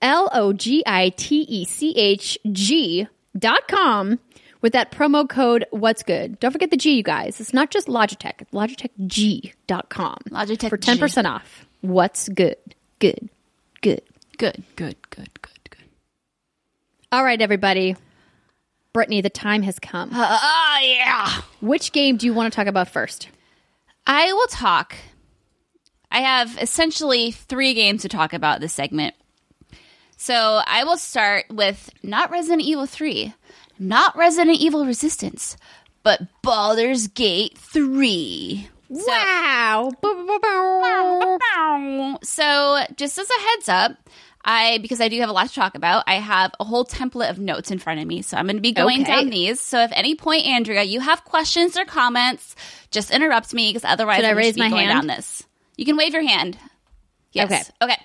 [0.00, 3.06] L O G I T E C H G
[3.38, 4.18] dot com
[4.60, 6.38] with that promo code what's good.
[6.40, 7.40] Don't forget the G, you guys.
[7.40, 10.18] It's not just Logitech, it's logitechg.com.
[10.30, 11.66] Logitech for 10% off.
[11.82, 12.56] What's good?
[12.98, 13.28] Good.
[13.80, 14.02] Good.
[14.42, 15.84] Good, good, good, good, good.
[17.12, 17.94] All right, everybody.
[18.92, 20.10] Brittany, the time has come.
[20.12, 21.42] Oh yeah.
[21.60, 23.28] Which game do you want to talk about first?
[24.04, 24.96] I will talk.
[26.10, 29.14] I have essentially three games to talk about this segment.
[30.16, 33.32] So I will start with not Resident Evil 3,
[33.78, 35.56] not Resident Evil Resistance,
[36.02, 38.68] but Baldur's Gate 3.
[41.52, 42.18] wow.
[42.22, 43.96] So, just as a heads up,
[44.44, 47.30] I because I do have a lot to talk about, I have a whole template
[47.30, 48.22] of notes in front of me.
[48.22, 49.12] So I'm going to be going Okay.
[49.12, 49.60] down these.
[49.60, 52.56] So if any point, Andrea, you have questions or comments,
[52.90, 55.06] just interrupt me because otherwise Should I raise my going hand?
[55.08, 55.42] down this.
[55.76, 56.58] You can wave your hand.
[57.32, 57.70] Yes.
[57.80, 57.92] Okay.
[57.92, 58.02] Okay.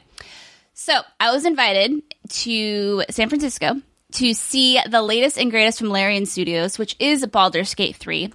[0.73, 3.81] So I was invited to San Francisco
[4.13, 8.31] to see the latest and greatest from Larian Studios, which is Baldur's Gate 3.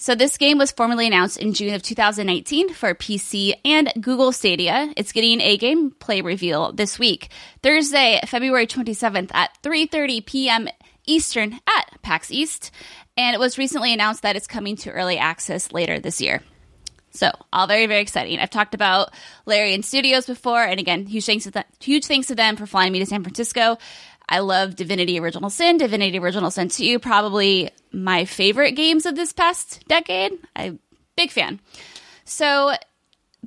[0.00, 4.90] So this game was formally announced in June of 2019 for PC and Google Stadia.
[4.96, 7.28] It's getting a gameplay reveal this week,
[7.62, 10.68] Thursday, February 27th at 3:30 p.m.
[11.06, 12.70] Eastern at PAX East,
[13.18, 16.40] and it was recently announced that it's coming to early access later this year.
[17.10, 18.38] So, all very, very exciting.
[18.38, 19.12] I've talked about
[19.44, 22.92] Larian Studios before, and again, huge thanks to them, huge thanks to them for flying
[22.92, 23.76] me to San Francisco.
[24.30, 29.32] I love Divinity Original Sin, Divinity Original Sin 2, probably my favorite games of this
[29.32, 30.38] past decade.
[30.54, 30.78] I'm
[31.16, 31.58] big fan.
[32.24, 32.72] So,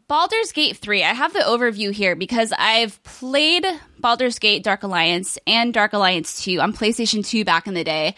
[0.10, 3.66] Baldur's Gate 3, I have the overview here because I've played
[3.98, 8.16] Baldur's Gate Dark Alliance and Dark Alliance 2 on PlayStation 2 back in the day,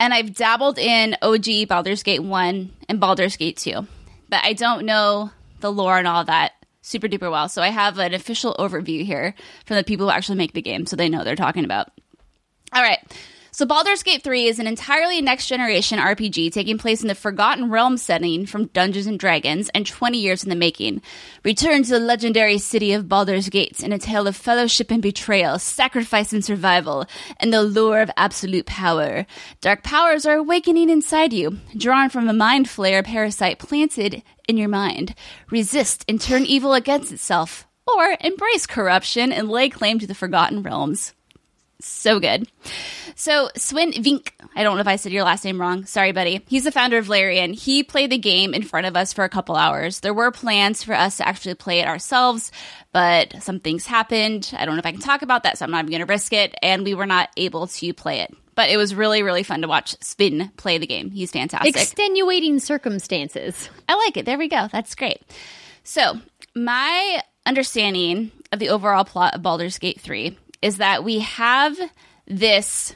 [0.00, 3.86] and I've dabbled in OG Baldur's Gate 1 and Baldur's Gate 2,
[4.28, 5.30] but I don't know
[5.60, 7.48] the lore and all that super duper well.
[7.48, 9.34] So I have an official overview here
[9.66, 11.90] from the people who actually make the game so they know they're talking about.
[12.72, 13.00] All right.
[13.52, 17.68] So Baldur's Gate 3 is an entirely next generation RPG taking place in the Forgotten
[17.68, 21.02] Realms setting from Dungeons and Dragons and 20 years in the making.
[21.44, 25.58] Return to the legendary city of Baldur's Gate in a tale of fellowship and betrayal,
[25.58, 27.06] sacrifice and survival,
[27.38, 29.26] and the lure of absolute power.
[29.60, 34.68] Dark powers are awakening inside you, drawn from a mind flayer parasite planted in your
[34.68, 35.14] mind.
[35.50, 40.62] Resist and turn evil against itself, or embrace corruption and lay claim to the Forgotten
[40.62, 41.14] Realms
[41.86, 42.48] so good.
[43.14, 45.84] So Swen Vincke, I don't know if I said your last name wrong.
[45.84, 46.42] Sorry, buddy.
[46.48, 47.52] He's the founder of Larian.
[47.52, 50.00] He played the game in front of us for a couple hours.
[50.00, 52.50] There were plans for us to actually play it ourselves,
[52.92, 54.52] but some things happened.
[54.56, 56.06] I don't know if I can talk about that, so I'm not even going to
[56.06, 56.54] risk it.
[56.62, 58.34] And we were not able to play it.
[58.54, 61.10] But it was really, really fun to watch Swen play the game.
[61.10, 61.76] He's fantastic.
[61.76, 63.70] Extenuating circumstances.
[63.88, 64.26] I like it.
[64.26, 64.68] There we go.
[64.70, 65.22] That's great.
[65.82, 66.20] So,
[66.54, 71.78] my understanding of the overall plot of Baldur's Gate 3 is that we have
[72.26, 72.94] this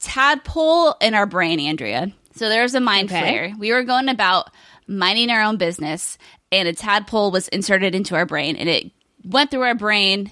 [0.00, 2.12] tadpole in our brain, Andrea.
[2.34, 3.20] So there's a mind Okay.
[3.50, 3.58] flayer.
[3.58, 4.50] We were going about
[4.86, 6.18] minding our own business,
[6.52, 8.90] and a tadpole was inserted into our brain, and it
[9.24, 10.30] went through our brain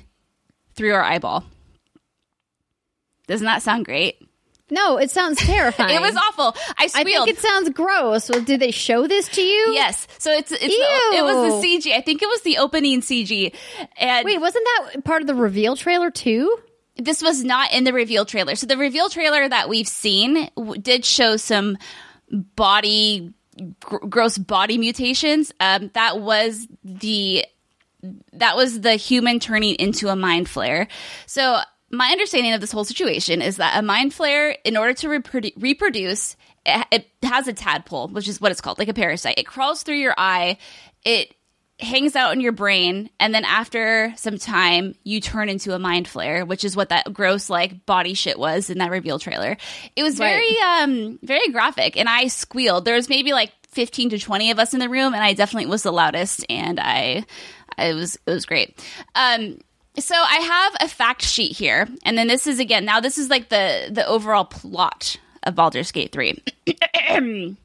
[0.77, 1.45] through our eyeball.
[3.27, 4.17] Doesn't that sound great?
[4.71, 5.95] No, it sounds terrifying.
[5.95, 6.57] It was awful.
[6.79, 7.27] I I squealed.
[7.27, 8.29] think it sounds gross.
[8.31, 9.73] Well, did they show this to you?
[9.75, 10.07] yes.
[10.19, 11.93] So it's, it's the, it was the CG.
[11.95, 13.55] I think it was the opening CG.
[13.99, 16.57] And Wait, wasn't that part of the reveal trailer too?
[16.97, 18.55] this was not in the reveal trailer.
[18.55, 21.77] So the reveal trailer that we've seen w- did show some
[22.31, 23.33] body
[23.81, 25.53] gr- gross body mutations.
[25.61, 27.45] Um, that was the
[28.35, 30.87] that was the human turning into a mind flayer.
[31.27, 31.59] So
[31.95, 35.53] my understanding of this whole situation is that a mind flayer, in order to reprodu-
[35.57, 39.39] reproduce, it, it has a tadpole, which is what it's called, like a parasite.
[39.39, 40.59] It crawls through your eye.
[41.05, 41.35] It
[41.81, 46.07] hangs out in your brain and then after some time you turn into a mind
[46.07, 49.57] flayer which is what that gross like body shit was in that reveal trailer
[49.97, 50.31] it was Right.
[50.31, 54.61] very um very graphic and i squealed there was maybe like 15 to 20 of
[54.61, 57.25] us in the room and i definitely was the loudest and i
[57.77, 58.81] i was it was great
[59.17, 59.59] um
[59.99, 63.31] so i have a fact sheet here and then this is again now this is
[63.31, 66.43] like the the overall plot of Baldur's Gate 3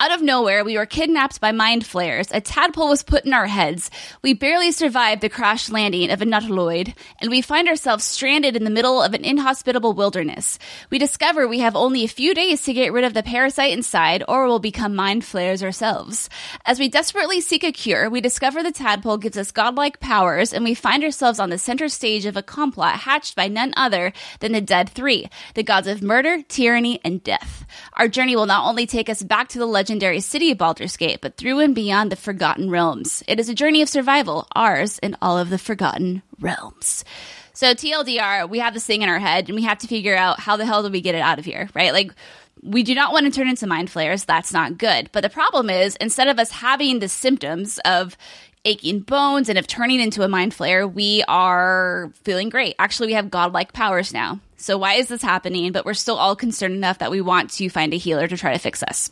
[0.00, 2.26] Out of nowhere, we were kidnapped by mind flayers.
[2.32, 3.92] A tadpole was put in our heads.
[4.22, 8.64] We barely survived the crash landing of a nautiloid, and we find ourselves stranded in
[8.64, 10.58] the middle of an inhospitable wilderness.
[10.90, 14.24] We discover we have only a few days to get rid of the parasite inside,
[14.26, 16.28] or we'll become mind flayers ourselves.
[16.66, 20.64] As we desperately seek a cure, we discover the tadpole gives us godlike powers, and
[20.64, 24.50] we find ourselves on the center stage of a complot hatched by none other than
[24.50, 27.64] the Dead Three, the gods of murder, tyranny, and death.
[27.92, 31.18] Our journey will not only take us back to the legendary city of Baldur's Gate,
[31.20, 33.22] but through and beyond the Forgotten Realms.
[33.28, 37.04] It is a journey of survival, ours and all of the Forgotten Realms.
[37.52, 40.40] So TLDR, we have this thing in our head, and we have to figure out
[40.40, 41.92] how the hell do we get it out of here, right?
[41.92, 42.14] Like,
[42.62, 44.24] we do not want to turn into mind flayers.
[44.24, 45.10] That's not good.
[45.12, 48.16] But the problem is, instead of us having the symptoms of
[48.64, 52.74] aching bones and of turning into a mind flayer, we are feeling great.
[52.78, 54.40] Actually, we have godlike powers now.
[54.56, 55.72] So why is this happening?
[55.72, 58.54] But we're still all concerned enough that we want to find a healer to try
[58.54, 59.10] to fix us.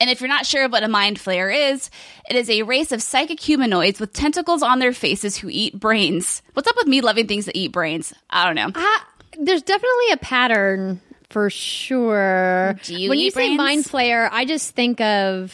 [0.00, 1.90] And if you're not sure what a mind flayer is,
[2.30, 6.40] it is a race of psychic humanoids with tentacles on their faces who eat brains.
[6.52, 8.12] What's up with me loving things that eat brains?
[8.30, 8.70] I don't know.
[8.74, 9.08] Ah,
[9.38, 11.00] there's definitely a pattern
[11.30, 12.78] for sure.
[12.84, 15.52] Do you when you say mind flayer, I just think of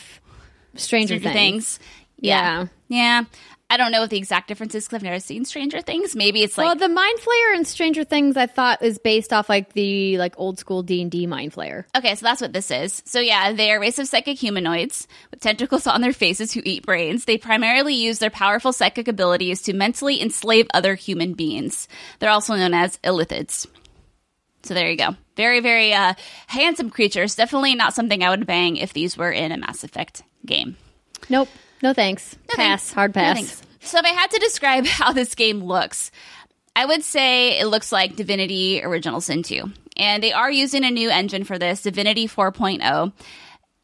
[0.77, 1.79] Stranger, Stranger Things.
[1.79, 1.89] Things.
[2.19, 2.67] Yeah.
[2.89, 3.25] Yeah.
[3.75, 6.15] I don't know what the exact difference is because I've never seen Stranger Things.
[6.15, 9.49] Maybe it's like well, the mind flayer in Stranger Things, I thought is based off
[9.49, 11.85] like the like old school D and D mind flayer.
[11.97, 13.03] Okay, so that's what this is.
[13.05, 16.63] So yeah, they are a race of psychic humanoids with tentacles on their faces who
[16.65, 17.25] eat brains.
[17.25, 21.89] They primarily use their powerful psychic abilities to mentally enslave other human beings.
[22.21, 23.67] They're also known as illithids.
[24.63, 25.17] So there you go.
[25.37, 26.15] Very, very uh,
[26.47, 27.35] handsome creatures.
[27.35, 30.77] Definitely not something I would bang if these were in a Mass Effect game.
[31.29, 31.49] Nope,
[31.83, 32.37] no thanks.
[32.51, 32.93] No pass, thanks.
[32.93, 33.37] hard pass.
[33.37, 33.63] thanks.
[33.81, 36.11] So if I had to describe how this game looks,
[36.77, 39.71] I would say it looks like Divinity Original Sin 2.
[39.97, 43.13] And they are using a new engine for this, Divinity 4.0.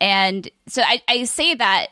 [0.00, 1.88] And so I, I say that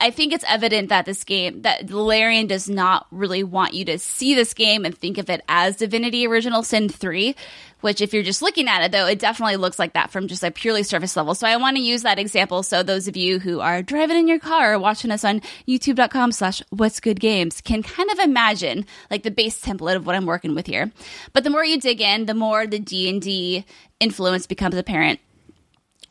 [0.00, 3.98] I think it's evident that this game, that Larian does not really want you to
[3.98, 7.34] see this game and think of it as Divinity Original Sin 3,
[7.80, 10.42] which if you're just looking at it though, it definitely looks like that from just
[10.42, 11.34] a purely surface level.
[11.34, 14.28] So I want to use that example so those of you who are driving in
[14.28, 18.86] your car or watching us on youtube.com slash what's good games can kind of imagine
[19.10, 20.90] like the base template of what I'm working with here.
[21.32, 23.64] But the more you dig in, the more the D&D
[24.00, 25.20] influence becomes apparent.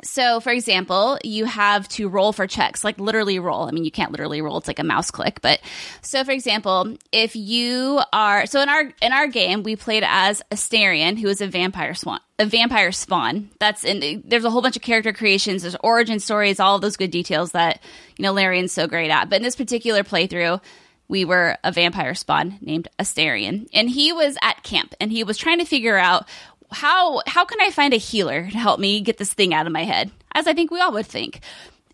[0.06, 3.68] So, for example, you have to roll for checks, like literally roll.
[3.68, 5.42] I mean, you can't literally roll; it's like a mouse click.
[5.42, 5.60] But
[6.02, 10.44] so, for example, if you are so in our in our game, we played as
[10.52, 13.50] Astarion, who is a vampire swan, a vampire spawn.
[13.60, 14.22] That's in.
[14.26, 15.64] There's a whole bunch of character creations.
[15.64, 17.82] There's origin stories, all of those good details that
[18.16, 19.30] you know Larian's so great at.
[19.30, 20.62] But in this particular playthrough,
[21.08, 25.38] we were a vampire spawn named Astarion, and he was at camp, and he was
[25.38, 26.28] trying to figure out
[26.72, 29.74] how how can I find a healer to help me get this thing out of
[29.74, 30.12] my head?
[30.34, 31.42] As I think we all would think.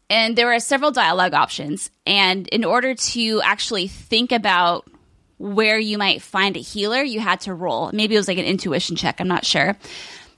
[0.09, 1.89] And there are several dialogue options.
[2.05, 4.89] And in order to actually think about
[5.37, 7.89] where you might find a healer, you had to roll.
[7.93, 9.77] Maybe it was like an intuition check, I'm not sure.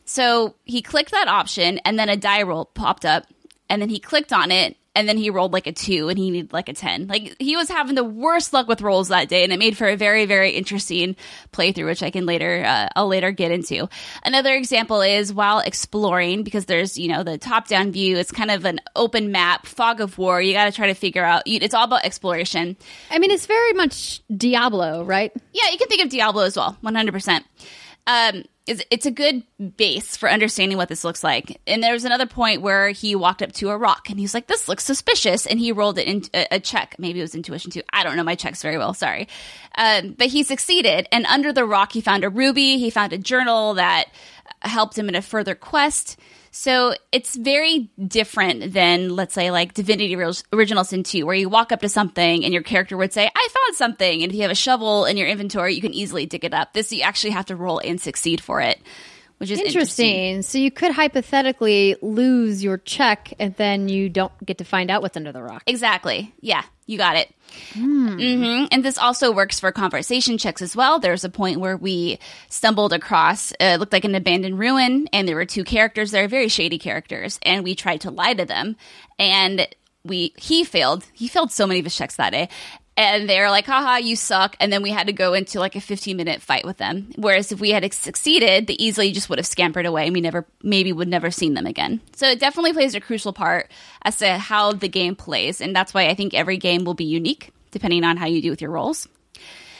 [0.05, 3.25] So he clicked that option and then a die roll popped up.
[3.69, 6.29] And then he clicked on it and then he rolled like a two and he
[6.29, 7.07] needed like a 10.
[7.07, 9.87] Like he was having the worst luck with rolls that day and it made for
[9.87, 11.15] a very, very interesting
[11.51, 13.89] playthrough, which I can later, uh, I'll later get into.
[14.23, 18.51] Another example is while exploring, because there's, you know, the top down view, it's kind
[18.51, 20.41] of an open map, fog of war.
[20.41, 22.77] You got to try to figure out, it's all about exploration.
[23.09, 25.31] I mean, it's very much Diablo, right?
[25.53, 27.43] Yeah, you can think of Diablo as well, 100%.
[28.05, 29.43] Um, it's, it's a good
[29.77, 31.59] base for understanding what this looks like.
[31.67, 34.47] And there was another point where he walked up to a rock and he's like,
[34.47, 36.95] "This looks suspicious," and he rolled it in a, a check.
[36.97, 37.83] Maybe it was intuition too.
[37.91, 38.93] I don't know my checks very well.
[38.93, 39.27] Sorry,
[39.77, 41.07] um, but he succeeded.
[41.11, 42.77] And under the rock, he found a ruby.
[42.77, 44.05] He found a journal that
[44.61, 46.17] helped him in a further quest.
[46.55, 50.15] So it's very different than, let's say, like Divinity
[50.53, 53.47] Original Sin 2, where you walk up to something and your character would say, I
[53.51, 54.21] found something.
[54.21, 56.73] And if you have a shovel in your inventory, you can easily dig it up.
[56.73, 58.79] This, you actually have to roll and succeed for it
[59.37, 60.07] which is interesting.
[60.07, 60.41] interesting.
[60.43, 65.01] So you could hypothetically lose your check and then you don't get to find out
[65.01, 65.63] what's under the rock.
[65.67, 66.33] Exactly.
[66.39, 67.33] Yeah, you got it.
[67.73, 68.15] Mm.
[68.15, 68.65] Mm-hmm.
[68.71, 70.99] And this also works for conversation checks as well.
[70.99, 72.19] There's a point where we
[72.49, 76.27] stumbled across, uh, it looked like an abandoned ruin, and there were two characters there,
[76.27, 78.75] very shady characters, and we tried to lie to them.
[79.19, 79.67] And
[80.05, 81.05] we he failed.
[81.13, 82.49] He failed so many of his checks that day
[82.95, 84.55] and they're like, haha, you suck.
[84.59, 87.11] And then we had to go into like a 15 minute fight with them.
[87.15, 90.45] Whereas if we had succeeded, they easily just would have scampered away and we never,
[90.61, 92.01] maybe would never seen them again.
[92.15, 93.71] So it definitely plays a crucial part
[94.03, 95.59] as to how the game plays.
[95.59, 98.51] And that's why I think every game will be unique depending on how you do
[98.51, 99.07] with your roles.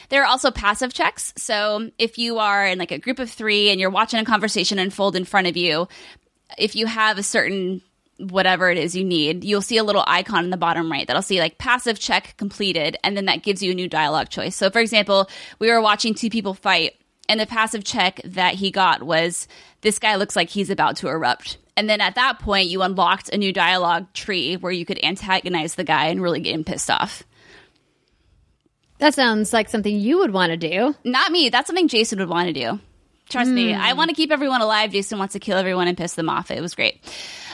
[0.08, 1.32] There are also passive checks.
[1.36, 4.78] So if you are in like a group of three and you're watching a conversation
[4.78, 5.88] unfold in front of you,
[6.58, 7.80] if you have a certain
[8.18, 11.22] whatever it is you need, you'll see a little icon in the bottom right that'll
[11.22, 14.54] see like passive check completed, and then that gives you a new dialogue choice.
[14.54, 15.28] So, for example,
[15.58, 16.94] we were watching two people fight,
[17.28, 19.48] and the passive check that he got was
[19.80, 21.58] this guy looks like he's about to erupt.
[21.76, 25.74] And then at that point, you unlocked a new dialogue tree where you could antagonize
[25.74, 27.24] the guy and really get him pissed off.
[28.98, 30.94] That sounds like something you would want to do.
[31.02, 31.48] Not me.
[31.48, 32.80] That's something Jason would want to do.
[33.28, 33.54] Trust mm.
[33.54, 33.74] me.
[33.74, 33.96] I hmm.
[33.96, 34.92] want to keep everyone alive.
[34.92, 36.50] Jason wants to kill everyone and piss them off.
[36.50, 37.02] It was great.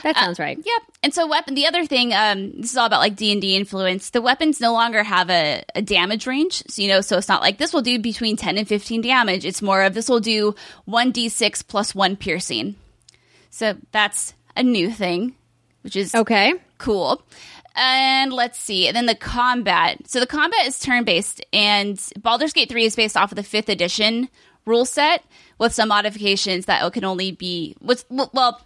[0.03, 0.57] That sounds uh, right.
[0.57, 0.81] Yep.
[1.03, 1.53] And so weapon.
[1.53, 4.09] The other thing, um, this is all about like D and D influence.
[4.09, 6.63] The weapons no longer have a, a damage range.
[6.67, 9.45] So you know, so it's not like this will do between ten and fifteen damage.
[9.45, 12.75] It's more of this will do one d six plus one piercing.
[13.49, 15.35] So that's a new thing,
[15.83, 17.21] which is okay, cool.
[17.75, 18.87] And let's see.
[18.87, 20.09] And then the combat.
[20.09, 23.43] So the combat is turn based, and Baldur's Gate 3 is based off of the
[23.43, 24.27] fifth edition
[24.65, 25.23] rule set
[25.61, 28.59] with some modifications that it can only be what's well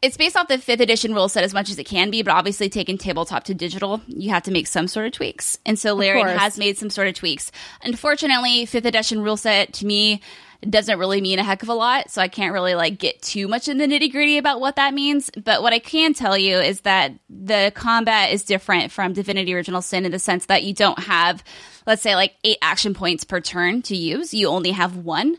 [0.00, 2.32] it's based off the fifth edition rule set as much as it can be, but
[2.32, 5.58] obviously taking tabletop to digital, you have to make some sort of tweaks.
[5.66, 7.50] And so Larian has made some sort of tweaks.
[7.82, 10.20] Unfortunately, fifth edition rule set to me
[10.68, 13.46] doesn't really mean a heck of a lot, so I can't really like get too
[13.46, 15.30] much in the nitty gritty about what that means.
[15.30, 19.82] But what I can tell you is that the combat is different from Divinity Original
[19.82, 21.44] Sin in the sense that you don't have,
[21.86, 24.34] let's say, like eight action points per turn to use.
[24.34, 25.38] You only have one.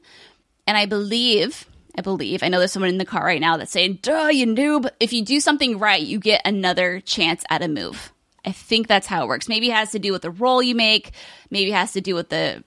[0.70, 1.66] And I believe
[1.96, 2.44] I believe.
[2.44, 4.88] I know there's someone in the car right now that's saying, duh, you noob.
[5.00, 8.14] If you do something right, you get another chance at a move.
[8.46, 9.50] I think that's how it works.
[9.50, 11.12] Maybe it has to do with the roll you make.
[11.50, 12.64] Maybe it has to do with the.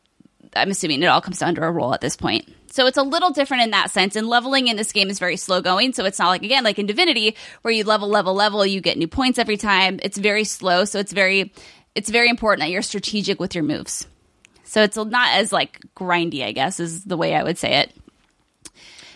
[0.57, 2.53] I'm assuming it all comes to a roll at this point.
[2.73, 4.17] So it's a little different in that sense.
[4.17, 5.93] And leveling in this game is very slow going.
[5.93, 8.99] So it's not like, again, like in Divinity, where you level, level, level, you get
[8.99, 10.01] new points every time.
[10.03, 10.85] It's very slow.
[10.85, 11.55] So it's very,
[11.95, 14.07] it's very important that you're strategic with your moves.
[14.73, 17.95] So it's not as like grindy, I guess, is the way I would say it.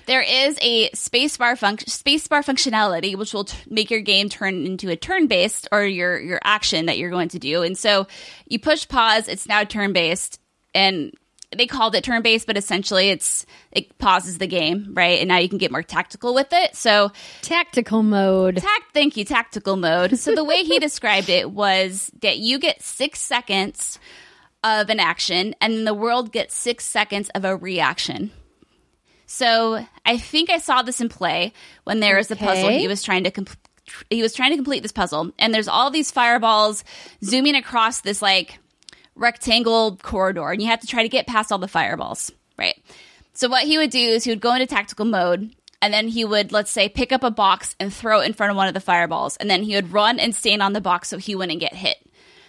[0.04, 4.90] There is a spacebar func- spacebar functionality which will t- make your game turn into
[4.90, 7.62] a turn based or your your action that you're going to do.
[7.62, 8.06] And so
[8.46, 10.38] you push pause, it's now turn based,
[10.74, 11.14] and
[11.56, 15.20] they called it turn based, but essentially it's it pauses the game, right?
[15.20, 16.76] And now you can get more tactical with it.
[16.76, 18.58] So tactical mode.
[18.58, 20.18] Tact, thank you, tactical mode.
[20.18, 23.98] So the way he described it was that you get six seconds
[24.64, 28.32] of an action, and the world gets six seconds of a reaction.
[29.26, 31.52] So I think I saw this in play
[31.84, 32.44] when there was okay.
[32.44, 33.44] a puzzle he was trying to
[34.10, 36.84] he was trying to complete this puzzle, and there's all these fireballs
[37.22, 38.58] zooming across this like
[39.14, 42.80] rectangle corridor, and you have to try to get past all the fireballs, right?
[43.32, 46.24] So what he would do is he would go into tactical mode, and then he
[46.24, 48.74] would let's say pick up a box and throw it in front of one of
[48.74, 51.60] the fireballs, and then he would run and stand on the box so he wouldn't
[51.60, 51.96] get hit.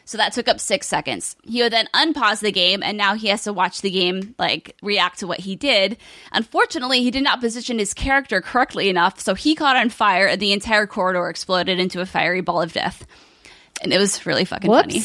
[0.07, 1.35] So that took up six seconds.
[1.43, 4.77] He would then unpause the game, and now he has to watch the game like
[4.81, 5.97] react to what he did.
[6.31, 10.41] Unfortunately, he did not position his character correctly enough, so he caught on fire, and
[10.41, 13.05] the entire corridor exploded into a fiery ball of death.
[13.81, 15.03] And it was really fucking funny.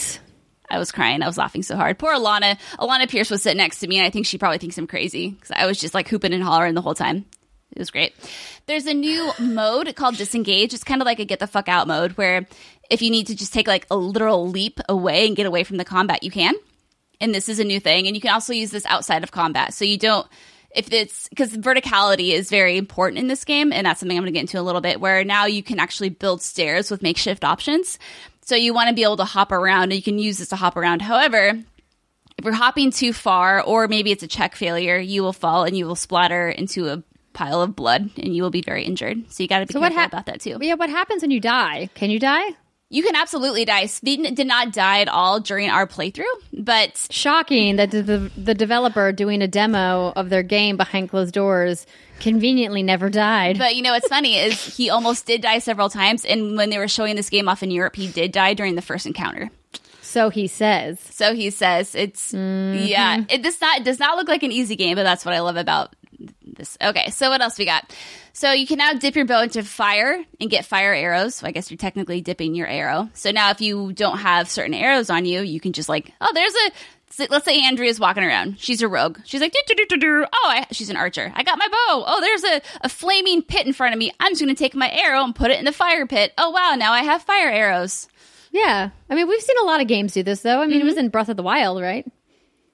[0.70, 1.20] I was crying.
[1.20, 1.99] I was laughing so hard.
[1.99, 2.57] Poor Alana.
[2.79, 5.31] Alana Pierce was sitting next to me, and I think she probably thinks I'm crazy
[5.31, 7.27] because I was just like hooping and hollering the whole time.
[7.73, 8.15] It was great.
[8.66, 10.74] There's a new mode called disengage.
[10.74, 12.47] It's kind of like a get the fuck out mode where
[12.93, 15.78] if you need to just take like a literal leap away and get away from
[15.78, 16.55] the combat, you can.
[17.23, 18.06] And this is a new thing.
[18.06, 19.73] And you can also use this outside of combat.
[19.73, 20.27] So you don't,
[20.77, 23.73] if it's because verticality is very important in this game.
[23.73, 25.81] And that's something I'm going to get into a little bit where now you can
[25.81, 27.98] actually build stairs with makeshift options.
[28.43, 30.56] So you want to be able to hop around and you can use this to
[30.56, 31.01] hop around.
[31.01, 31.55] However,
[32.36, 35.74] if you're hopping too far, or maybe it's a check failure, you will fall and
[35.74, 37.02] you will splatter into a
[37.32, 39.32] pile of blood and you will be very injured.
[39.32, 40.59] So you got to be So careful about that too.
[40.60, 41.89] Yeah, what happens when you die?
[41.94, 42.51] Can you die?
[42.93, 43.86] You can absolutely die.
[43.86, 48.55] Speed did not die at all during our playthrough, but Shocking that the, the, the
[48.55, 51.86] developer doing a demo of their game behind closed doors
[52.20, 53.56] conveniently never died.
[53.56, 56.77] but you know what's funny is he almost did die several times, and when they
[56.77, 59.51] were showing this game off in Europe, he did die during the first encounter.
[60.02, 61.01] so he says.
[61.01, 62.85] So he says it's mm-hmm.
[62.85, 63.24] yeah.
[63.31, 65.40] It does not it does not look like an easy game, but that's what I
[65.40, 65.97] love about
[66.57, 66.77] this.
[66.83, 67.95] Okay, so what else we got?
[68.33, 71.37] So you can now dip your bow into fire and get fire arrows.
[71.37, 73.11] So I guess you're technically dipping your arrow.
[73.15, 76.31] So now if you don't have certain arrows on you, you can just like oh
[76.35, 76.70] there's a
[77.12, 78.59] so let's say Andrea's walking around.
[78.59, 79.19] She's a rogue.
[79.24, 81.31] She's like, "Do-do-do-do-do." oh, I, she's an archer.
[81.35, 82.05] I got my bow.
[82.07, 84.12] Oh, there's a, a flaming pit in front of me.
[84.19, 86.33] I'm just going to take my arrow and put it in the fire pit.
[86.39, 86.74] Oh, wow.
[86.74, 88.09] Now I have fire arrows.
[88.51, 88.91] Yeah.
[89.11, 90.62] I mean, we've seen a lot of games do this, though.
[90.62, 91.07] I mean, it was mm-hmm.
[91.07, 92.11] in Breath of the Wild, right?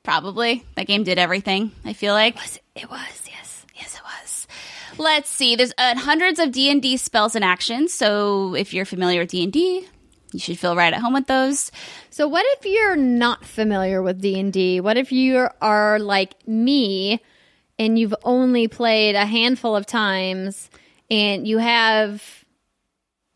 [0.04, 0.64] Probably.
[0.76, 2.36] That game did everything, I feel like.
[2.36, 3.27] It was, it was.
[4.98, 5.56] Let's see.
[5.56, 7.92] There's uh, hundreds of D and D spells and actions.
[7.94, 9.86] So if you're familiar with D and D,
[10.32, 11.70] you should feel right at home with those.
[12.10, 14.80] So what if you're not familiar with D&D?
[14.80, 17.22] What if you are like me
[17.78, 20.68] and you've only played a handful of times
[21.10, 22.44] and you have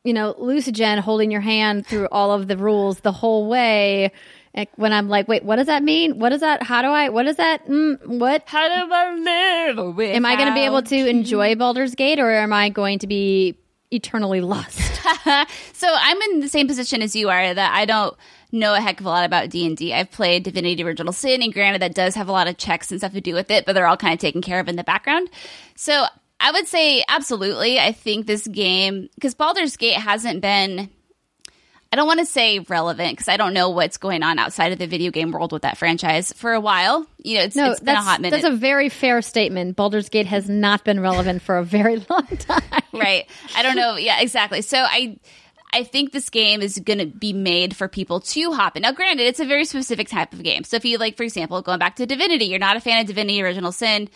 [0.05, 4.11] you know, Lucigen holding your hand through all of the rules the whole way.
[4.55, 6.19] And when I'm like, wait, what does that mean?
[6.19, 6.63] What is that?
[6.63, 7.09] How do I?
[7.09, 7.67] What is that?
[7.67, 8.43] Mm, what?
[8.47, 10.01] How do I live?
[10.01, 13.07] Am I going to be able to enjoy Baldur's Gate, or am I going to
[13.07, 13.59] be
[13.91, 14.79] eternally lost?
[15.73, 17.55] so I'm in the same position as you are.
[17.55, 18.15] That I don't
[18.51, 19.95] know a heck of a lot about D and D.
[19.95, 23.01] I've played Divinity: Original Sin, and granted, that does have a lot of checks and
[23.01, 24.85] stuff to do with it, but they're all kind of taken care of in the
[24.85, 25.31] background.
[25.77, 26.05] So
[26.41, 27.79] I would say absolutely.
[27.79, 30.91] I think this game because Baldur's Gate hasn't been.
[31.93, 34.79] I don't want to say relevant because I don't know what's going on outside of
[34.79, 37.07] the video game world with that franchise for a while.
[37.19, 38.41] You know, it's, No, it's been a hot minute.
[38.41, 39.77] that's a very fair statement.
[39.77, 42.63] Baldur's Gate has not been relevant for a very long time.
[42.95, 45.19] right i don't know yeah exactly so i
[45.73, 48.93] i think this game is going to be made for people to hop in now
[48.93, 51.79] granted it's a very specific type of game so if you like for example going
[51.79, 54.11] back to divinity you're not a fan of divinity original sin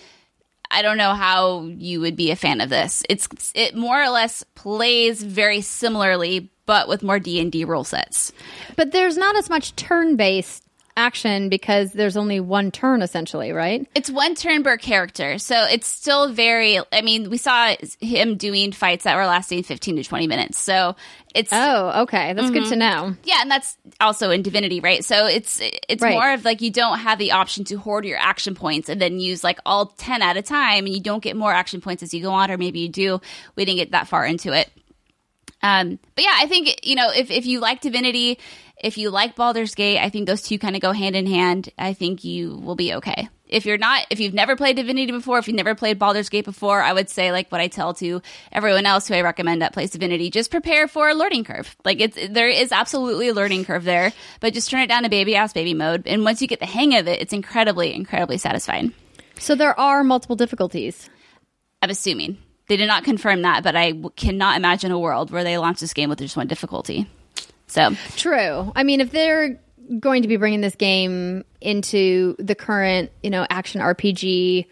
[0.70, 4.10] i don't know how you would be a fan of this it's it more or
[4.10, 8.32] less plays very similarly but with more d&d rule sets
[8.76, 10.62] But there's not as much turn based
[10.98, 13.86] action because there's only one turn essentially, right?
[13.94, 18.72] it's one turn per character so it's still very i mean we saw him doing
[18.72, 20.96] fights that were lasting 15 to 20 minutes so
[21.34, 22.32] it's Oh, okay.
[22.32, 22.70] That's good Mm-hmm.
[22.70, 23.14] to know.
[23.24, 25.04] Yeah, and that's also in Divinity, right?
[25.04, 26.14] So it's it's Right.
[26.14, 29.20] more of like you don't have the option to hoard your action points and then
[29.20, 32.14] use like all ten at a time, and you don't get more action points as
[32.14, 33.20] you go on, or maybe you do.
[33.54, 34.70] We didn't get that far into it.
[35.62, 38.38] Um, but yeah, I think you know if if you like Divinity,
[38.82, 41.70] if you like Baldur's Gate, I think those two kind of go hand in hand.
[41.78, 43.28] I think you will be okay.
[43.48, 46.44] If you're not, if you've never played Divinity before, if you've never played Baldur's Gate
[46.44, 48.20] before, I would say like what I tell to
[48.50, 51.74] everyone else who I recommend that plays Divinity, just prepare for a learning curve.
[51.84, 55.08] Like it's there is absolutely a learning curve there, but just turn it down to
[55.08, 58.36] baby ass baby mode, and once you get the hang of it, it's incredibly incredibly
[58.36, 58.92] satisfying.
[59.38, 61.08] So there are multiple difficulties.
[61.82, 62.38] I'm assuming
[62.68, 65.80] they did not confirm that, but I w- cannot imagine a world where they launch
[65.80, 67.08] this game with just one difficulty.
[67.66, 68.72] So True.
[68.74, 69.60] I mean, if they're
[70.00, 74.66] going to be bringing this game into the current, you know, action RPG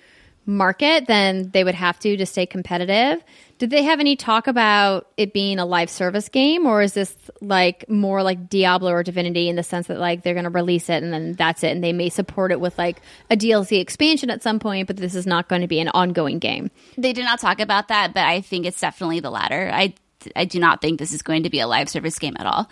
[0.46, 3.22] market, then they would have to to stay competitive.
[3.58, 7.16] Did they have any talk about it being a live service game, or is this
[7.40, 10.90] like more like Diablo or Divinity in the sense that like they're going to release
[10.90, 13.00] it and then that's it, and they may support it with like
[13.30, 16.38] a DLC expansion at some point, but this is not going to be an ongoing
[16.38, 16.70] game.
[16.98, 19.70] they did not talk about that, but I think it's definitely the latter.
[19.72, 19.94] I
[20.34, 22.68] I do not think this is going to be a live service game at all.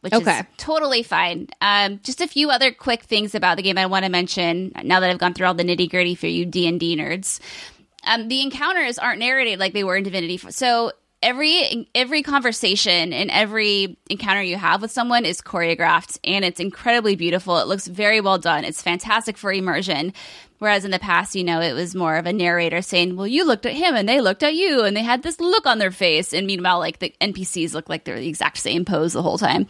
[0.00, 0.40] Which Okay.
[0.40, 1.48] is totally fine.
[1.60, 4.72] Um, just a few other quick things about the game I want to mention.
[4.82, 7.40] Now that I've gone through all the nitty gritty for you D and D nerds,
[8.06, 10.38] um, the encounters aren't narrated like they were in Divinity.
[10.50, 10.92] So
[11.22, 17.16] every every conversation and every encounter you have with someone is choreographed and it's incredibly
[17.16, 17.58] beautiful.
[17.58, 18.64] It looks very well done.
[18.64, 20.12] It's fantastic for immersion.
[20.58, 23.44] Whereas in the past, you know, it was more of a narrator saying, "Well, you
[23.44, 25.90] looked at him and they looked at you and they had this look on their
[25.90, 29.36] face." And meanwhile, like the NPCs look like they're the exact same pose the whole
[29.36, 29.66] time.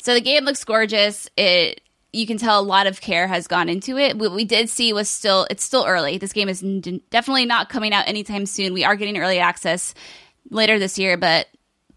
[0.00, 1.28] So the game looks gorgeous.
[1.36, 1.80] It
[2.12, 4.16] you can tell a lot of care has gone into it.
[4.16, 6.18] What we did see was still it's still early.
[6.18, 6.60] This game is
[7.10, 8.72] definitely not coming out anytime soon.
[8.72, 9.94] We are getting early access
[10.50, 11.46] later this year, but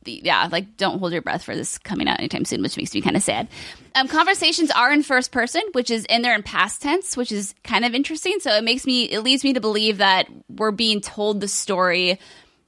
[0.05, 3.01] yeah, like don't hold your breath for this coming out anytime soon, which makes me
[3.01, 3.47] kind of sad.
[3.93, 7.53] Um, conversations are in first person, which is in there in past tense, which is
[7.63, 8.39] kind of interesting.
[8.39, 12.19] So it makes me, it leads me to believe that we're being told the story.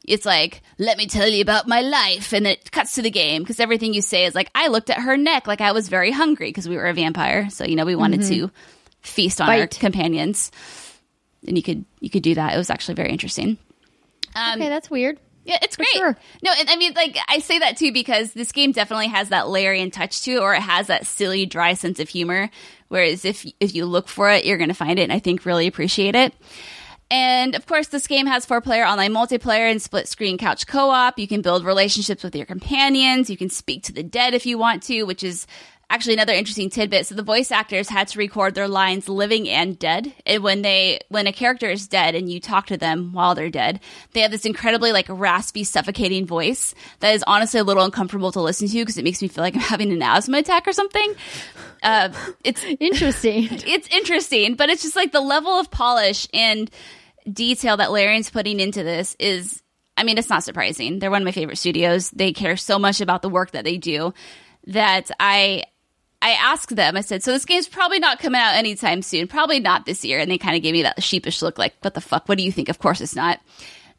[0.03, 2.33] It's like, let me tell you about my life.
[2.33, 4.89] And then it cuts to the game because everything you say is like, I looked
[4.89, 7.49] at her neck like I was very hungry because we were a vampire.
[7.49, 8.51] So, you know, we wanted to
[9.01, 10.51] feast on our companions.
[11.47, 12.53] And you could, you could do that.
[12.53, 13.57] It was actually very interesting.
[14.35, 15.19] Um, okay, that's weird.
[15.45, 15.87] yeah, it's great.
[15.89, 16.17] sure.
[16.41, 19.47] No, and I mean, like I say that too because this game definitely has that
[19.47, 22.49] Larian touch to it, or it has that silly, dry sense of humor.
[22.87, 25.45] Whereas if if you look for it, you're going to find it, and I think
[25.45, 26.33] really appreciate it.
[27.13, 30.89] And of course, this game has four player online multiplayer and split screen couch co
[30.89, 31.19] op.
[31.19, 33.29] You can build relationships with your companions.
[33.29, 35.45] You can speak to the dead if you want to, which is
[35.91, 37.05] actually another interesting tidbit.
[37.05, 40.11] So the voice actors had to record their lines living and dead.
[40.25, 43.51] And when they when a character is dead and you talk to them while they're
[43.51, 43.79] dead,
[44.13, 48.41] they have this incredibly like raspy, suffocating voice that is honestly a little uncomfortable to
[48.41, 51.13] listen to because it makes me feel like I'm having an asthma attack or something.
[51.83, 52.09] Uh,
[52.43, 53.49] it's Interesting.
[53.51, 56.71] it's interesting, but it's just like the level of polish and
[57.31, 59.61] detail that Larian's putting into this is
[59.95, 60.99] I mean, it's not surprising.
[60.99, 62.09] They're one of my favorite studios.
[62.09, 64.13] They care so much about the work that they do
[64.67, 65.65] that I
[66.21, 69.59] I asked them, I said, so this game's probably not coming out anytime soon, probably
[69.59, 70.19] not this year.
[70.19, 72.29] And they kind of gave me that sheepish look like, what the fuck?
[72.29, 72.69] What do you think?
[72.69, 73.41] Of course it's not.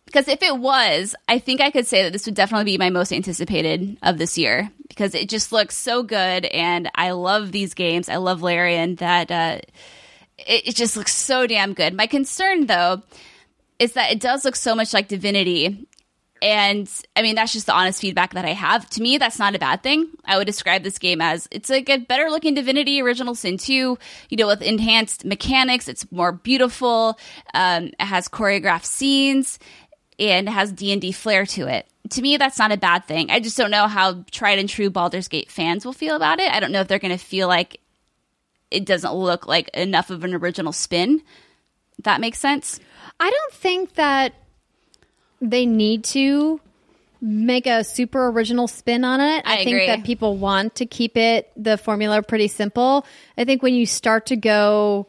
[0.07, 2.89] Because if it was, I think I could say that this would definitely be my
[2.89, 6.47] most anticipated of this year because it just looks so good.
[6.47, 8.09] And I love these games.
[8.09, 9.59] I love Larian that uh,
[10.47, 11.95] it, it just looks so damn good.
[11.95, 13.03] My concern, though,
[13.79, 15.87] is that it does look so much like Divinity.
[16.43, 18.89] And I mean, that's just the honest feedback that I have.
[18.91, 20.11] To me, that's not a bad thing.
[20.27, 23.99] I would describe this game as it's like a better looking Divinity Original Sin 2,
[24.29, 25.89] you know, with enhanced mechanics.
[25.89, 27.19] It's more beautiful.
[27.55, 29.59] Um, it has choreographed scenes
[30.19, 31.87] and has D&D flair to it.
[32.11, 33.31] To me, that's not a bad thing.
[33.31, 36.53] I just don't know how tried and true Baldur's Gate fans will feel about it.
[36.53, 37.81] I don't know if they're going to feel like
[38.75, 41.23] it doesn't look like enough of an original spin.
[42.03, 42.81] That makes sense.
[43.21, 44.35] I don't think that
[45.41, 46.61] they need to
[47.21, 49.43] make a super original spin on it.
[49.47, 49.87] I think agree.
[49.87, 53.07] that people want to keep it the formula pretty simple.
[53.39, 55.07] I think when you start to go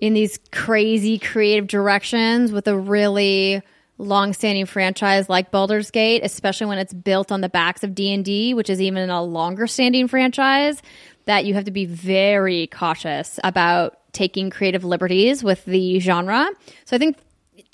[0.00, 3.62] in these crazy creative directions with a really
[3.96, 8.68] long-standing franchise like Baldur's Gate, especially when it's built on the backs of D&D, which
[8.68, 10.82] is even a longer-standing franchise,
[11.26, 16.48] that you have to be very cautious about taking creative liberties with the genre.
[16.84, 17.16] So I think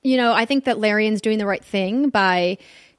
[0.03, 2.59] you know, I think that Larian's doing the right thing by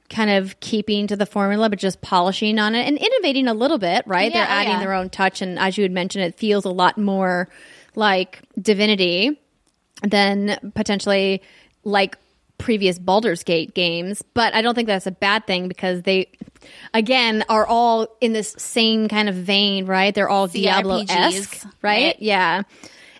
[0.09, 3.77] kind of keeping to the formula, but just polishing on it and innovating a little
[3.77, 4.31] bit, right?
[4.31, 4.79] Yeah, They're oh, adding yeah.
[4.79, 5.41] their own touch.
[5.41, 7.49] And as you had mentioned, it feels a lot more
[7.95, 9.39] like Divinity
[10.03, 11.41] than potentially
[11.83, 12.17] like
[12.61, 14.21] previous Baldur's Gate games.
[14.33, 16.29] But I don't think that's a bad thing because they,
[16.93, 20.13] again, are all in this same kind of vein, right?
[20.13, 22.05] They're all Diablo esque, right?
[22.05, 22.15] right?
[22.19, 22.63] Yeah.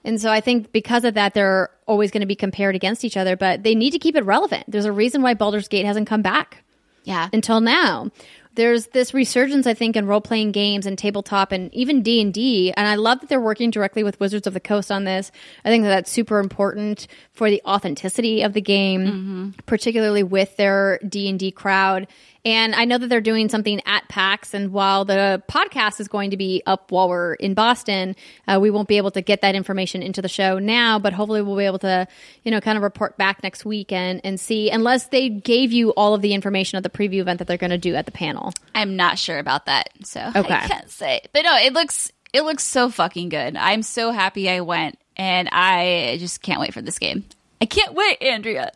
[0.04, 3.18] And so I think because of that, they're always going to be compared against each
[3.18, 4.66] other, but they need to keep it relevant.
[4.68, 6.64] There's a reason why Baldur's Gate hasn't come back
[7.04, 7.30] Yeah.
[7.34, 8.10] until now.
[8.56, 12.34] There's this resurgence, I think, in role playing games and tabletop and even D and
[12.34, 15.32] D, and I love that they're working directly with Wizards of the Coast on this.
[15.64, 19.50] I think that that's super important for the authenticity of the game, mm-hmm.
[19.66, 22.08] particularly with their D and D crowd.
[22.44, 26.32] And I know that they're doing something at PAX, and while the podcast is going
[26.32, 28.16] to be up while we're in Boston,
[28.48, 31.44] uh, we won't be able to get that information into the show now, but hopefully
[31.44, 32.08] we'll be able to,
[32.44, 35.92] you know, kind of report back next week and, and see, unless they gave you
[35.92, 38.12] all of the information at the preview event that they're going to do at the
[38.12, 38.54] panel.
[38.74, 40.54] I'm not sure about that, so Okay.
[40.54, 41.22] I can't say.
[41.34, 43.56] But no, it looks it looks so fucking good.
[43.56, 47.24] I'm so happy I went, and I just can't wait for this game.
[47.60, 48.72] I can't wait, Andrea.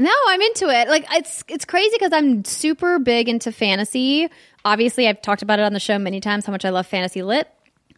[0.00, 0.88] No, I'm into it.
[0.88, 4.28] Like it's it's crazy because I'm super big into fantasy.
[4.64, 7.22] Obviously, I've talked about it on the show many times how much I love fantasy
[7.22, 7.46] lit.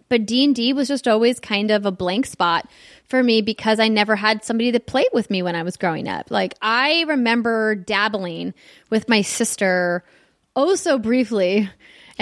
[0.09, 2.69] But D and D was just always kind of a blank spot
[3.09, 6.09] for me because I never had somebody that played with me when I was growing
[6.09, 6.29] up.
[6.29, 8.53] Like I remember dabbling
[8.91, 10.03] with my sister
[10.57, 11.71] oh so briefly.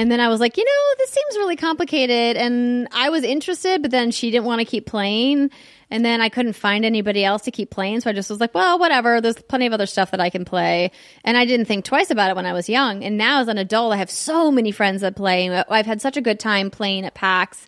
[0.01, 2.39] And then I was like, you know, this seems really complicated.
[2.39, 5.51] And I was interested, but then she didn't want to keep playing.
[5.91, 8.01] And then I couldn't find anybody else to keep playing.
[8.01, 9.21] So I just was like, well, whatever.
[9.21, 10.91] There's plenty of other stuff that I can play.
[11.23, 13.05] And I didn't think twice about it when I was young.
[13.05, 15.51] And now as an adult, I have so many friends that play.
[15.51, 17.67] I've had such a good time playing at PAX,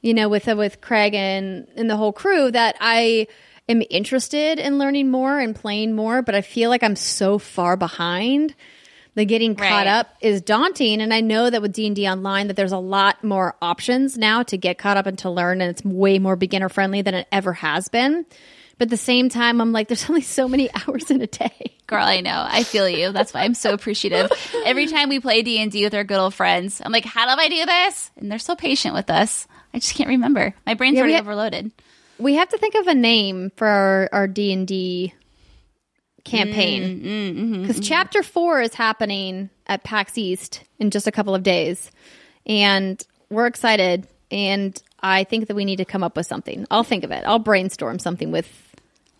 [0.00, 3.26] you know, with, uh, with Craig and, and the whole crew that I
[3.68, 6.22] am interested in learning more and playing more.
[6.22, 8.54] But I feel like I'm so far behind
[9.14, 12.72] the getting caught up is daunting and i know that with d&d online that there's
[12.72, 16.18] a lot more options now to get caught up and to learn and it's way
[16.18, 18.24] more beginner friendly than it ever has been
[18.78, 21.70] but at the same time i'm like there's only so many hours in a day
[21.86, 22.42] Girl, I know.
[22.48, 23.12] I feel you.
[23.12, 24.30] That's why I'm so appreciative.
[24.64, 27.48] Every time we play D&D with our good old friends, I'm like, how do I
[27.50, 28.10] do this?
[28.16, 29.46] And they're so patient with us.
[29.74, 30.54] I just can't remember.
[30.66, 31.72] My brain's Yeah, already ha- overloaded.
[32.16, 35.12] we have to think of a name for our, our d&d
[36.24, 36.82] campaign.
[36.82, 41.34] Mm, mm, mm, because chapter four is happening at pax east in just a couple
[41.34, 41.90] of days.
[42.46, 44.06] And we're excited.
[44.30, 46.66] And i think that we need to come up with something.
[46.70, 47.24] I'll think of it.
[47.26, 48.50] I'll brainstorm something with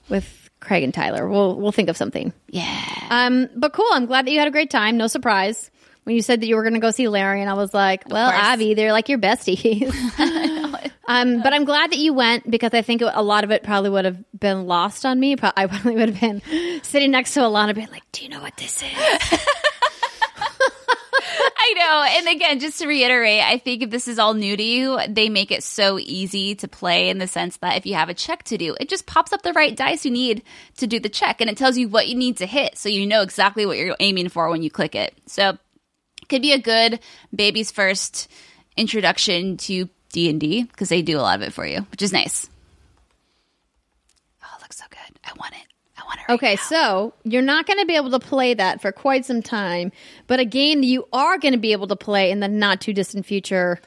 [0.08, 1.28] with craig and tyler.
[1.28, 2.32] We'll we'll think of something.
[2.48, 3.06] Yeah.
[3.10, 3.86] um but cool.
[3.92, 4.96] I'm glad that you had a great time.
[4.96, 5.70] No surprise
[6.04, 8.30] when you said that you were going to go see Larian i was like well
[8.30, 9.92] abby they're like your besties
[11.06, 13.90] Um, but I'm glad that you went because I think a lot of it probably
[13.90, 15.36] would have been lost on me.
[15.36, 16.40] Pro- I probably would have been
[16.82, 18.88] sitting next to Alana, being like, "Do you know what this is?"
[21.56, 22.04] I know.
[22.18, 25.28] And again, just to reiterate, I think if this is all new to you, they
[25.30, 28.42] make it so easy to play in the sense that if you have a check
[28.44, 30.42] to do, it just pops up the right dice you need
[30.76, 33.06] to do the check and it tells you what you need to hit so you
[33.06, 35.14] know exactly what you're aiming for when you click it.
[35.26, 35.58] So it
[36.28, 37.00] could be a good
[37.34, 38.28] baby's first
[38.76, 42.48] introduction to D&D because they do a lot of it for you, which is nice.
[44.42, 45.18] Oh, it looks so good.
[45.24, 45.66] I want it.
[45.96, 46.62] I want it right Okay, now.
[46.62, 49.92] so you're not going to be able to play that for quite some time,
[50.26, 52.80] but a game that you are going to be able to play in the not
[52.80, 53.80] too distant future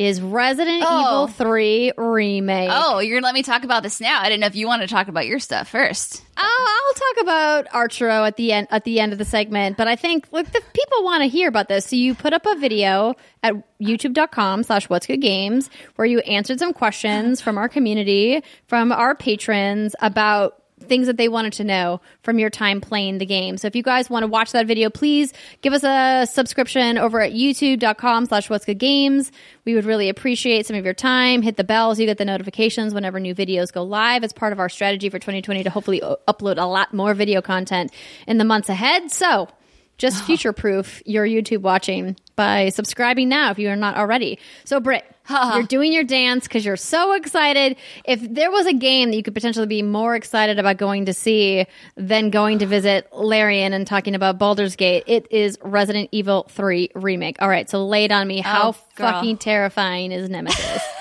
[0.00, 1.00] is Resident Oh.
[1.00, 2.70] Evil 3 remake.
[2.72, 4.18] Oh, you're going to let me talk about this now.
[4.20, 6.24] I didn't know if you want to talk about your stuff first.
[6.38, 9.88] Oh, I'll talk about Archero at the end at the end of the segment, but
[9.88, 11.84] I think look, the people want to hear about this.
[11.84, 16.58] So you put up a video at youtube.com slash what's good games where you answered
[16.60, 20.59] some questions from our community, from our patrons about
[20.90, 23.56] things that they wanted to know from your time playing the game.
[23.56, 27.20] So if you guys want to watch that video, please give us a subscription over
[27.20, 29.30] at youtube.com slash what's good games.
[29.64, 31.42] We would really appreciate some of your time.
[31.42, 34.24] Hit the bell so you get the notifications whenever new videos go live.
[34.24, 37.40] It's part of our strategy for 2020 to hopefully o- upload a lot more video
[37.40, 37.92] content
[38.26, 39.12] in the months ahead.
[39.12, 39.48] So
[39.96, 44.40] just future proof your YouTube watching by subscribing now if you are not already.
[44.64, 45.04] So, Britt,
[45.54, 47.76] you're doing your dance because you're so excited.
[48.04, 51.12] If there was a game that you could potentially be more excited about going to
[51.14, 51.66] see
[51.96, 56.90] than going to visit Larian and talking about Baldur's Gate, it is Resident Evil 3
[56.94, 57.40] Remake.
[57.40, 58.40] All right, so lay it on me.
[58.40, 60.82] How Oh, fucking terrifying is Nemesis?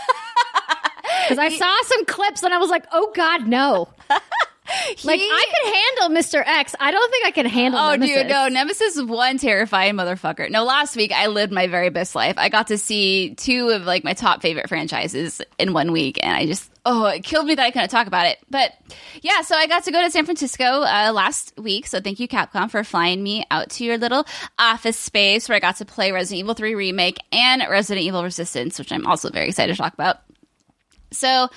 [1.27, 3.87] Because I saw some clips and I was like, oh God, no.
[5.03, 6.43] Like I could handle Mr.
[6.45, 6.75] X.
[6.79, 7.79] I don't think I can handle.
[7.79, 8.15] Oh, Nemesis.
[8.17, 8.47] dude, no.
[8.49, 10.49] Nemesis is one terrifying motherfucker.
[10.49, 12.35] No, last week I lived my very best life.
[12.37, 16.35] I got to see two of like my top favorite franchises in one week, and
[16.35, 18.39] I just oh, it killed me that I couldn't talk about it.
[18.49, 18.73] But
[19.21, 21.87] yeah, so I got to go to San Francisco uh, last week.
[21.87, 24.25] So thank you, Capcom, for flying me out to your little
[24.57, 28.79] office space where I got to play Resident Evil 3 remake and Resident Evil Resistance,
[28.79, 30.17] which I'm also very excited to talk about.
[31.11, 31.49] So,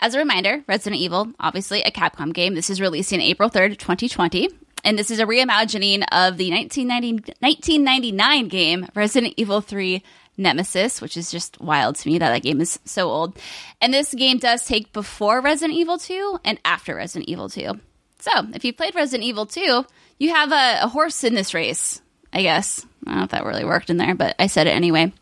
[0.00, 2.54] as a reminder, Resident Evil, obviously a Capcom game.
[2.54, 4.48] This is releasing April 3rd, 2020.
[4.82, 10.02] And this is a reimagining of the 1990, 1999 game Resident Evil 3
[10.38, 13.38] Nemesis, which is just wild to me that that game is so old.
[13.82, 17.78] And this game does take before Resident Evil 2 and after Resident Evil 2.
[18.20, 19.84] So, if you played Resident Evil 2,
[20.18, 22.00] you have a, a horse in this race,
[22.32, 22.86] I guess.
[23.06, 25.12] I don't know if that really worked in there, but I said it anyway.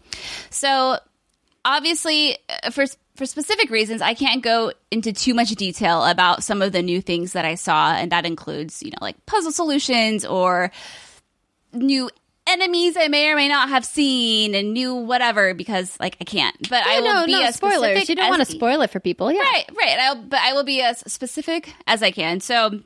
[0.50, 0.98] So,
[1.64, 2.84] obviously uh, for
[3.18, 7.02] for specific reasons i can't go into too much detail about some of the new
[7.02, 10.70] things that i saw and that includes you know like puzzle solutions or
[11.72, 12.08] new
[12.46, 16.70] enemies i may or may not have seen and new whatever because like i can't
[16.70, 17.90] but i will no, be no as spoilers.
[17.90, 19.30] specific You don't want to spoil it for people.
[19.30, 19.40] Yeah.
[19.40, 19.98] Right, right.
[19.98, 22.40] I'll, but I will be as specific as I can.
[22.40, 22.80] So,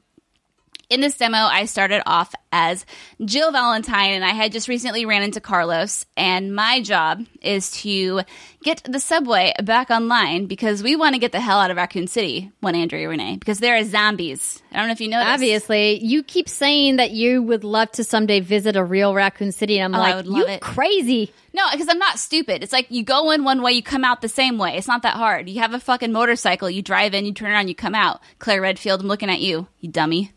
[0.92, 2.84] in this demo, I started off as
[3.24, 6.04] Jill Valentine, and I had just recently ran into Carlos.
[6.16, 8.20] And my job is to
[8.62, 12.06] get the subway back online because we want to get the hell out of Raccoon
[12.06, 14.62] City, one Andrea Renee, because there are zombies.
[14.70, 15.28] I don't know if you know this.
[15.28, 19.78] Obviously, you keep saying that you would love to someday visit a real Raccoon City,
[19.78, 20.60] and I'm Oh, I like, would love you it.
[20.60, 21.32] crazy.
[21.54, 22.62] No, because I'm not stupid.
[22.62, 24.76] It's like you go in one way, you come out the same way.
[24.76, 25.48] It's not that hard.
[25.48, 28.20] You have a fucking motorcycle, you drive in, you turn around, you come out.
[28.38, 30.32] Claire Redfield, I'm looking at you, you dummy.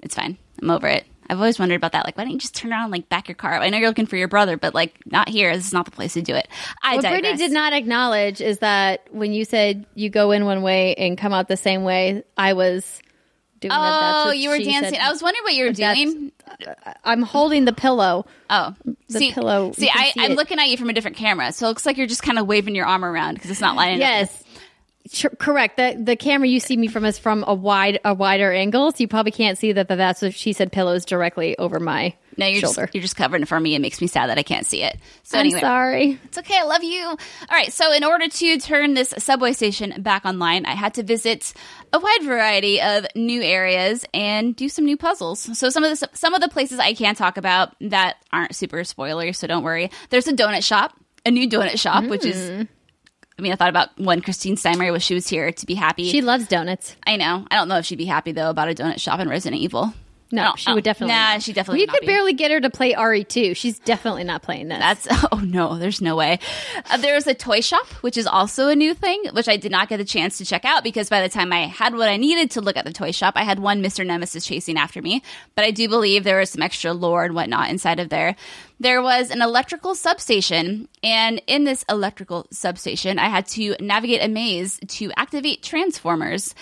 [0.00, 0.38] It's fine.
[0.62, 1.06] I'm over it.
[1.30, 2.06] I've always wondered about that.
[2.06, 3.52] Like, why don't you just turn around and like back your car?
[3.54, 5.54] I know you're looking for your brother, but like not here.
[5.54, 6.48] This is not the place to do it.
[6.82, 7.20] I What digress.
[7.20, 11.18] Brittany did not acknowledge is that when you said you go in one way and
[11.18, 13.02] come out the same way, I was
[13.60, 13.78] doing that.
[14.00, 14.94] That's Oh, what you were dancing.
[14.94, 15.00] said.
[15.02, 16.32] I was wondering what you were That's- doing.
[17.04, 18.24] I'm holding the pillow.
[18.48, 18.74] Oh,
[19.10, 20.30] The see, pillow, See, I, it.
[20.36, 22.46] looking at you from a different camera, so it looks like you're just kind of
[22.46, 24.00] waving your arm around because it's not lining up.
[24.08, 24.44] Yes.
[25.38, 25.76] Correct.
[25.76, 28.96] The the camera you see me from is from a wide a wider angle, so
[28.98, 32.46] you probably can't see that, that that's what she said pillows directly over my No,
[32.46, 32.82] you're shoulder.
[32.82, 33.74] just you're just covering it for me.
[33.74, 34.98] It makes me sad that I can't see it.
[35.22, 36.20] So I'm anyway, sorry.
[36.24, 36.58] It's okay.
[36.58, 37.04] I love you.
[37.04, 37.16] All
[37.50, 37.72] right.
[37.72, 41.52] So, in order to turn this subway station back online, I had to visit
[41.92, 45.40] a wide variety of new areas and do some new puzzles.
[45.58, 48.84] So, some of the some of the places I can't talk about that aren't super
[48.84, 49.90] spoilers, so don't worry.
[50.10, 50.92] There's a donut shop,
[51.24, 52.50] a new donut shop, which is.
[52.50, 52.68] Mm.
[53.38, 56.10] I mean, I thought about when Christine Steimer was she was here to be happy.
[56.10, 56.96] She loves donuts.
[57.06, 57.46] I know.
[57.50, 59.94] I don't know if she'd be happy though about a donut shop in Resident Evil.
[60.30, 61.14] No, don't- she I would definitely.
[61.14, 61.42] Nah, not.
[61.42, 61.80] she definitely.
[61.80, 62.06] We could be.
[62.06, 63.56] barely get her to play RE2.
[63.56, 64.78] She's definitely not playing this.
[64.78, 66.38] That's oh no, there's no way.
[66.90, 69.88] Uh, there's a toy shop, which is also a new thing, which I did not
[69.88, 72.50] get a chance to check out because by the time I had what I needed
[72.52, 74.04] to look at the toy shop, I had one Mr.
[74.06, 75.22] Nemesis chasing after me.
[75.54, 78.36] But I do believe there was some extra lore and whatnot inside of there.
[78.80, 84.28] There was an electrical substation, and in this electrical substation, I had to navigate a
[84.28, 86.54] maze to activate transformers.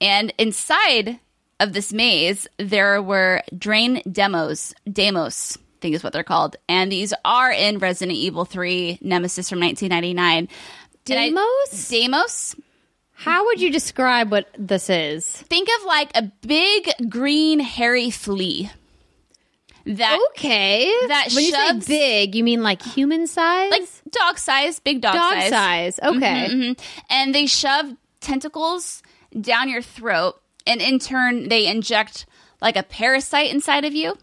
[0.00, 1.20] And inside
[1.60, 6.90] of this maze, there were Drain Deimos, Deimos, I think is what they're called, and
[6.90, 10.48] these are in Resident Evil 3 Nemesis from 1999.
[11.08, 11.88] And I- Deimos?
[11.88, 12.56] Deimos.
[13.12, 15.26] How would you describe what this is?
[15.26, 18.70] Think of like a big green hairy flea.
[19.86, 20.90] That Okay.
[21.08, 23.70] That when you say big, you mean like human size?
[23.70, 25.50] like dog size, big dog, dog size.
[25.50, 26.00] size.
[26.02, 26.46] Okay.
[26.50, 26.80] Mhm.
[27.08, 29.02] And they shove tentacles
[29.38, 32.26] down your throat, and in turn, they inject
[32.60, 34.16] like a parasite inside of you.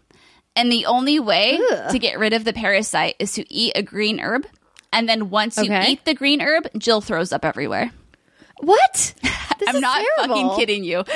[0.56, 1.90] And the only way Ugh.
[1.92, 4.46] to get rid of the parasite is to eat a green herb.
[4.92, 7.90] And then once you eat the green herb, Jill throws up everywhere.
[8.58, 9.14] What?
[9.58, 10.36] This I'm not terrible.
[10.36, 11.02] fucking kidding you.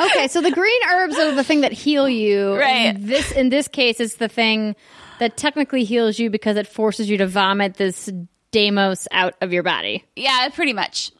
[0.00, 2.54] Okay, so the green herbs are the thing that heal you.
[2.56, 2.94] Right.
[2.96, 4.74] And this in this case is the thing
[5.20, 8.10] that technically heals you because it forces you to vomit this
[8.50, 10.04] Deimos out of your body.
[10.16, 11.12] yeah, pretty much.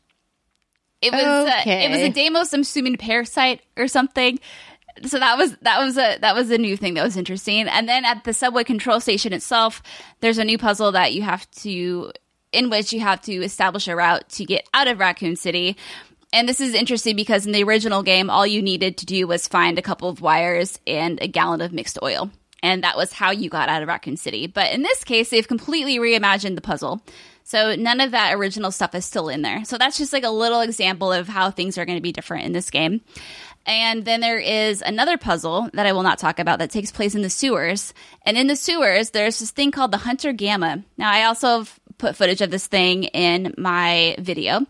[1.05, 2.13] It was uh, it was a Okay.
[2.13, 4.39] Deimos, I'm assuming parasite or something.
[5.05, 7.67] So that was that was a that was a new thing that was interesting.
[7.69, 9.83] And then at the subway control station itself,
[10.21, 12.13] there's a new puzzle that you have to
[12.53, 15.77] in which you have to establish a route to get out of Raccoon City.
[16.33, 19.47] And this is interesting because in the original game, all you needed to do was
[19.47, 22.31] find a couple of wires and a gallon of mixed oil.
[22.63, 24.47] And that was how you got out of Raccoon City.
[24.47, 27.03] But in this case, they've completely reimagined the puzzle.
[27.45, 29.65] So none of that original stuff is still in there.
[29.65, 32.47] So that's just like a little example of how things are going to be different
[32.47, 33.03] in this game.
[33.67, 37.15] And then there is another puzzle that I will not talk about that takes place
[37.15, 37.95] in the sewers.
[38.23, 40.85] And in the sewers, there's this thing called the Hunter Gamma.
[40.97, 44.67] Now, I also have put footage of this thing in my video.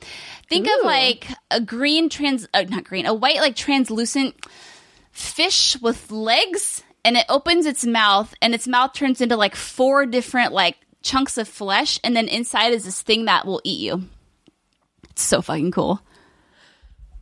[0.48, 4.34] Think of like a green trans, uh, not green, a white, like translucent
[5.10, 6.82] fish with legs.
[7.06, 11.38] And it opens its mouth, and its mouth turns into like four different, like, chunks
[11.38, 12.00] of flesh.
[12.02, 14.02] And then inside is this thing that will eat you.
[15.10, 16.00] It's so fucking cool.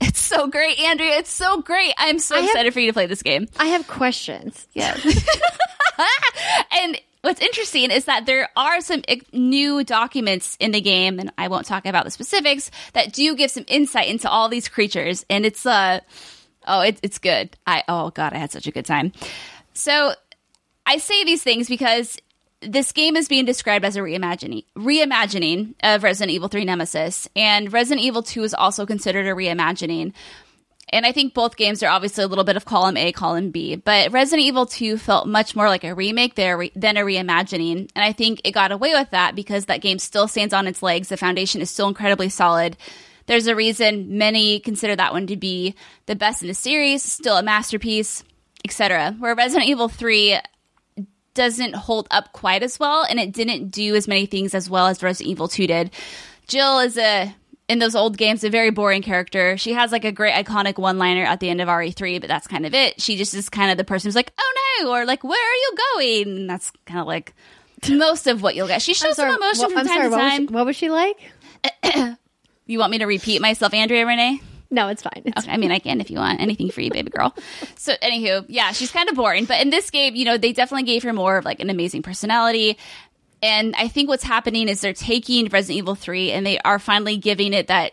[0.00, 1.18] It's so great, Andrea.
[1.18, 1.92] It's so great.
[1.98, 3.46] I'm so I have- excited for you to play this game.
[3.58, 4.66] I have questions.
[4.72, 4.96] Yeah.
[6.72, 9.02] and what's interesting is that there are some
[9.32, 13.50] new documents in the game, and I won't talk about the specifics, that do give
[13.50, 15.24] some insight into all these creatures.
[15.30, 16.00] And it's, uh,
[16.66, 17.56] oh, it, it's good.
[17.66, 19.12] I, oh God, I had such a good time.
[19.74, 20.14] So
[20.84, 22.18] I say these things because
[22.62, 27.72] this game is being described as a reimagining reimagining of Resident Evil 3 Nemesis, and
[27.72, 30.12] Resident Evil 2 is also considered a reimagining.
[30.92, 33.76] And I think both games are obviously a little bit of column A, column B,
[33.76, 37.90] but Resident Evil 2 felt much more like a remake there than a reimagining.
[37.94, 40.82] And I think it got away with that because that game still stands on its
[40.82, 41.08] legs.
[41.08, 42.76] The foundation is still incredibly solid.
[43.26, 45.74] There's a reason many consider that one to be
[46.06, 48.22] the best in the series, still a masterpiece,
[48.64, 49.16] etc.
[49.18, 50.38] Where Resident Evil 3
[51.34, 54.86] doesn't hold up quite as well, and it didn't do as many things as well
[54.86, 55.90] as Resident Evil 2 did.
[56.48, 57.34] Jill is a
[57.68, 59.56] in those old games a very boring character.
[59.56, 62.46] She has like a great iconic one liner at the end of RE3, but that's
[62.46, 63.00] kind of it.
[63.00, 64.52] She just is kind of the person who's like, "Oh
[64.82, 65.76] no," or like, "Where are you
[66.24, 67.32] going?" And that's kind of like
[67.88, 68.82] most of what you'll get.
[68.82, 70.46] She shows some emotion what- from I'm time sorry, to what was, time.
[70.48, 72.16] she, what was she like?
[72.64, 74.40] You want me to repeat myself, Andrea Renee?
[74.72, 75.22] No, it's fine.
[75.26, 76.40] It's Okay, I mean, I can if you want.
[76.40, 77.36] Anything for you, baby girl.
[77.76, 79.44] So, anywho, yeah, she's kind of boring.
[79.44, 82.02] But in this game, you know, they definitely gave her more of like an amazing
[82.02, 82.78] personality.
[83.42, 87.18] And I think what's happening is they're taking Resident Evil 3 and they are finally
[87.18, 87.92] giving it that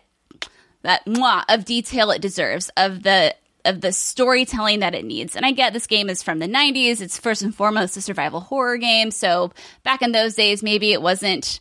[0.84, 3.35] that mwah of detail it deserves, of the
[3.65, 5.35] of the storytelling that it needs.
[5.35, 7.01] And I get this game is from the 90s.
[7.01, 9.11] It's first and foremost a survival horror game.
[9.11, 9.51] So
[9.84, 11.60] back in those days, maybe it wasn't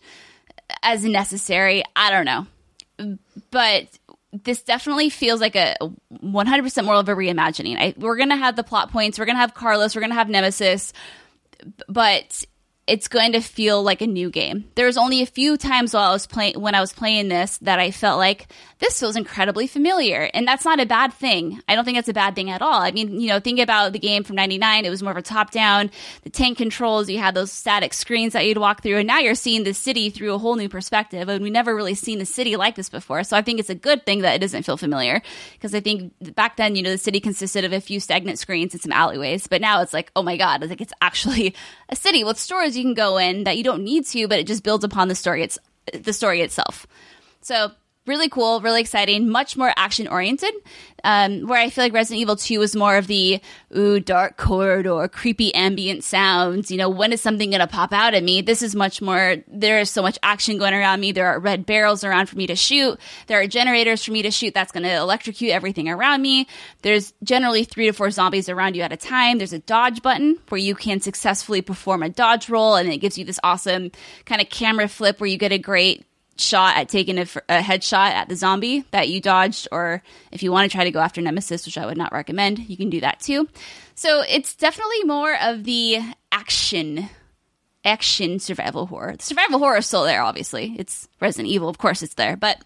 [0.83, 1.83] as necessary.
[1.97, 3.17] I don't know.
[3.51, 3.89] But
[4.33, 5.77] this definitely feels like a
[6.13, 7.77] 100% more of a reimagining.
[7.79, 9.19] I, we're going to have the plot points.
[9.19, 9.95] We're going to have Carlos.
[9.95, 10.93] We're going to have Nemesis.
[11.89, 12.45] But
[12.89, 14.65] it's going to feel like a new game.
[14.75, 17.59] There was only a few times while I was playing when I was playing this
[17.59, 18.47] that I felt like
[18.79, 21.61] this feels incredibly familiar, and that's not a bad thing.
[21.69, 22.81] I don't think that's a bad thing at all.
[22.81, 25.23] I mean, you know, think about the game from '99; it was more of a
[25.23, 25.91] top-down.
[26.23, 29.35] The tank controls, you had those static screens that you'd walk through, and now you're
[29.35, 32.57] seeing the city through a whole new perspective, and we never really seen the city
[32.57, 33.23] like this before.
[33.23, 35.21] So I think it's a good thing that it doesn't feel familiar
[35.53, 38.73] because I think back then, you know, the city consisted of a few stagnant screens
[38.73, 41.55] and some alleyways, but now it's like, oh my god, it's like it's actually
[41.91, 44.47] a city with stores you can go in that you don't need to, but it
[44.47, 45.43] just builds upon the story.
[45.43, 45.59] It's
[45.93, 46.87] the story itself.
[47.41, 47.73] So
[48.09, 50.55] really cool, really exciting, much more action oriented.
[51.05, 53.41] Um, where I feel like Resident Evil 2 was more of the
[53.77, 56.73] ooh, dark corridor, creepy ambient sounds.
[56.73, 58.43] You know, when is something going to pop out at me?
[58.43, 61.13] This is much more, there is so much action going around me.
[61.13, 62.99] There are red barrels around for me to shoot.
[63.29, 66.49] There are generators for me to shoot that's going to electrocute everything around me.
[66.83, 69.39] There's generally three to four zombies around you at a time.
[69.39, 73.17] There's a dodge button where you can successfully perform a dodge roll and it gives
[73.17, 73.93] you this awesome
[74.25, 76.08] kind of camera flip where you get a great
[76.41, 80.03] shot at taking a, a headshot at the zombie that you dodged, or
[80.33, 82.77] if you want to try to go after Nemesis, which I would not recommend, you
[82.77, 83.49] can do that too.
[83.95, 85.99] So it's definitely more of the
[86.31, 87.09] action
[87.85, 89.17] action survival horror.
[89.17, 90.77] The survival horror is still there, obviously.
[90.79, 92.37] It's Resident Evil, of course it's there.
[92.37, 92.63] But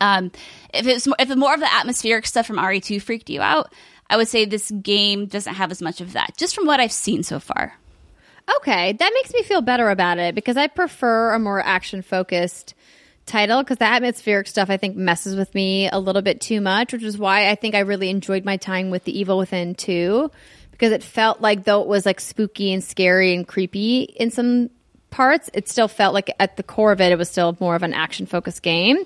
[0.00, 0.30] um,
[0.72, 3.72] if it's if more of the atmospheric stuff from RE2 freaked you out,
[4.08, 6.92] I would say this game doesn't have as much of that, just from what I've
[6.92, 7.74] seen so far.
[8.58, 12.74] Okay, that makes me feel better about it because I prefer a more action focused
[13.26, 16.92] title because the atmospheric stuff I think messes with me a little bit too much,
[16.92, 20.30] which is why I think I really enjoyed my time with The Evil Within 2
[20.70, 24.70] because it felt like though it was like spooky and scary and creepy in some
[25.10, 27.82] parts, it still felt like at the core of it, it was still more of
[27.82, 28.98] an action focused game.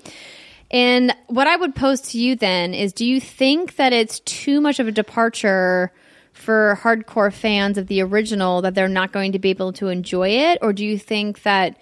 [0.69, 4.61] And what I would pose to you then is do you think that it's too
[4.61, 5.91] much of a departure
[6.33, 10.29] for hardcore fans of the original that they're not going to be able to enjoy
[10.29, 10.59] it?
[10.61, 11.77] Or do you think that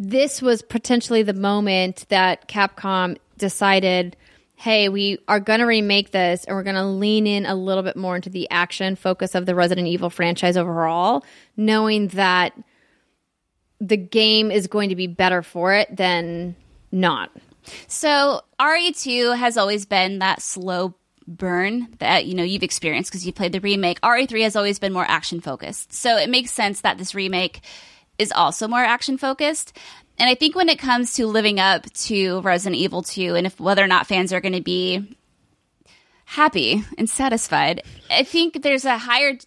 [0.00, 4.16] this was potentially the moment that Capcom decided,
[4.56, 7.82] hey, we are going to remake this and we're going to lean in a little
[7.82, 11.22] bit more into the action focus of the Resident Evil franchise overall,
[11.54, 12.54] knowing that
[13.78, 16.56] the game is going to be better for it than
[16.90, 17.30] not.
[17.86, 20.94] So RE2 has always been that slow
[21.28, 24.00] burn that you know you've experienced because you played the remake.
[24.00, 25.92] RE3 has always been more action focused.
[25.92, 27.60] So it makes sense that this remake
[28.20, 29.76] is also more action focused.
[30.18, 33.58] And I think when it comes to living up to Resident Evil 2 and if
[33.58, 35.16] whether or not fans are going to be
[36.26, 39.38] happy and satisfied, I think there's a higher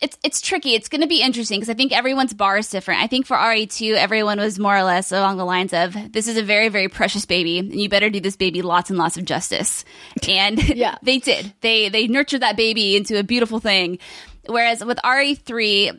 [0.00, 0.74] it's it's tricky.
[0.74, 3.02] It's going to be interesting because I think everyone's bar is different.
[3.02, 6.36] I think for RE2, everyone was more or less along the lines of this is
[6.36, 9.24] a very very precious baby, and you better do this baby lots and lots of
[9.24, 9.84] justice.
[10.28, 11.52] And yeah, they did.
[11.60, 13.98] They they nurtured that baby into a beautiful thing.
[14.46, 15.98] Whereas with RE3,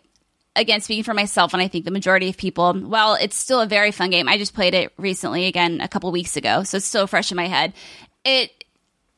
[0.58, 3.68] again, speaking for myself, and I think the majority of people, while it's still a
[3.68, 6.86] very fun game, I just played it recently again a couple weeks ago, so it's
[6.86, 7.74] still fresh in my head.
[8.26, 8.52] It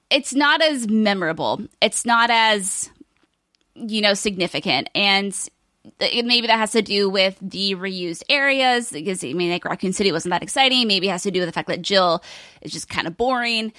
[0.10, 1.61] it's not as memorable.
[1.82, 2.90] It's not as
[3.76, 5.36] you know significant, and
[5.99, 10.11] maybe that has to do with the reused areas because I mean, like Raccoon City
[10.11, 10.88] wasn't that exciting.
[10.88, 12.24] Maybe it has to do with the fact that Jill
[12.61, 13.74] is just kind of boring,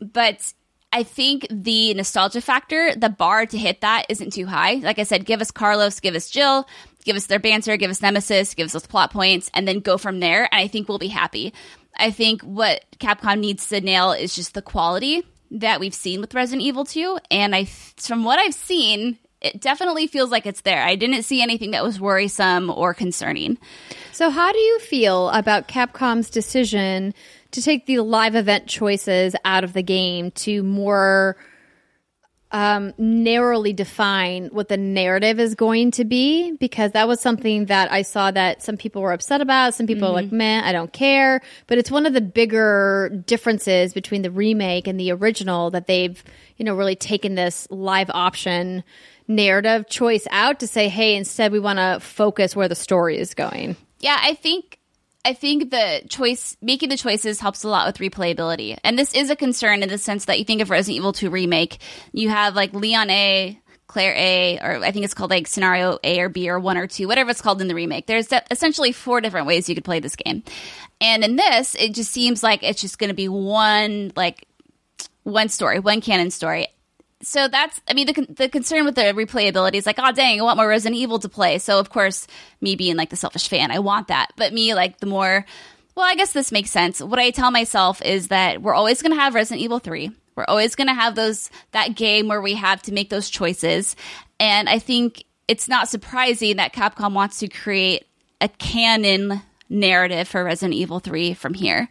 [0.00, 0.52] but
[0.92, 4.74] I think the nostalgia factor, the bar to hit that isn't too high.
[4.74, 6.68] Like I said, give us Carlos, give us Jill,
[7.04, 10.20] give us their banter, give us Nemesis, give us plot points, and then go from
[10.20, 10.48] there.
[10.52, 11.52] And I think we'll be happy.
[11.96, 16.34] I think what Capcom needs to nail is just the quality that we've seen with
[16.34, 17.18] Resident Evil 2.
[17.30, 20.82] And I, from what I've seen, it definitely feels like it's there.
[20.82, 23.58] I didn't see anything that was worrisome or concerning.
[24.12, 27.12] So, how do you feel about Capcom's decision
[27.50, 31.36] to take the live event choices out of the game to more
[32.52, 37.90] um, narrowly define what the narrative is going to be because that was something that
[37.90, 39.74] I saw that some people were upset about.
[39.74, 40.18] Some people mm-hmm.
[40.18, 44.30] are like, "Man, I don't care." But it's one of the bigger differences between the
[44.30, 46.22] remake and the original that they've,
[46.58, 48.84] you know, really taken this live option
[49.28, 53.32] narrative choice out to say, "Hey, instead we want to focus where the story is
[53.32, 54.78] going." Yeah, I think
[55.24, 58.76] I think the choice, making the choices helps a lot with replayability.
[58.82, 61.30] And this is a concern in the sense that you think of Resident Evil 2
[61.30, 61.78] Remake,
[62.12, 66.20] you have like Leon A, Claire A, or I think it's called like scenario A
[66.20, 68.06] or B or one or two, whatever it's called in the remake.
[68.06, 70.42] There's essentially four different ways you could play this game.
[71.00, 74.46] And in this, it just seems like it's just going to be one, like,
[75.24, 76.68] one story, one canon story.
[77.22, 80.44] So that's I mean the the concern with the replayability is like oh dang I
[80.44, 81.58] want more Resident Evil to play.
[81.58, 82.26] So of course
[82.60, 85.46] me being like the selfish fan I want that, but me like the more
[85.94, 87.00] well I guess this makes sense.
[87.00, 90.10] What I tell myself is that we're always going to have Resident Evil three.
[90.34, 93.96] We're always going to have those that game where we have to make those choices,
[94.40, 98.06] and I think it's not surprising that Capcom wants to create
[98.40, 101.88] a canon narrative for Resident Evil 3 from here.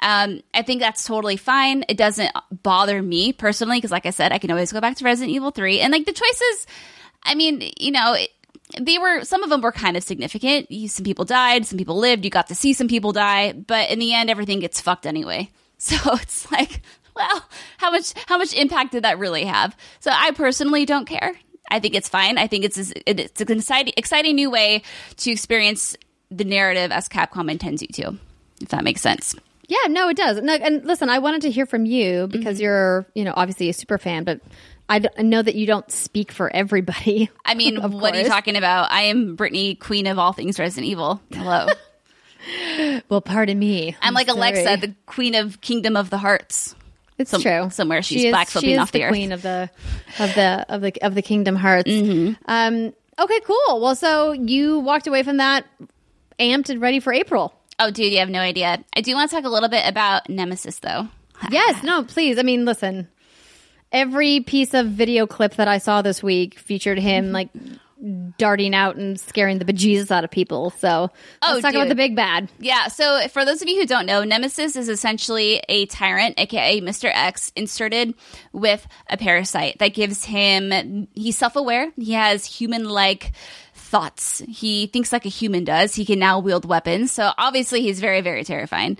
[0.00, 1.84] Um, I think that's totally fine.
[1.88, 2.30] It doesn't
[2.62, 5.50] bother me personally because, like I said, I can always go back to Resident Evil
[5.50, 5.80] 3.
[5.80, 6.66] And like the choices,
[7.22, 8.16] I mean, you know,
[8.80, 10.70] they were some of them were kind of significant.
[10.70, 12.24] You, some people died, some people lived.
[12.24, 15.50] You got to see some people die, but in the end, everything gets fucked anyway.
[15.76, 16.80] So it's like,
[17.14, 17.44] well,
[17.76, 19.76] how much how much impact did that really have?
[20.00, 21.34] So I personally don't care.
[21.70, 22.38] I think it's fine.
[22.38, 24.82] I think it's it's an exciting exciting new way
[25.18, 25.96] to experience
[26.30, 28.18] the narrative as Capcom intends you to.
[28.62, 29.34] If that makes sense.
[29.68, 30.40] Yeah, no, it does.
[30.42, 32.62] No, and listen, I wanted to hear from you because Mm-hmm.
[32.64, 34.40] you're, you know, obviously a super fan, but
[34.88, 37.30] I, d- I know that you don't speak for everybody.
[37.44, 38.90] I mean, what are you talking about?
[38.92, 41.20] I am Brittany, queen of all things Resident Evil.
[41.32, 41.66] Hello.
[43.08, 43.96] Well, pardon me.
[44.02, 44.38] I'm like sorry.
[44.38, 46.74] Alexa, the queen of Kingdom of the Hearts.
[47.16, 47.70] It's some- true.
[47.70, 49.08] somewhere she's she is, backflipping she is off the earth.
[49.12, 49.70] queen of the
[50.18, 51.90] of the of the of the Kingdom Hearts.
[51.90, 52.34] Mm-hmm.
[52.46, 53.80] Um, okay, cool.
[53.80, 55.64] Well, so you walked away from that
[56.38, 57.54] amped and ready for April.
[57.78, 58.84] Oh, dude, you have no idea.
[58.96, 61.08] I do want to talk a little bit about Nemesis, though.
[61.50, 62.38] Yes, no, please.
[62.38, 63.08] I mean, listen.
[63.92, 67.34] Every piece of video clip that I saw this week featured him mm-hmm.
[67.34, 67.48] like
[68.38, 70.70] darting out and scaring the bejesus out of people.
[70.70, 71.10] So
[71.42, 72.50] Oh, let's talk about the big bad.
[72.58, 76.80] Yeah, so for those of you who don't know, Nemesis is essentially a tyrant, aka
[76.80, 77.10] Mr.
[77.12, 78.14] X, inserted
[78.52, 83.32] with a parasite that gives him, he's self aware, he has human like
[83.94, 84.42] thoughts.
[84.48, 85.94] He thinks like a human does.
[85.94, 87.12] He can now wield weapons.
[87.12, 88.98] So obviously he's very, very terrifying,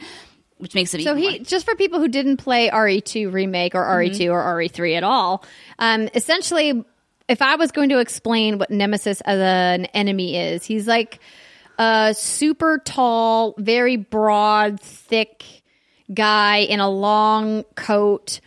[0.58, 1.38] which makes it So he more.
[1.40, 5.44] just for people who didn't play RE2 remake or RE2 or RE3 at all.
[5.80, 6.84] Um, essentially,
[7.28, 11.18] if I was going to explain what Nemesis as an enemy is, he's like
[11.76, 15.42] a super tall, very broad, thick
[16.12, 18.38] guy in a long coat,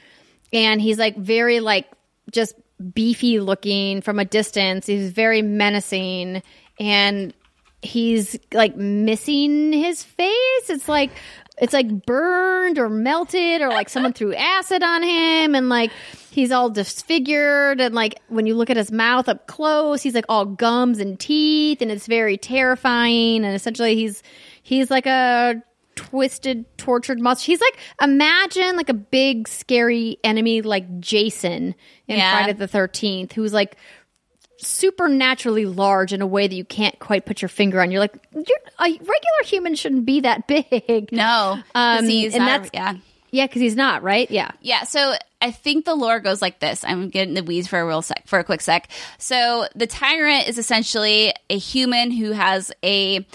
[0.54, 1.88] and he's like very like
[2.32, 2.56] just
[2.94, 4.86] beefy looking from a distance.
[4.86, 6.44] He's very menacing
[6.80, 7.34] and
[7.82, 10.70] he's like missing his face.
[10.70, 11.12] It's like
[11.60, 15.92] it's like burned or melted or like someone threw acid on him and like
[16.30, 20.26] he's all disfigured and like when you look at his mouth up close, he's like
[20.30, 24.22] all gums and teeth and it's very terrifying and essentially he's
[24.62, 25.62] he's like a
[25.98, 27.48] twisted tortured monster.
[27.48, 31.76] He's like imagine like a big scary enemy like Jason
[32.08, 32.32] in Yeah.
[32.32, 33.76] Friday the 13th who's like
[34.60, 37.92] supernaturally large in a way that you can't quite put your finger on.
[37.92, 39.12] You're like, you're, a regular
[39.46, 41.12] human shouldn't be that big.
[41.12, 42.94] No, Um, he's and not- that's- yeah.
[43.30, 44.32] Yeah, because he's not, right?
[44.32, 44.52] Yeah.
[44.62, 46.86] Yeah, so I think the lore goes like this.
[46.86, 48.90] I'm getting the weeds for a real sec, for a quick sec.
[49.18, 53.28] So the tyrant is essentially a human who has a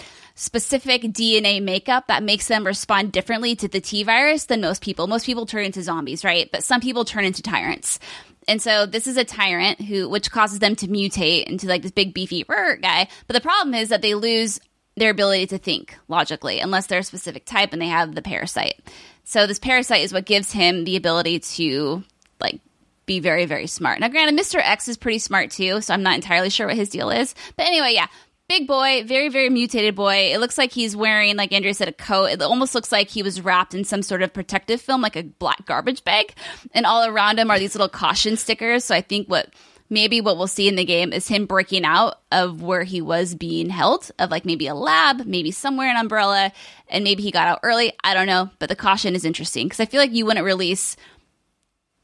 [0.43, 5.07] specific DNA makeup that makes them respond differently to the T virus than most people.
[5.07, 6.51] Most people turn into zombies, right?
[6.51, 8.01] But some people turn into tyrants.
[8.49, 11.93] And so this is a tyrant who, which causes them to mutate into like this
[11.93, 13.07] big beefy guy.
[13.29, 14.59] But the problem is that they lose
[14.97, 18.81] their ability to think logically unless they're a specific type and they have the parasite.
[19.23, 22.03] So this parasite is what gives him the ability to
[22.41, 22.61] like
[23.07, 24.01] be very very smart.
[24.01, 24.59] Now granted Mr.
[24.61, 27.33] X is pretty smart too, so I'm not entirely sure what his deal is.
[27.57, 28.09] But anyway, yeah.
[28.53, 30.31] Big boy, very very mutated boy.
[30.35, 32.27] It looks like he's wearing like Andrea said a coat.
[32.27, 35.23] It almost looks like he was wrapped in some sort of protective film like a
[35.23, 36.35] black garbage bag.
[36.73, 38.85] And all around him are these little caution stickers.
[38.85, 39.55] So I think what
[39.89, 43.35] maybe what we'll see in the game is him breaking out of where he was
[43.35, 46.53] being held, of like maybe a lab, maybe somewhere in Umbrella,
[46.89, 47.95] and maybe he got out early.
[48.05, 50.99] I don't know, but the caution is interesting because I feel like you wouldn't release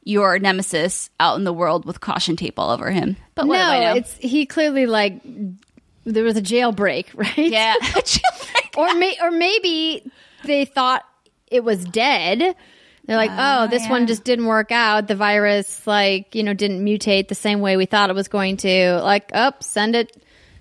[0.02, 3.18] your nemesis out in the world with caution tape all over him.
[3.34, 3.96] But what do I no, know?
[3.96, 5.20] it's he clearly like
[6.12, 7.36] there was a jailbreak, right?
[7.36, 7.74] yeah,
[8.76, 10.10] or may, or maybe
[10.44, 11.05] they thought
[11.48, 12.56] it was dead.
[13.06, 13.90] They're like, oh, this yeah.
[13.90, 15.09] one just didn't work out.
[15.09, 18.59] The virus, like, you know, didn't mutate the same way we thought it was going
[18.59, 19.01] to.
[19.02, 20.14] Like, up, oh, send it,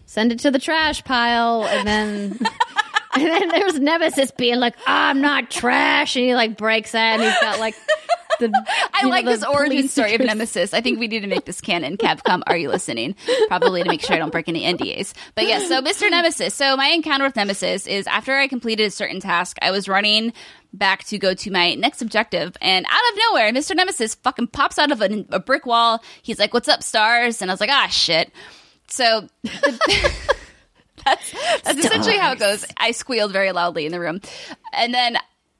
[0.05, 2.39] send it to the trash pile, and then.
[3.19, 6.15] And then there's Nemesis being like, ah, I'm not trash.
[6.15, 7.73] And he like breaks out and he's got like
[8.39, 8.51] the.
[8.93, 10.21] I know, like this origin story of.
[10.21, 10.73] Nemesis.
[10.73, 11.97] I think we need to make this canon.
[11.97, 13.15] Capcom, are you listening?
[13.47, 15.13] Probably to make sure I don't break any NDAs.
[15.35, 16.09] But yes, so Mr.
[16.11, 16.53] Nemesis.
[16.53, 20.33] So my encounter with Nemesis is after I completed a certain task, I was running
[20.73, 23.75] back to go to my next objective, and out of nowhere, Mr.
[23.75, 26.03] Nemesis fucking pops out of a, a brick wall.
[26.21, 28.31] He's like, "What's up, STARS?" And I was like, "Ah, shit."
[28.87, 29.27] So.
[29.43, 30.13] the-
[31.05, 31.31] that's
[31.63, 32.65] that's essentially how it goes.
[32.75, 34.19] I squealed very loudly in the room.
[34.73, 35.17] And then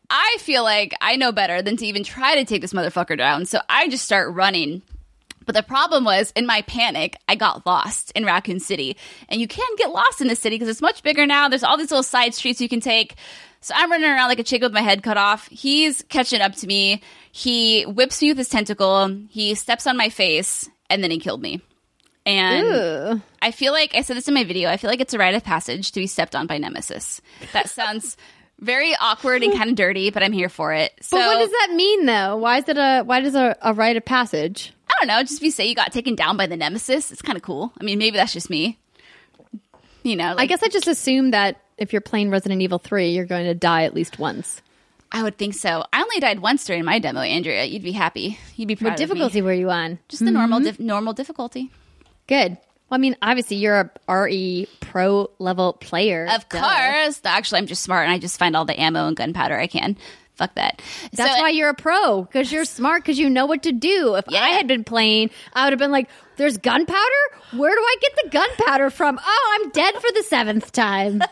[0.10, 3.46] I feel like I know better than to even try to take this motherfucker down.
[3.46, 4.82] So I just start running
[5.46, 8.98] But the problem was, in my panic, I got lost in Raccoon City.
[9.30, 11.48] And you can get lost in the city because it's much bigger now.
[11.48, 13.16] There's all these little side streets you can take.
[13.62, 15.48] So I'm running around like a chick with my head cut off.
[15.48, 17.02] He's catching up to me.
[17.32, 19.10] He whips me with his tentacle.
[19.30, 21.62] He steps on my face, and then he killed me.
[22.26, 23.22] And Ooh.
[23.42, 24.70] I feel like I said this in my video.
[24.70, 27.22] I feel like it's a rite of passage to be stepped on by Nemesis.
[27.54, 28.18] That sounds
[28.60, 30.94] very awkward and kind of dirty, but I'm here for it.
[31.02, 32.38] So But what does that mean, though?
[32.38, 34.74] Why is it a why does a, a rite of passage?
[34.90, 35.22] I don't know.
[35.22, 37.72] Just if you say you got taken down by the Nemesis, it's kind of cool.
[37.80, 38.80] I mean, maybe that's just me.
[40.04, 43.26] You know, I guess I just assume that if you're playing Resident Evil 3, you're
[43.26, 44.62] going to die at least once.
[45.12, 45.84] I would think so.
[45.94, 47.66] I only died once during my demo, Andrea.
[47.66, 48.40] You'd be happy.
[48.56, 49.06] You'd be proud What of me.
[49.06, 50.00] difficulty were you on?
[50.10, 50.66] Just the normal, mm-hmm.
[50.66, 51.72] dif- normal difficulty.
[52.28, 52.58] Good.
[52.90, 56.28] Well, I mean, obviously, you're a RE pro level player.
[56.30, 56.62] Of Duh.
[56.62, 57.20] course.
[57.26, 59.98] Actually, I'm just smart and I just find all the ammo and gunpowder I can.
[60.36, 60.82] Fuck that.
[61.14, 64.14] That's So- why you're a pro because you're smart because you know what to do.
[64.16, 64.40] If Yeah.
[64.44, 67.00] I had been playing, I would have been like, "There's gunpowder.
[67.54, 69.20] Where do I get the gunpowder from?
[69.20, 71.22] Oh, I'm dead for the seventh time."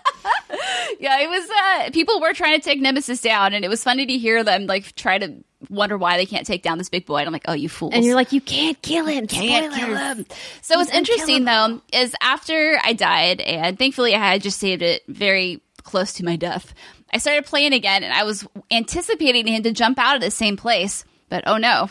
[0.99, 1.47] Yeah, it was.
[1.49, 4.65] Uh, people were trying to take Nemesis down, and it was funny to hear them
[4.65, 5.33] like try to
[5.69, 7.17] wonder why they can't take down this big boy.
[7.17, 7.93] And I'm like, oh, you fools!
[7.93, 9.27] and you're like, "You can't kill him.
[9.27, 10.25] can't Spoilers." kill him.
[10.61, 15.03] So what's interesting though is after I died, and thankfully I had just saved it
[15.07, 16.73] very close to my death.
[17.13, 20.57] I started playing again, and I was anticipating him to jump out of the same
[20.57, 21.89] place, but oh no,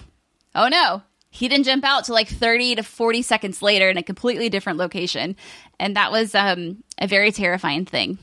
[0.54, 1.02] oh no.
[1.30, 4.78] He didn't jump out till like 30 to 40 seconds later in a completely different
[4.78, 5.34] location.
[5.80, 8.18] And that was um, a very terrifying thing.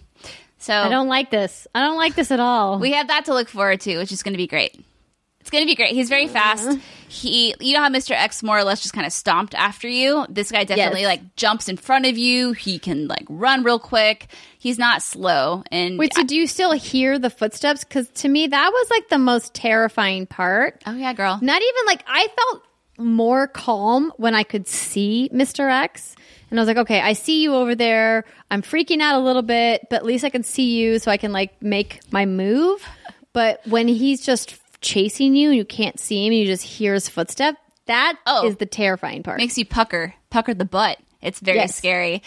[0.59, 1.67] So I don't like this.
[1.75, 2.79] I don't like this at all.
[2.79, 4.79] we have that to look forward to, which is going to be great.
[5.41, 5.93] It's going to be great.
[5.93, 6.79] He's very fast.
[7.09, 8.11] He, you know how Mr.
[8.11, 10.25] X more or less just kind of stomped after you.
[10.29, 11.07] This guy definitely Yes.
[11.09, 12.53] like jumps in front of you.
[12.53, 14.27] He can like run real quick.
[14.59, 15.63] He's not slow.
[15.71, 17.83] And Wait, so do you still hear the footsteps?
[17.83, 20.81] Because to me, that was like the most terrifying part.
[20.85, 21.37] oh yeah, girl.
[21.41, 22.63] Not even like I felt
[22.97, 25.69] more calm when I could see Mr.
[25.69, 26.15] X.
[26.49, 28.25] And I was like, okay, I see you over there.
[28.51, 31.17] I'm freaking out a little bit, but at least I can see you so I
[31.17, 32.85] can like make my move.
[33.33, 34.51] But when he's just
[34.81, 37.55] chasing you and you can't see him, you just hear his footstep,
[37.85, 38.47] That oh.
[38.47, 38.57] is Oh.
[38.57, 39.37] the terrifying part.
[39.37, 40.97] makes you pucker, pucker the butt.
[41.21, 41.75] It's very Yes.
[41.75, 42.21] scary.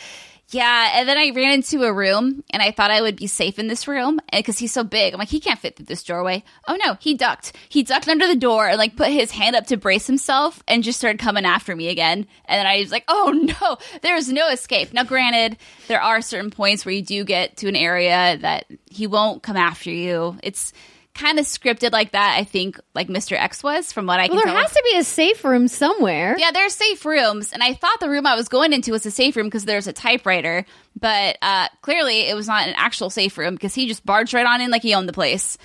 [0.51, 3.59] Yeah, and then I ran into a room and I thought I would be safe
[3.59, 5.13] in this room because he's so big.
[5.13, 6.45] I'm like, he can't fit through this doorway.
[6.69, 7.55] Oh no, he ducked.
[7.69, 10.85] He ducked under the door and like put his hand up to brace himself and
[10.85, 12.27] just started coming after me again.
[12.45, 13.33] And then I was like, oh
[13.63, 14.93] no, there's no escape.
[14.93, 15.57] Now, granted,
[15.89, 19.57] there are certain points where you do get to an area that he won't come
[19.57, 20.39] after you.
[20.43, 20.73] It's
[21.15, 23.33] kind of scripted like that, I think, like Mr.
[23.41, 24.63] X was, from what I can well, there tell.
[24.63, 26.37] has to be a safe room somewhere.
[26.39, 29.11] Yeah, there's safe rooms, and I thought the room I was going into was a
[29.11, 30.67] safe room because there's a typewriter,
[30.99, 34.47] but uh, clearly it was not an actual safe room because he just barged right
[34.47, 35.57] on in like he owned the place.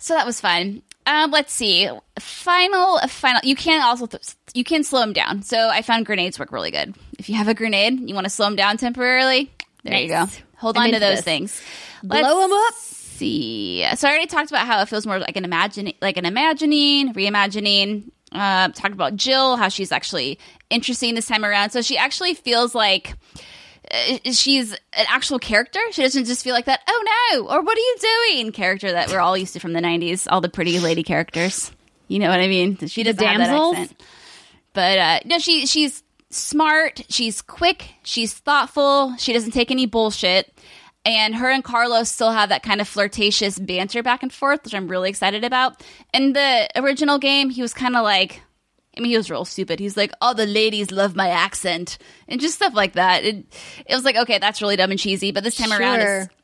[0.00, 0.82] So that was fun.
[1.06, 1.88] Um, let's see.
[2.18, 3.40] Final, final.
[3.42, 4.22] You can also th-
[4.52, 5.42] you can slow him down.
[5.42, 6.94] So I found grenades work really good.
[7.18, 9.50] If you have a grenade, you want to slow him down temporarily.
[9.84, 10.26] There you go.
[10.56, 11.24] Hold I'm on to those this.
[11.24, 11.62] things.
[12.02, 12.74] Blow 'em up.
[13.18, 16.24] See, so I already talked about how it feels more like an imagine, like an
[16.24, 18.12] imagining, reimagining.
[18.30, 20.38] Uh, talked about Jill, how she's actually
[20.70, 21.70] interesting this time around.
[21.70, 23.14] So she actually feels like
[23.90, 25.80] uh, she's an actual character.
[25.90, 26.80] She doesn't just feel like that.
[26.88, 28.52] Oh no, or what are you doing?
[28.52, 31.72] Character that we're all used to from the '90s, all the pretty lady characters.
[32.06, 32.76] You know what I mean?
[32.86, 33.76] She doesn't have that damsels?
[33.76, 34.02] accent.
[34.74, 37.04] But uh, no, she she's smart.
[37.08, 37.94] She's quick.
[38.04, 39.16] She's thoughtful.
[39.16, 40.52] She doesn't take any bullshit.
[41.08, 44.74] And her and Carlos still have that kind of flirtatious banter back and forth, which
[44.74, 45.82] I'm really excited about.
[46.12, 48.42] In the original game, he was kind of like,
[48.94, 49.80] I mean, he was real stupid.
[49.80, 51.96] He's like, "All the ladies love my accent,"
[52.28, 53.24] and just stuff like that.
[53.24, 53.46] It,
[53.86, 55.32] it was like, okay, that's really dumb and cheesy.
[55.32, 56.18] But this time around, Sure.
[56.22, 56.34] it's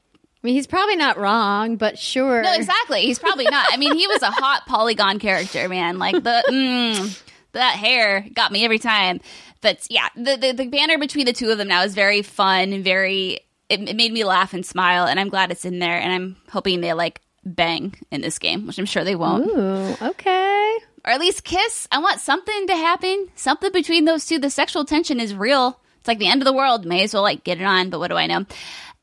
[0.44, 2.42] I mean, he's probably not wrong, but sure.
[2.42, 3.02] no, exactly.
[3.02, 3.66] He's probably not.
[3.70, 5.98] I mean, he was a hot polygon character, man.
[5.98, 7.22] Like the mm,
[7.52, 9.20] that hair got me every time.
[9.60, 12.82] But yeah, the, the the banner between the two of them now is very fun
[12.82, 13.40] very.
[13.68, 15.98] It, it made me laugh and smile, and I'm glad it's in there.
[15.98, 19.96] And I'm hoping they like bang in this game, which I'm sure they won't, Ooh,
[20.00, 20.78] okay.
[21.04, 21.86] or at least kiss.
[21.90, 23.28] I want something to happen.
[23.34, 24.38] Something between those two.
[24.38, 25.78] The sexual tension is real.
[25.98, 26.84] It's like the end of the world.
[26.84, 27.90] May as well like get it on.
[27.90, 28.46] But what do I know?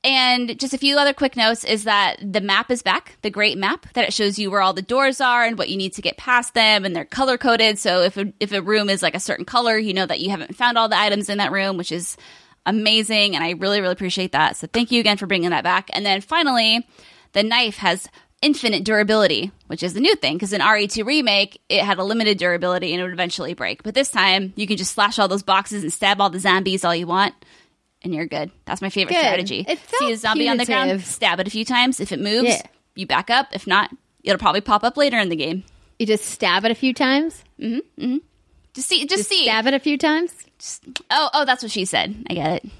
[0.04, 3.58] And just a few other quick notes is that the map is back, the great
[3.58, 6.02] map that it shows you where all the doors are and what you need to
[6.02, 7.78] get past them, and they're color coded.
[7.78, 10.32] So if a, if a room is like a certain color, you know that you
[10.32, 12.18] haven't found all the items in that room, which is
[12.66, 14.56] amazing, and I really really appreciate that.
[14.58, 15.90] So thank you again for bringing that back.
[15.94, 16.88] And then finally,
[17.34, 18.08] the knife has
[18.42, 22.40] infinite durability, which is the new thing because in RE2 remake it had a limited
[22.40, 23.84] durability and it would eventually break.
[23.84, 26.84] But this time you can just slash all those boxes and stab all the zombies
[26.84, 27.36] all you want
[28.02, 28.50] and you're good.
[28.66, 29.20] That's my favorite Good.
[29.22, 29.68] strategy.
[30.00, 32.00] See a zombie on the ground, stab it a few times.
[32.00, 32.62] If it moves, Yeah.
[32.96, 33.50] you back up.
[33.54, 33.92] If not,
[34.24, 35.64] it'll probably pop up later in the game.
[36.00, 37.44] You just stab it a few times.
[37.60, 38.18] Mm-hmm, mm-hmm.
[38.74, 39.44] Just see, just, see.
[39.44, 40.32] Stab it a few times.
[41.10, 42.16] Oh, oh, that's what she said.
[42.30, 42.72] I get it.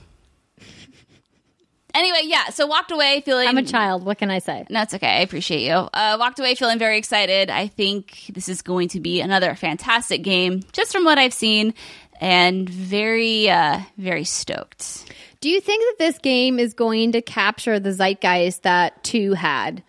[1.94, 2.50] Anyway, yeah.
[2.50, 3.48] So walked away feeling.
[3.48, 4.06] I'm a child.
[4.06, 4.66] What can I say?
[4.70, 5.18] That's okay.
[5.18, 5.74] I appreciate you.
[5.74, 7.50] Uh, walked away feeling very excited.
[7.50, 11.74] I think this is going to be another fantastic game, just from what I've seen,
[12.22, 15.12] and very, uh, very stoked.
[15.42, 19.84] Do you think that this game is going to capture the zeitgeist that two had?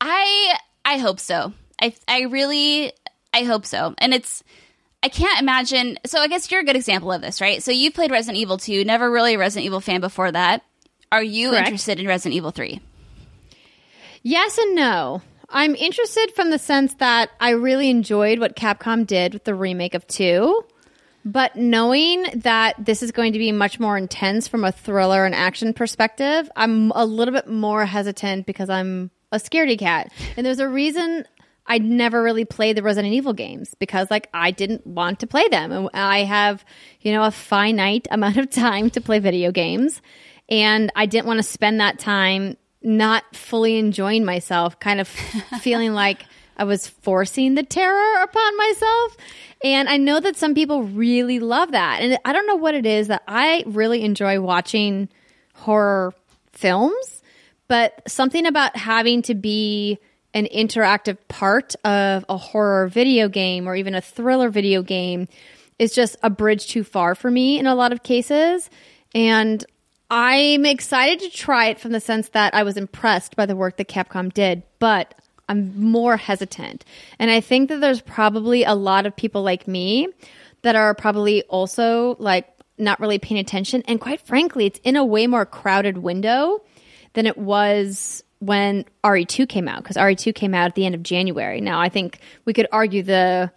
[0.00, 1.52] I I hope so.
[1.80, 2.92] I I really
[3.32, 3.94] I hope so.
[3.98, 4.42] And it's
[5.06, 6.00] I can't imagine.
[6.04, 7.62] So I guess you're a good example of this, right?
[7.62, 10.64] So you played Resident Evil 2, never really a Resident Evil fan before that.
[11.12, 11.68] Are you Correct.
[11.68, 12.80] interested in Resident Evil 3?
[14.24, 15.22] Yes and no.
[15.48, 19.94] I'm interested from the sense that I really enjoyed what Capcom did with the remake
[19.94, 20.64] of 2.
[21.24, 25.36] But knowing that this is going to be much more intense from a thriller and
[25.36, 30.12] action perspective, I'm a little bit more hesitant because I'm a scaredy cat.
[30.36, 31.26] And there's a reason
[31.66, 35.48] I never really played the Resident Evil games because like I didn't want to play
[35.48, 35.72] them.
[35.72, 36.64] And I have,
[37.00, 40.00] you know, a finite amount of time to play video games.
[40.48, 45.08] And I didn't want to spend that time not fully enjoying myself, kind of
[45.60, 46.24] feeling like
[46.56, 49.16] I was forcing the terror upon myself.
[49.64, 52.00] And I know that some people really love that.
[52.00, 55.08] And I don't know what it is that I really enjoy watching
[55.54, 56.14] horror
[56.52, 57.22] films,
[57.68, 59.98] but something about having to be
[60.34, 65.28] an interactive part of a horror video game or even a thriller video game
[65.78, 68.70] is just a bridge too far for me in a lot of cases.
[69.14, 69.64] And
[70.10, 73.76] I'm excited to try it from the sense that I was impressed by the work
[73.76, 75.14] that Capcom did, but
[75.48, 76.84] I'm more hesitant.
[77.18, 80.08] And I think that there's probably a lot of people like me
[80.62, 82.48] that are probably also like
[82.78, 83.82] not really paying attention.
[83.86, 86.62] And quite frankly, it's in a way more crowded window
[87.14, 91.02] than it was when RE2 came out because RE2 came out at the end of
[91.02, 91.60] January.
[91.60, 93.50] Now, I think we could argue the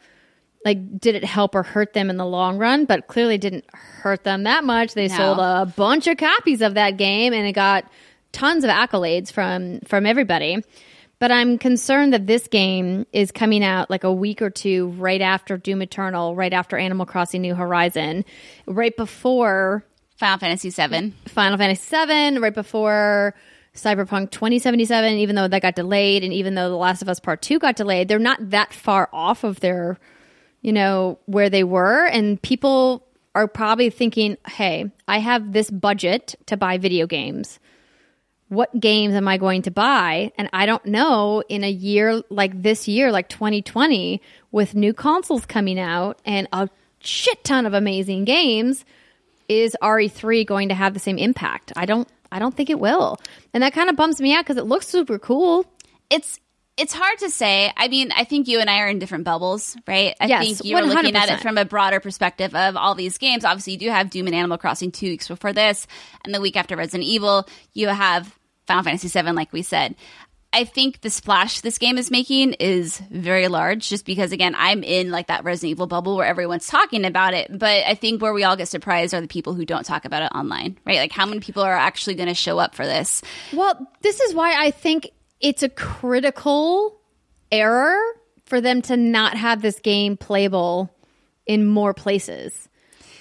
[0.66, 4.24] like did it help or hurt them in the long run, but clearly didn't hurt
[4.26, 4.94] them that much.
[4.94, 5.16] They No.
[5.16, 7.86] sold a bunch of copies of that game and it got
[8.34, 10.62] tons of accolades from from everybody.
[11.18, 15.20] But I'm concerned that this game is coming out like a week or two right
[15.22, 18.24] after Doom Eternal, right after Animal Crossing New Horizon,
[18.66, 19.84] right before
[20.18, 21.14] Final Fantasy 7.
[21.28, 23.36] Final Fantasy 7, right before
[23.76, 27.42] Cyberpunk 2077, even though that got delayed, and even though The Last of Us Part
[27.42, 29.98] 2 got delayed, they're not that far off of their,
[30.62, 32.06] you know, where they were.
[32.06, 33.06] And people
[33.36, 37.60] are probably thinking, hey, I have this budget to buy video games.
[38.50, 40.32] What games am I going to buy?
[40.38, 44.22] And I don't know in a year like this year, like 2020,
[44.52, 46.68] with new consoles coming out and a
[47.00, 48.84] shit ton of amazing games
[49.48, 51.72] is RE3 going to have the same impact?
[51.76, 53.20] I don't I don't think it will.
[53.54, 55.66] And that kind of bums me out because it looks super cool.
[56.10, 56.40] It's
[56.78, 57.74] it's hard to say.
[57.76, 60.16] I mean, I think you and I are in different bubbles, right?
[60.22, 63.44] I Yes, think you're looking at it from a broader perspective of all these games.
[63.44, 65.88] Obviously, you do have Doom and Animal Crossing two weeks before this,
[66.24, 68.34] and the week after Resident Evil, you have
[68.66, 69.96] Final Fantasy VII, like we said.
[70.52, 74.84] I think the splash this game is making is very large just because again I'm
[74.84, 78.34] in like that Resident Evil bubble where everyone's talking about it but I think where
[78.34, 81.12] we all get surprised are the people who don't talk about it online right like
[81.12, 83.22] how many people are actually going to show up for this
[83.54, 87.00] Well, this is why I think it's a critical
[87.52, 87.98] error
[88.46, 90.90] for them to not have this game playable
[91.46, 92.68] in more places.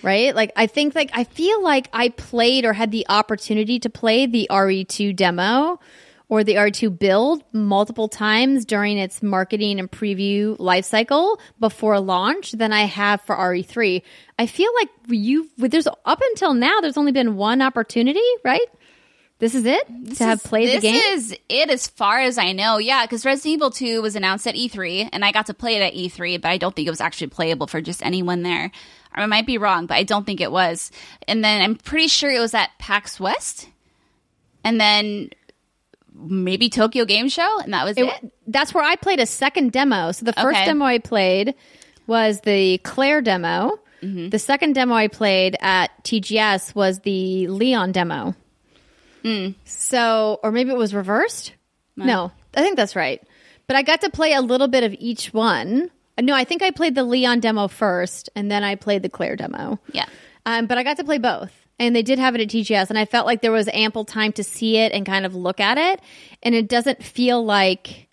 [0.02, 0.34] Right?
[0.34, 4.26] Like I think like I feel like I played or had the opportunity to play
[4.26, 5.80] the RE2 demo
[6.28, 12.52] or the RE2 build multiple times during its marketing and preview life cycle before launch
[12.52, 14.02] than I have for RE3.
[14.38, 18.66] I feel like you there's up until now there's only been one opportunity, right?
[19.40, 19.86] This is it
[20.16, 20.94] to have played this the game.
[20.94, 22.78] This is it as far as I know.
[22.78, 25.80] Yeah, because Resident Evil 2 was announced at E3, and I got to play it
[25.80, 28.72] at E3, but I don't think it was actually playable for just anyone there.
[29.14, 30.90] I might be wrong, but I don't think it was.
[31.28, 33.68] And then I'm pretty sure it was at PAX West,
[34.64, 35.30] and then
[36.18, 38.04] maybe Tokyo Game Show, and that was it.
[38.06, 40.12] It- that's where I played a second demo.
[40.12, 40.64] So the first Okay.
[40.66, 41.54] demo I played
[42.06, 43.78] was the Claire demo.
[44.02, 44.28] Mm-hmm.
[44.30, 48.34] The second demo I played at TGS was the Leon demo.
[49.24, 49.54] Mm.
[49.64, 51.52] So, or maybe it was reversed.
[51.96, 53.20] No, I think that's right.
[53.66, 55.90] But I got to play a little bit of each one.
[56.20, 59.34] No, I think I played the Leon demo first, and then I played the Claire
[59.36, 59.78] demo.
[59.92, 60.06] Yeah.
[60.46, 61.52] Um, but I got to play both.
[61.78, 64.32] And they did have it at TGS, and I felt like there was ample time
[64.32, 66.00] to see it and kind of look at it.
[66.42, 68.08] And it doesn't feel like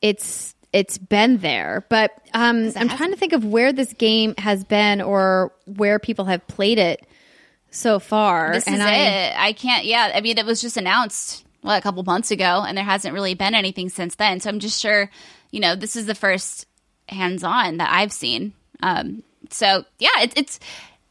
[0.00, 1.84] it's it's been there.
[1.88, 6.26] But um, I'm trying to think of where this game has been or where people
[6.26, 7.04] have played it
[7.70, 8.52] so far.
[8.52, 9.34] This and is I, it.
[9.36, 9.84] I can't.
[9.84, 13.14] Yeah, I mean, it was just announced what a couple months ago, and there hasn't
[13.14, 14.40] really been anything since then.
[14.40, 15.10] So I'm just sure,
[15.50, 16.66] you know, this is the first
[17.08, 18.52] hands-on that I've seen
[18.82, 20.60] um, So yeah, it, it's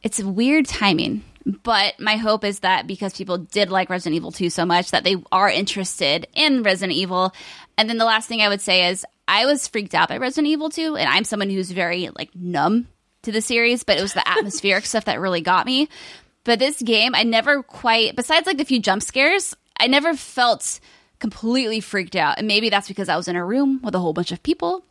[0.02, 1.24] it's weird timing.
[1.44, 5.04] But my hope is that because people did like Resident Evil 2 so much that
[5.04, 7.32] they are interested in Resident Evil.
[7.76, 10.48] And then the last thing I would say is I was freaked out by Resident
[10.48, 12.88] Evil 2 and I'm someone who's very like numb
[13.22, 15.88] to the series, but it was the atmospheric stuff that really got me.
[16.44, 20.80] But this game, I never quite besides like a few jump scares, I never felt
[21.18, 22.38] completely freaked out.
[22.38, 24.84] And maybe that's because I was in a room with a whole bunch of people.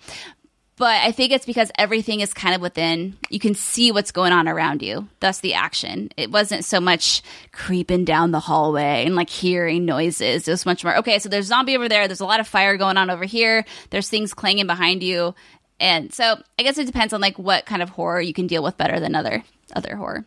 [0.82, 4.34] But I think it's because everything is kind of within, you can see what's going
[4.34, 5.08] on around you.
[5.20, 6.10] Thus the action.
[6.18, 7.22] It wasn't so much
[7.52, 10.48] creeping down the hallway and like hearing noises.
[10.48, 12.08] It was much more, okay, so there's zombie over there.
[12.08, 13.64] There's a lot of fire going on over here.
[13.92, 15.36] There's things clanging behind you.
[15.80, 18.64] And so I guess it depends on like what kind of horror you can deal
[18.64, 19.44] with better than other
[19.76, 20.26] other horror.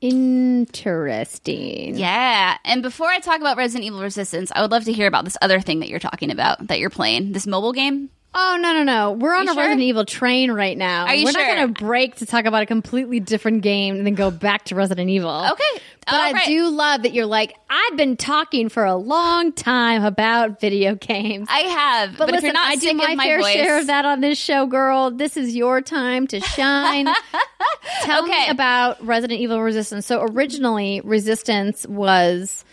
[0.00, 1.98] Interesting.
[1.98, 2.56] Yeah.
[2.64, 5.36] And before I talk about Resident Evil Resistance, I would love to hear about this
[5.42, 8.08] other thing that you're talking about that you're playing, this mobile game.
[8.34, 9.12] Oh no no no!
[9.12, 9.62] We're on You a sure?
[9.62, 11.06] Resident Evil train right now.
[11.06, 11.46] Are you We're sure?
[11.46, 14.64] not going to break to talk about a completely different game and then go back
[14.66, 15.30] to Resident Evil.
[15.52, 15.82] Okay.
[16.06, 16.46] but All I right.
[16.46, 21.48] do love that you're like I've been talking for a long time about video games.
[21.50, 23.78] I have, but, but, if you're listen, not I do my, my fair voice, share
[23.80, 25.10] of that on this show, girl.
[25.10, 27.08] This is your time to shine.
[28.02, 30.04] Tell me about Resident Evil Resistance.
[30.06, 32.64] So originally, Resistance was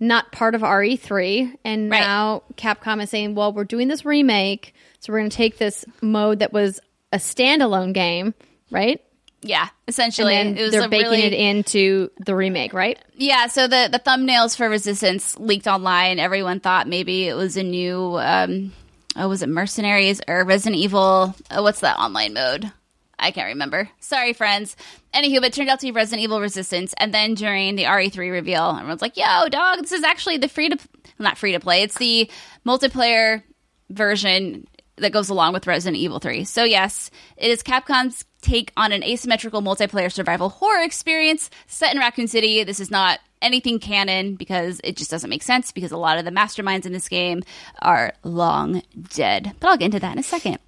[0.00, 2.00] not part of RE3, and Right.
[2.00, 5.84] now Capcom is saying, "Well, we're doing this remake, so we're going to take this
[6.00, 6.80] mode that was
[7.12, 8.34] a standalone game,
[8.70, 9.02] right?
[9.42, 12.98] yeah, essentially, and it was they're baking really, it into the remake, right?
[13.14, 16.20] Yeah, so the the thumbnails for Resistance leaked online.
[16.20, 18.72] Everyone thought maybe it was a new, um,
[19.16, 21.34] oh, was it Mercenaries or Resident Evil?
[21.50, 22.70] Oh, what's that online mode?
[23.18, 23.88] I can't remember.
[23.98, 24.76] Sorry, friends.
[25.12, 26.94] Anywho, but it turned out to be Resident Evil Resistance.
[26.98, 30.70] And then during the RE3 reveal, everyone's like, yo, dog, this is actually the free
[30.70, 30.78] to,
[31.20, 32.28] not free to play, it's the
[32.66, 33.42] multiplayer
[33.90, 34.66] version
[34.96, 36.44] that goes along with Resident Evil 3.
[36.44, 42.00] So, yes, it is Capcom's take on an asymmetrical multiplayer survival horror experience set in
[42.00, 42.64] Raccoon City.
[42.64, 46.24] This is not anything canon because it just doesn't make sense because a lot of
[46.24, 47.42] the masterminds in this game
[47.80, 48.82] are long
[49.14, 49.52] dead.
[49.60, 50.58] But I'll get into that in a second.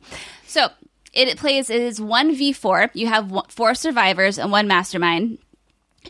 [0.46, 0.68] So,
[1.12, 2.90] it plays is 1v4.
[2.94, 5.38] You have four survivors and one mastermind.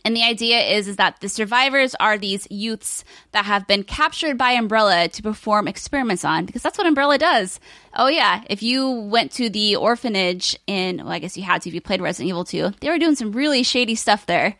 [0.04, 4.36] And the idea is, is that the survivors are these youths that have been captured
[4.36, 7.60] by Umbrella to perform experiments on, because that's what Umbrella does.
[7.94, 11.68] Oh yeah, if you went to the orphanage in, well, I guess you had to
[11.68, 14.56] if you played Resident Evil 2, they were doing some really shady stuff there.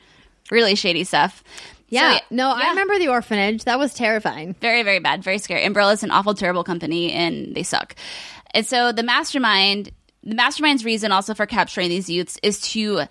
[0.51, 1.43] Really shady stuff.
[1.91, 2.19] So, Yeah.
[2.31, 3.65] no, I remember the orphanage.
[3.65, 4.55] That was terrifying.
[4.61, 5.65] Very, very bad, very scary.
[5.65, 7.95] Umbrella's an awful, terrible company, and they suck.
[8.53, 9.91] And so the mastermind,
[10.23, 13.03] the mastermind's reason also for capturing these youths is to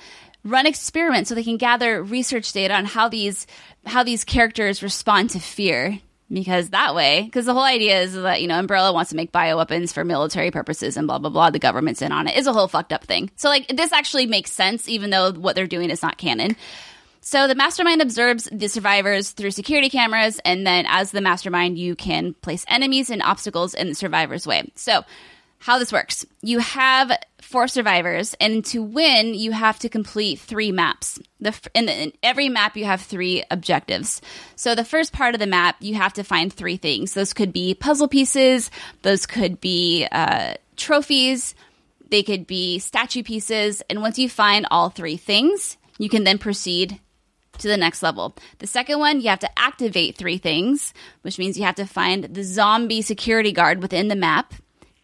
[0.43, 3.47] run experiments so they can gather research data on how these
[3.85, 5.99] how these characters respond to fear.
[6.31, 9.31] Because that way, because the whole idea is that you know Umbrella wants to make
[9.31, 11.51] bioweapons for military purposes and blah blah blah.
[11.51, 12.35] The government's in on it.
[12.35, 13.29] Is a whole fucked up thing.
[13.35, 16.55] So like this actually makes sense, even though what they're doing is not canon.
[17.25, 21.95] So the mastermind observes the survivors through security cameras, and then as the mastermind, you
[21.95, 24.69] can place enemies and obstacles in the survivor's way.
[24.75, 25.03] So,
[25.63, 27.11] how this works you have
[27.41, 31.19] four survivors, and to win, you have to complete three maps.
[31.39, 34.21] The, in, the, in every map, you have three objectives.
[34.55, 37.13] So, the first part of the map, you have to find three things.
[37.13, 38.71] Those could be puzzle pieces,
[39.03, 41.55] those could be uh, trophies,
[42.09, 46.39] they could be statue pieces, and once you find all three things, you can then
[46.39, 46.99] proceed
[47.59, 48.35] to the next level.
[48.57, 52.23] The second one, you have to activate three things, which means you have to find
[52.23, 54.53] the zombie security guard within the map,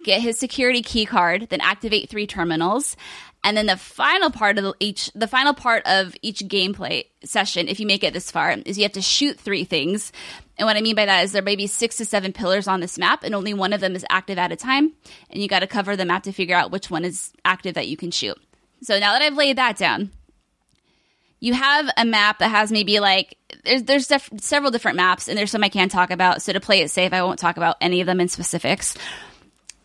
[0.03, 2.95] get his security key card, then activate three terminals.
[3.43, 7.79] And then the final part of each the final part of each gameplay session, if
[7.79, 10.11] you make it this far, is you have to shoot three things.
[10.57, 12.81] And what I mean by that is there may be six to seven pillars on
[12.81, 14.91] this map, and only one of them is active at a time.
[15.29, 17.87] And you got to cover the map to figure out which one is active that
[17.87, 18.37] you can shoot.
[18.81, 20.11] So now that I've laid that down,
[21.39, 25.37] you have a map that has maybe like there's there's def- several different maps and
[25.37, 26.41] there's some I can't talk about.
[26.41, 28.95] So to play it safe, I won't talk about any of them in specifics.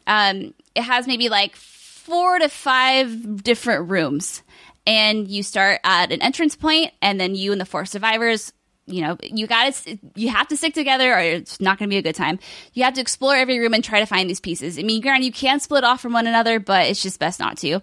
[0.06, 4.42] Um, it has maybe like four to five different rooms,
[4.86, 8.52] and you start at an entrance point, and then you and the four survivors.
[8.86, 11.94] You know, you got to you have to stick together, or it's not going to
[11.94, 12.38] be a good time.
[12.74, 14.78] You have to explore every room and try to find these pieces.
[14.78, 17.56] I mean, granted, you can split off from one another, but it's just best not
[17.58, 17.80] to.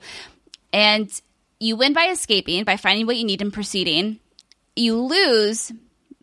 [0.72, 1.12] And
[1.60, 4.20] you win by escaping, by finding what you need and proceeding.
[4.76, 5.72] You lose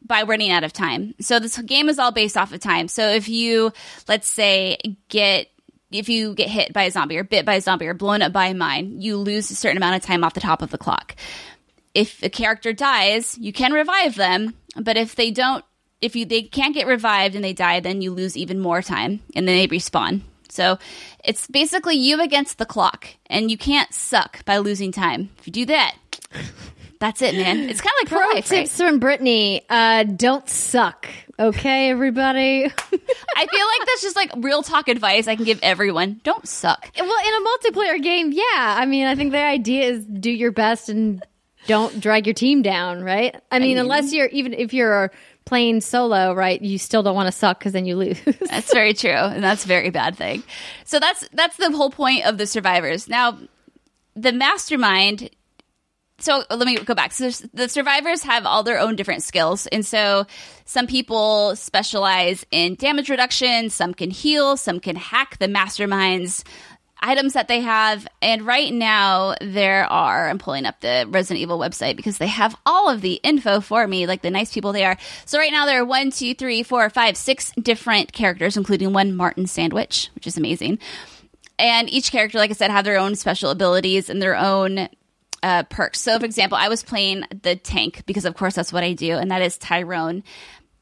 [0.03, 1.15] by running out of time.
[1.21, 2.89] So this game is all based off of time.
[2.89, 3.73] So if you,
[4.09, 5.49] let's say, get
[5.91, 8.33] if you get hit by a zombie or bit by a zombie or blown up
[8.33, 10.79] by a mine, you lose a certain amount of time off the top of the
[10.79, 11.17] clock.
[11.95, 15.65] If a character dies, you can revive them, but if they don't,
[16.01, 19.21] if you they can't get revived and they die, then you lose even more time,
[19.35, 20.79] and then they respawn So
[21.25, 25.31] it's basically you against the clock, and you can't suck by losing time.
[25.39, 25.97] If you do that,
[27.01, 27.69] that's it, man.
[27.71, 28.67] It's kind of like pro life, right?
[28.67, 31.09] tips from Brittany: uh, Don't suck.
[31.41, 32.65] Okay, everybody.
[32.65, 36.21] I feel like that's just like real talk advice I can give everyone.
[36.25, 36.91] Don't suck.
[36.99, 38.77] well, in a multiplayer game, yeah.
[38.77, 41.25] I mean, I think the idea is do your best and
[41.69, 43.41] don't drag your team down, right?
[43.53, 45.13] I mean, unless you're even if you're
[45.45, 46.61] playing solo, right?
[46.61, 48.21] You still don't want to suck because then you lose.
[48.51, 50.43] That's very true, and that's a very bad thing.
[50.85, 53.09] So that's that's the whole point of the survivors.
[53.09, 53.39] Now,
[54.15, 55.31] the mastermind.
[56.21, 57.13] So let me go back.
[57.13, 60.27] So the survivors have all their own different skills, and so
[60.65, 63.71] some people specialize in damage reduction.
[63.71, 64.57] Some can heal.
[64.57, 66.45] Some can hack the mastermind's
[67.01, 68.07] items that they have.
[68.21, 70.29] And right now, there are.
[70.29, 73.87] I'm pulling up the Resident Evil website because they have all of the info for
[73.87, 74.99] me, like the nice people they are.
[75.25, 79.15] So right now, there are one, two, three, four, five, six different characters, including one
[79.15, 80.79] Martin Sandwich, which is amazing.
[81.59, 84.89] And each character, like I said, have their own special abilities and their own
[85.43, 86.01] uh, perks.
[86.01, 89.17] So, for example, I was playing the tank because, of course, that's what I do,
[89.17, 90.23] and that is Tyrone.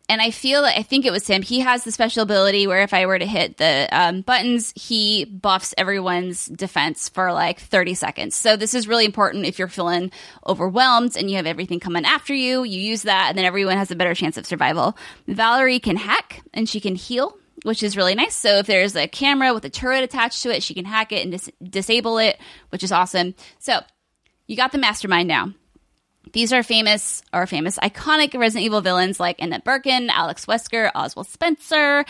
[0.08, 1.42] And I feel I think it was him.
[1.42, 5.24] He has the special ability where if I were to hit the um, buttons, he
[5.24, 8.36] buffs everyone's defense for like 30 seconds.
[8.36, 10.12] So this is really important if you're feeling
[10.46, 12.62] overwhelmed and you have everything coming after you.
[12.62, 14.96] You use that, and then everyone has a better chance of survival.
[15.26, 18.36] Valerie can hack and she can heal which is really nice.
[18.36, 21.22] So if there's a camera with a turret attached to it, she can hack it
[21.22, 22.38] and dis- disable it,
[22.68, 23.34] which is awesome.
[23.58, 23.80] So
[24.46, 25.52] you got the mastermind now.
[26.32, 31.28] These are famous or famous iconic Resident Evil villains like Annette Birkin, Alex Wesker, Oswald
[31.28, 32.04] Spencer.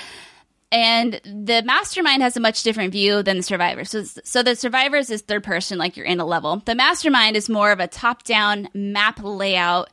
[0.73, 3.91] And the mastermind has a much different view than the survivors.
[3.91, 6.61] So, so the survivors is third person, like you're in a level.
[6.65, 9.91] The mastermind is more of a top down map layout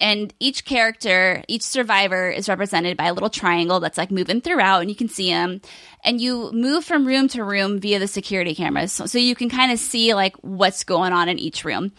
[0.00, 4.80] and each character, each survivor is represented by a little triangle that's like moving throughout,
[4.80, 5.60] and you can see them.
[6.04, 9.48] And you move from room to room via the security cameras, so, so you can
[9.48, 11.92] kind of see like what's going on in each room.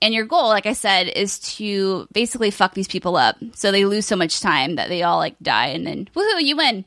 [0.00, 3.84] And your goal, like I said, is to basically fuck these people up, so they
[3.84, 6.84] lose so much time that they all like die, and then woohoo, you win.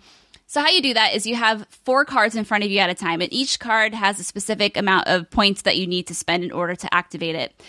[0.48, 2.90] So how you do that is you have four cards in front of you at
[2.90, 6.16] a time, and each card has a specific amount of points that you need to
[6.16, 7.62] spend in order to activate it.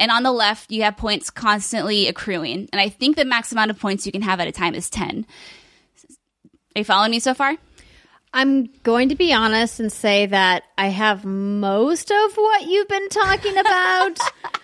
[0.00, 2.70] And on the left, you have points constantly accruing.
[2.72, 4.88] And I think the max amount of points you can have at a time is
[4.88, 5.26] 10.
[6.74, 7.54] Are you following me so far?
[8.32, 13.08] I'm going to be honest and say that I have most of what you've been
[13.10, 14.18] talking about,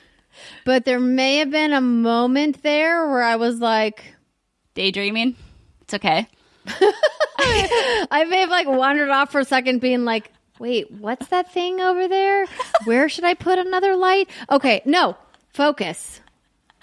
[0.65, 4.15] but there may have been a moment there where I was like,
[4.75, 5.37] Daydreaming?
[5.83, 6.29] It's okay.
[7.39, 11.81] I may have like wandered off for a second, being like, wait, what's that thing
[11.81, 12.47] over there?
[12.85, 14.31] Where should I put another light?
[14.51, 15.17] Okay, no,
[15.57, 16.21] focus.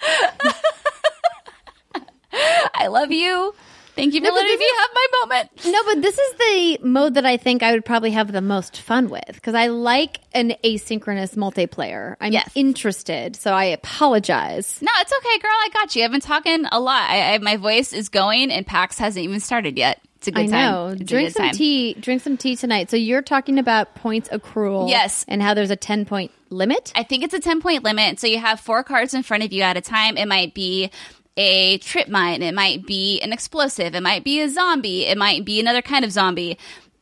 [2.74, 3.54] I love you.
[3.94, 5.50] Thank you for No, letting me is- have my moment.
[5.66, 8.80] No, but this is the mode that I think I would probably have the most
[8.80, 12.16] fun with because I like an asynchronous multiplayer.
[12.20, 12.50] I'm Yes.
[12.56, 14.80] interested, so I apologize.
[14.82, 15.52] No, it's okay, girl.
[15.52, 16.02] I got you.
[16.04, 17.08] I've been talking a lot.
[17.08, 20.00] I, I, my voice is going, and PAX hasn't even started yet.
[20.24, 20.72] It's a good I time.
[20.72, 20.88] know.
[20.88, 21.54] It's Drink some time.
[21.54, 21.92] tea.
[21.94, 22.90] Drink some tea tonight.
[22.90, 25.26] So you're talking about points accrual, Yes.
[25.28, 26.92] and how there's a ten point limit.
[26.94, 28.18] I think it's a 10 point limit.
[28.20, 30.16] So you have four cards in front of you at a time.
[30.16, 30.90] It might be
[31.36, 32.42] a trip mine.
[32.42, 33.94] It might be an explosive.
[33.94, 35.04] It might be a zombie.
[35.04, 36.56] It might be another kind of zombie.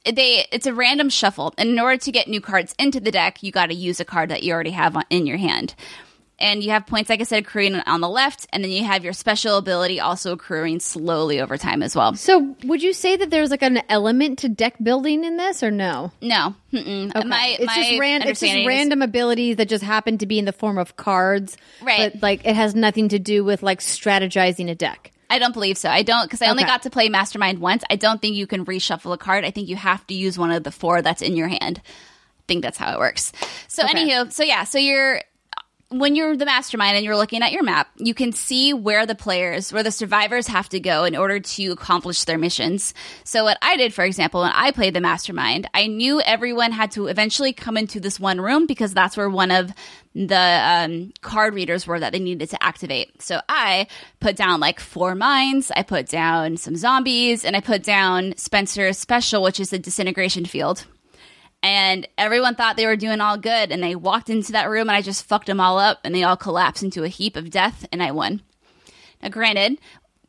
[0.05, 1.53] They, it's a random shuffle.
[1.59, 4.05] And in order to get new cards into the deck, you got to use a
[4.05, 5.75] card that you already have on, in your hand.
[6.43, 8.47] And you have points, like I said, accruing on the left.
[8.53, 12.15] And then you have your special ability also accruing slowly over time as well.
[12.17, 15.71] So would you say that there's like an element to deck building in this, or
[15.71, 16.13] no?
[16.21, 16.55] No.
[16.75, 17.11] Okay.
[17.25, 20.45] My, it's my just ran- it's just random abilities that just happen to be in
[20.45, 22.13] the form of cards, Right.
[22.13, 25.13] But like it has nothing to do with like strategizing a deck.
[25.31, 25.89] I don't believe so.
[25.89, 26.71] I don't because I only Okay.
[26.73, 27.85] got to play Mastermind once.
[27.89, 29.45] I don't think you can reshuffle a card.
[29.45, 31.81] I think you have to use one of the four that's in your hand.
[31.85, 33.33] I think that's how it works.
[33.69, 33.95] So Okay.
[34.09, 35.23] anywho, so yeah, so you're
[35.93, 39.15] when you're the mastermind and you're looking at your map, you can see where the
[39.15, 42.95] players, where the survivors have to go in order to accomplish their missions.
[43.25, 46.91] So what I did, for example, when I played the mastermind, I knew everyone had
[46.93, 49.73] to eventually come into this one room because that's where one of
[50.15, 53.23] the um, card readers were that they needed to activate.
[53.23, 53.87] So I
[54.21, 58.99] put down like four mines, I put down some zombies, and I put down Spencer's
[58.99, 60.85] special, which is the disintegration field
[61.63, 64.97] and everyone thought they were doing all good and they walked into that room and
[64.97, 67.87] i just fucked them all up and they all collapsed into a heap of death
[67.93, 68.41] and i won
[69.23, 69.79] now granted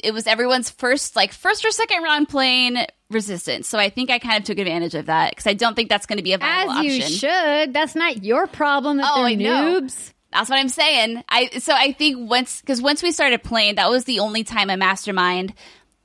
[0.04, 2.78] it was everyone's first like first or second round playing
[3.10, 5.90] resistance so i think i kind of took advantage of that because i don't think
[5.90, 7.74] that's going to be a viable As option you should.
[7.74, 8.98] That's not your problem.
[8.98, 9.82] That Oh, they're I know.
[9.82, 10.12] noobs.
[10.32, 11.24] That's what I'm saying.
[11.30, 14.72] I so I think once because once we started playing, that was the only time
[14.72, 15.54] a mastermind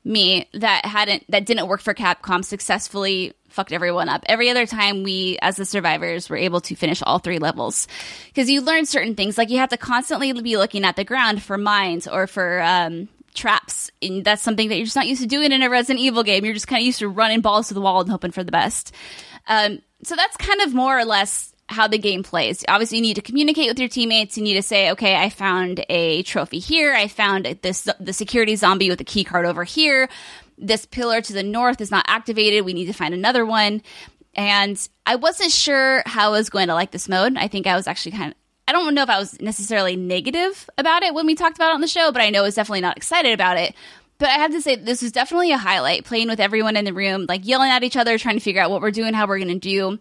[0.05, 4.23] me that hadn't that didn't work for Capcom successfully fucked everyone up.
[4.27, 7.89] Every other time we, as the survivors, were able to finish all three levels.
[8.29, 11.43] Because you learn certain things, like you have to constantly be looking at the ground
[11.43, 13.91] for mines or for um, traps.
[14.01, 16.45] And that's something that you're just not used to doing in a Resident Evil game.
[16.45, 18.53] You're just kind of used to running balls to the wall and hoping for the
[18.53, 18.95] best.
[19.49, 22.65] Um, so that's kind of more or less how the game plays.
[22.69, 24.39] Obviously, you need to communicate with your teammates.
[24.39, 26.95] You need to say, okay, I found a trophy here.
[26.95, 30.09] I found this, the security zombie with a key card over here.
[30.59, 32.65] This pillar to the north is not activated.
[32.65, 33.83] We need to find another one.
[34.35, 37.37] And I wasn't sure how I was going to like this mode.
[37.37, 40.69] I think I was actually kind of, I don't know if I was necessarily negative
[40.77, 42.55] about it when we talked about it on the show, but I know I was
[42.55, 43.75] definitely not excited about it.
[44.19, 46.93] But I have to say, this was definitely a highlight playing with everyone in the
[46.93, 49.39] room, like yelling at each other, trying to figure out what we're doing, how we're
[49.39, 49.99] going to do.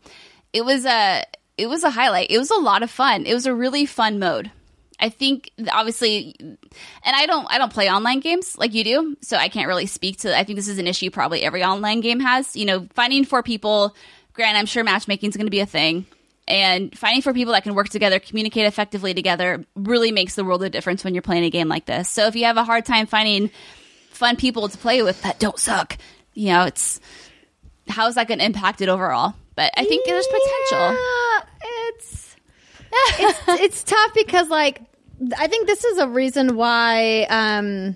[0.53, 1.23] It was a,
[1.57, 2.31] it was a highlight.
[2.31, 3.25] It was a lot of fun.
[3.25, 4.51] It was a really fun mode.
[4.99, 6.57] I think obviously, and
[7.03, 10.17] I don't I don't play online games like you do, so I can't really speak
[10.19, 10.37] to.
[10.37, 12.55] I think this is an issue probably every online game has.
[12.55, 13.95] You know, finding four people.
[14.33, 16.05] Grant, I'm sure matchmaking is going to be a thing,
[16.47, 20.63] and finding four people that can work together, communicate effectively together, really makes the world
[20.63, 22.09] of difference when you're playing a game like this.
[22.09, 23.49] So if you have a hard time finding
[24.11, 25.97] fun people to play with that don't suck,
[26.33, 26.99] you know, it's
[27.87, 29.33] how is that going to impact it overall?
[29.55, 30.97] But I think there's potential.
[31.61, 32.26] It's
[33.19, 34.81] it's it's tough because like
[35.37, 37.95] I think this is a reason why um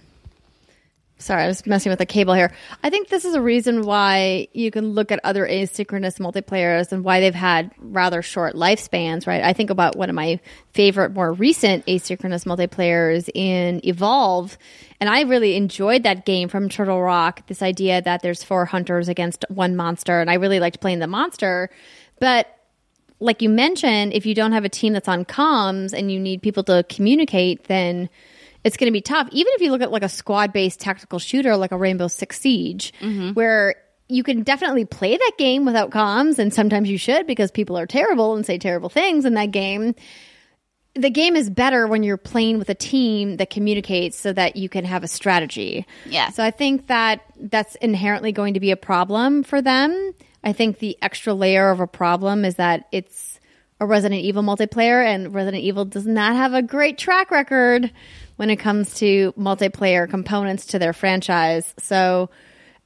[1.22, 2.52] sorry, I was messing with the cable here.
[2.84, 7.04] I think this is a reason why you can look at other asynchronous multiplayers and
[7.04, 9.44] why they've had rather short lifespans, right?
[9.44, 10.40] I think about one of my
[10.74, 14.58] favorite, more recent asynchronous multiplayers in Evolve.
[15.00, 17.46] And I really enjoyed that game from Turtle Rock.
[17.48, 20.20] This idea that there's four hunters against one monster.
[20.20, 21.70] And I really liked playing the monster.
[22.20, 22.48] But
[23.22, 26.42] like you mentioned, if you don't have a team that's on comms and you need
[26.42, 28.10] people to communicate, then
[28.64, 29.30] it's going to be tough.
[29.32, 32.40] Even if you look at like a squad based tactical shooter like a Rainbow Six
[32.40, 33.34] Siege, mm-hmm.
[33.34, 33.76] where
[34.10, 37.86] you can definitely play that game without comms, and sometimes you should because people are
[37.86, 39.96] terrible and say terrible things in that game.
[40.96, 44.68] The game is better when you're playing with a team that communicates so that you
[44.68, 45.86] can have a strategy.
[46.06, 46.32] Yeah.
[46.32, 50.14] So I think that that's inherently going to be a problem for them.
[50.44, 53.40] I think the extra layer of a problem is that it's
[53.80, 57.92] a Resident Evil multiplayer, and Resident Evil does not have a great track record
[58.36, 61.74] when it comes to multiplayer components to their franchise.
[61.80, 62.30] So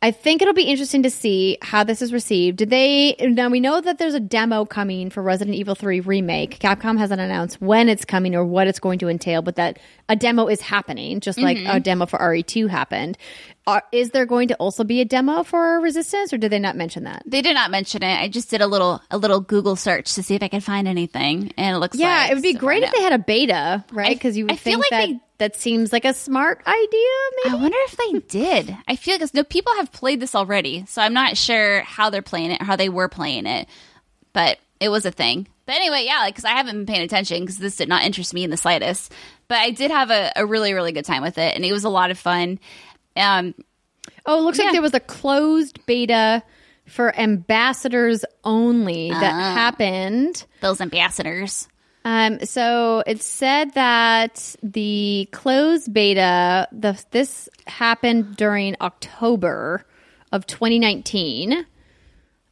[0.06, 2.58] I think it'll be interesting to see how this is received.
[2.58, 6.60] Did they now we know that there's a demo coming for Resident Evil 3 remake.
[6.60, 10.16] Capcom hasn't announced when it's coming or what it's going to entail, but that a
[10.16, 11.80] demo is happening, just like a mm-hmm.
[11.80, 13.18] demo for RE2 happened.
[13.66, 16.76] Are, is there going to also be a demo for Resistance, or did they not
[16.76, 17.24] mention that?
[17.26, 18.22] They did not mention it.
[18.22, 20.88] I just did a little a little Google search to see if I could find
[20.88, 22.02] anything, and it looks like.
[22.02, 24.16] Yeah, like it would be great if they had a beta, right?
[24.16, 27.52] Because you would I feel like that they- that seems like a smart idea.
[27.52, 28.78] I wonder if they did.
[28.88, 32.22] I feel like no people have played this already, so I'm not sure how they're
[32.22, 33.68] playing it, or how they were playing it,
[34.34, 35.48] but it was a thing.
[35.66, 38.44] But anyway, yeah, because I haven't been paying attention because this did not interest me
[38.44, 39.12] in the slightest.
[39.48, 41.84] But I did have a, a really really good time with it, and it was
[41.84, 42.60] a lot of fun.
[43.16, 43.54] Um,
[44.28, 44.66] Oh, it looks Yeah.
[44.66, 46.42] like there was a closed beta
[46.88, 49.54] for ambassadors only that Ah.
[49.54, 50.46] happened.
[50.62, 51.68] those ambassadors.
[52.06, 59.84] Um, so it said that the closed beta, the, this happened during October
[60.32, 61.66] of 2019.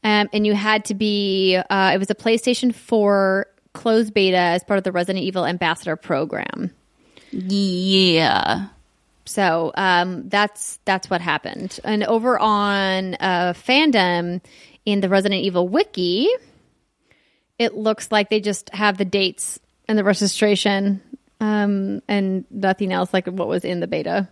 [0.05, 4.63] Um, and you had to be, uh, it was a PlayStation 4 closed beta as
[4.63, 6.71] part of the Resident Evil Ambassador program.
[7.31, 8.69] Yeah.
[9.25, 11.79] So um, that's that's what happened.
[11.83, 14.41] And over on uh, fandom
[14.85, 16.29] in the Resident Evil wiki,
[17.63, 21.01] it looks like they just have the dates and the registration
[21.39, 24.27] um, and nothing else like what was in the beta.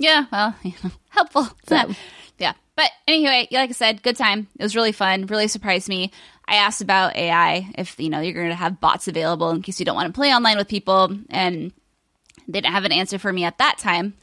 [0.00, 1.48] Yeah, well, you know, helpful.
[1.68, 1.92] So-
[2.38, 2.52] yeah.
[2.76, 4.46] But anyway, like I said, good time.
[4.58, 5.26] It was really fun.
[5.26, 6.12] Really surprised me.
[6.46, 9.80] I asked about AI if you know you're going to have bots available in case
[9.80, 11.72] you don't want to play online with people, and
[12.46, 14.14] they didn't have an answer for me at that time.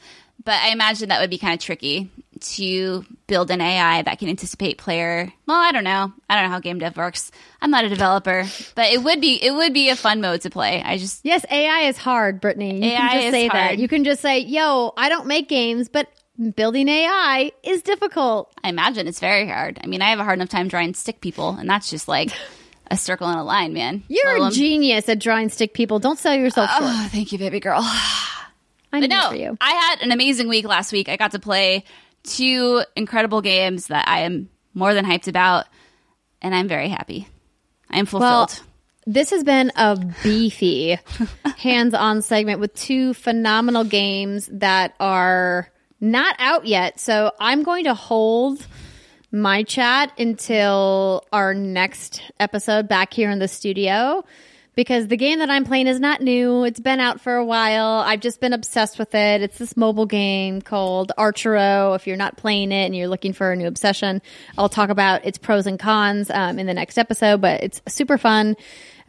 [0.42, 4.28] But I imagine that would be kind of tricky to build an AI that can
[4.28, 5.32] anticipate player.
[5.46, 6.12] Well, I don't know.
[6.28, 7.30] I don't know how game dev works.
[7.60, 10.50] I'm not a developer, but it would be it would be a fun mode to
[10.50, 10.82] play.
[10.82, 12.84] I just Yes, AI is hard, Brittany.
[12.84, 13.66] You AI can just is say that.
[13.68, 13.80] hard.
[13.80, 16.08] You can just say, "Yo, I don't make games, but
[16.54, 19.78] building AI is difficult." I imagine it's very hard.
[19.82, 22.30] I mean, I have a hard enough time drawing stick people, and that's just like
[22.90, 24.04] a circle and a line, man.
[24.08, 25.98] You're Let a um, genius at drawing stick people.
[25.98, 26.82] Don't sell yourself short.
[26.84, 27.80] Oh, thank you, baby girl.
[28.92, 29.06] I know.
[29.08, 29.58] No, for you.
[29.60, 31.08] I had an amazing week last week.
[31.08, 31.84] I got to play
[32.26, 35.66] two incredible games that I am more than hyped about,
[36.42, 37.28] and I'm very happy.
[37.90, 38.66] I am Well, fulfilled.
[39.06, 40.98] this has been a beefy
[41.58, 45.68] hands-on segment with two phenomenal games that are
[46.00, 47.00] not out yet.
[47.00, 48.66] So I'm going to hold
[49.32, 54.24] my chat until our next episode back here in the studio
[54.76, 56.62] because the game that I'm playing is not new.
[56.64, 58.04] It's been out for a while.
[58.06, 59.42] I've just been obsessed with it.
[59.42, 61.96] It's this mobile game called Archero.
[61.96, 64.22] If you're not playing it and you're looking for a new obsession,
[64.56, 68.18] I'll talk about its pros and cons um, in the next episode, but it's super
[68.18, 68.54] fun.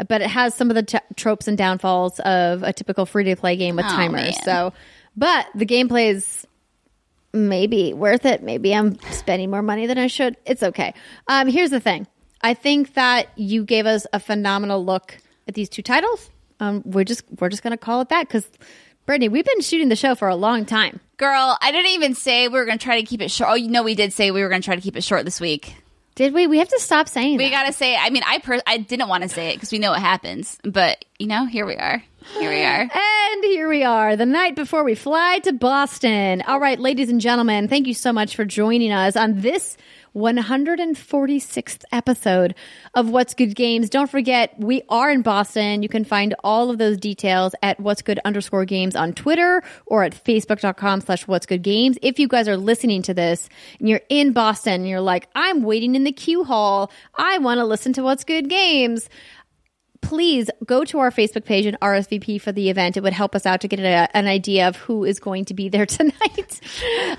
[0.07, 3.35] But it has some of the t- tropes and downfalls of a typical free to
[3.35, 4.21] play game with Oh, timers.
[4.21, 4.33] man.
[4.43, 4.73] So,
[5.15, 6.45] but the gameplay is
[7.33, 8.41] maybe worth it.
[8.43, 10.37] Maybe I'm spending more money than I should.
[10.45, 10.93] It's okay.
[11.27, 12.07] Um, here's the thing.
[12.41, 16.29] I think that you gave us a phenomenal look at these two titles.
[16.59, 18.47] Um, we're just we're just gonna call it that because
[19.05, 20.99] Brittany, we've been shooting the show for a long time.
[21.17, 23.51] Girl, I didn't even say we were to try to keep it short.
[23.51, 25.39] Oh, you know, we did say we were to try to keep it short this
[25.39, 25.75] week.
[26.15, 26.47] Did we?
[26.47, 27.51] We have to stop saying We that.
[27.51, 29.77] got to say, I mean, I per- I didn't want to say it because we
[29.77, 32.03] know what happens, but you know, here we are.
[32.39, 32.81] Here we are.
[32.81, 36.41] And here we are, the night before we fly to Boston.
[36.47, 39.77] All right, ladies and gentlemen, thank you so much for joining us on this
[40.17, 42.55] 146th episode
[42.95, 43.89] of What's Good Games.
[43.89, 45.83] Don't forget, we are in Boston.
[45.83, 50.03] You can find all of those details at What's Good underscore games on Twitter or
[50.03, 51.97] at facebook.com slash What's Good Games.
[52.01, 53.47] If you guys are listening to this
[53.79, 56.91] and you're in Boston and you're like, I'm waiting in the queue hall.
[57.15, 59.09] I want to listen to What's Good Games
[60.07, 62.95] please go to our Facebook page and RSVP for the event.
[62.95, 65.53] It would help us out to get a, an idea of who is going to
[65.53, 66.61] be there tonight.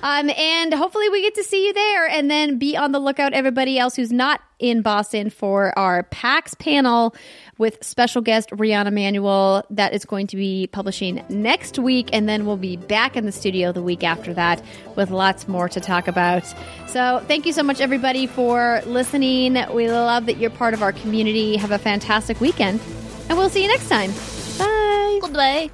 [0.03, 2.07] um, and hopefully we get to see you there.
[2.09, 6.55] And then be on the lookout, everybody else who's not in Boston, for our PAX
[6.55, 7.15] panel
[7.59, 9.65] with special guest Rihanna Manuel.
[9.71, 12.11] That is going to be publishing next week.
[12.13, 14.63] And then we'll be back in the studio the week after that
[14.97, 16.45] with lots more to talk about.
[16.87, 19.57] So thank you so much, everybody, for listening.
[19.73, 21.57] We love that you're part of our community.
[21.57, 22.81] Have a fantastic weekend,
[23.29, 24.13] and we'll see you next time.
[24.59, 25.19] Bye.
[25.21, 25.71] Goodbye.